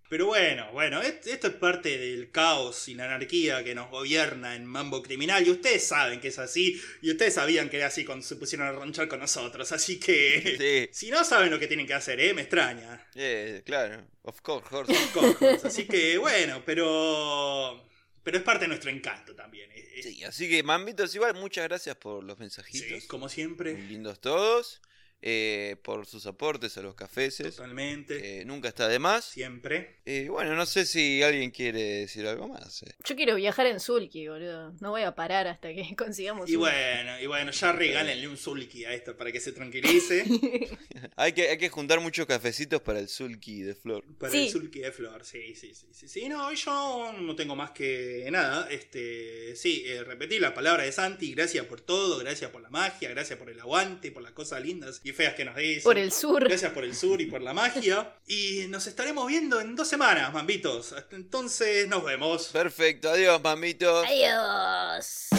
[0.09, 4.55] Pero bueno, bueno, est- esto es parte del caos y la anarquía que nos gobierna
[4.55, 5.45] en Mambo Criminal.
[5.45, 6.81] Y ustedes saben que es así.
[7.01, 9.69] Y ustedes sabían que era así cuando se pusieron a ranchar con nosotros.
[9.73, 10.55] Así que.
[10.57, 12.33] Sí, Si no saben lo que tienen que hacer, ¿eh?
[12.33, 13.05] Me extraña.
[13.15, 14.07] eh, claro.
[14.21, 14.93] Of course, horse.
[15.13, 15.65] Cojos.
[15.65, 17.83] Así que bueno, pero.
[18.23, 19.69] Pero es parte de nuestro encanto también.
[19.71, 20.03] eh, eh.
[20.03, 23.01] Sí, así que, mambitos, igual, muchas gracias por los mensajitos.
[23.03, 23.73] Sí, como siempre.
[23.73, 24.81] Muy lindos todos.
[25.21, 27.55] Eh, por sus aportes a los cafeses.
[27.55, 28.41] Totalmente.
[28.41, 29.25] eh, nunca está de más.
[29.25, 29.97] Siempre.
[30.05, 32.83] Eh, bueno, no sé si alguien quiere decir algo más.
[32.83, 32.93] eh.
[33.03, 34.73] Yo quiero viajar en Sulky, boludo.
[34.79, 38.85] No voy a parar hasta que consigamos Y bueno, y bueno, ya regálenle un Zulki
[38.85, 40.23] a esto para que se tranquilice.
[41.15, 44.03] hay, que, hay que juntar muchos cafecitos para el Sulky de Flor.
[44.17, 44.45] Para Sí.
[44.45, 46.29] el Zulki de Flor, sí, sí, sí, sí, sí.
[46.29, 48.67] No, yo no tengo más que nada.
[48.69, 51.33] Este, sí, eh, repetir la palabra de Santi.
[51.33, 55.01] Gracias por todo, gracias por la magia, gracias por el aguante, por las cosas lindas
[55.07, 55.81] y feas que nos dice.
[55.81, 56.43] Por el sur.
[56.47, 58.13] Gracias por el sur y por la magia.
[58.29, 60.91] Y nos estaremos viendo en dos semanas, mambitos.
[60.91, 62.47] Hasta entonces nos vemos.
[62.47, 64.05] Perfecto, adiós, mamitos.
[64.05, 65.29] Adiós.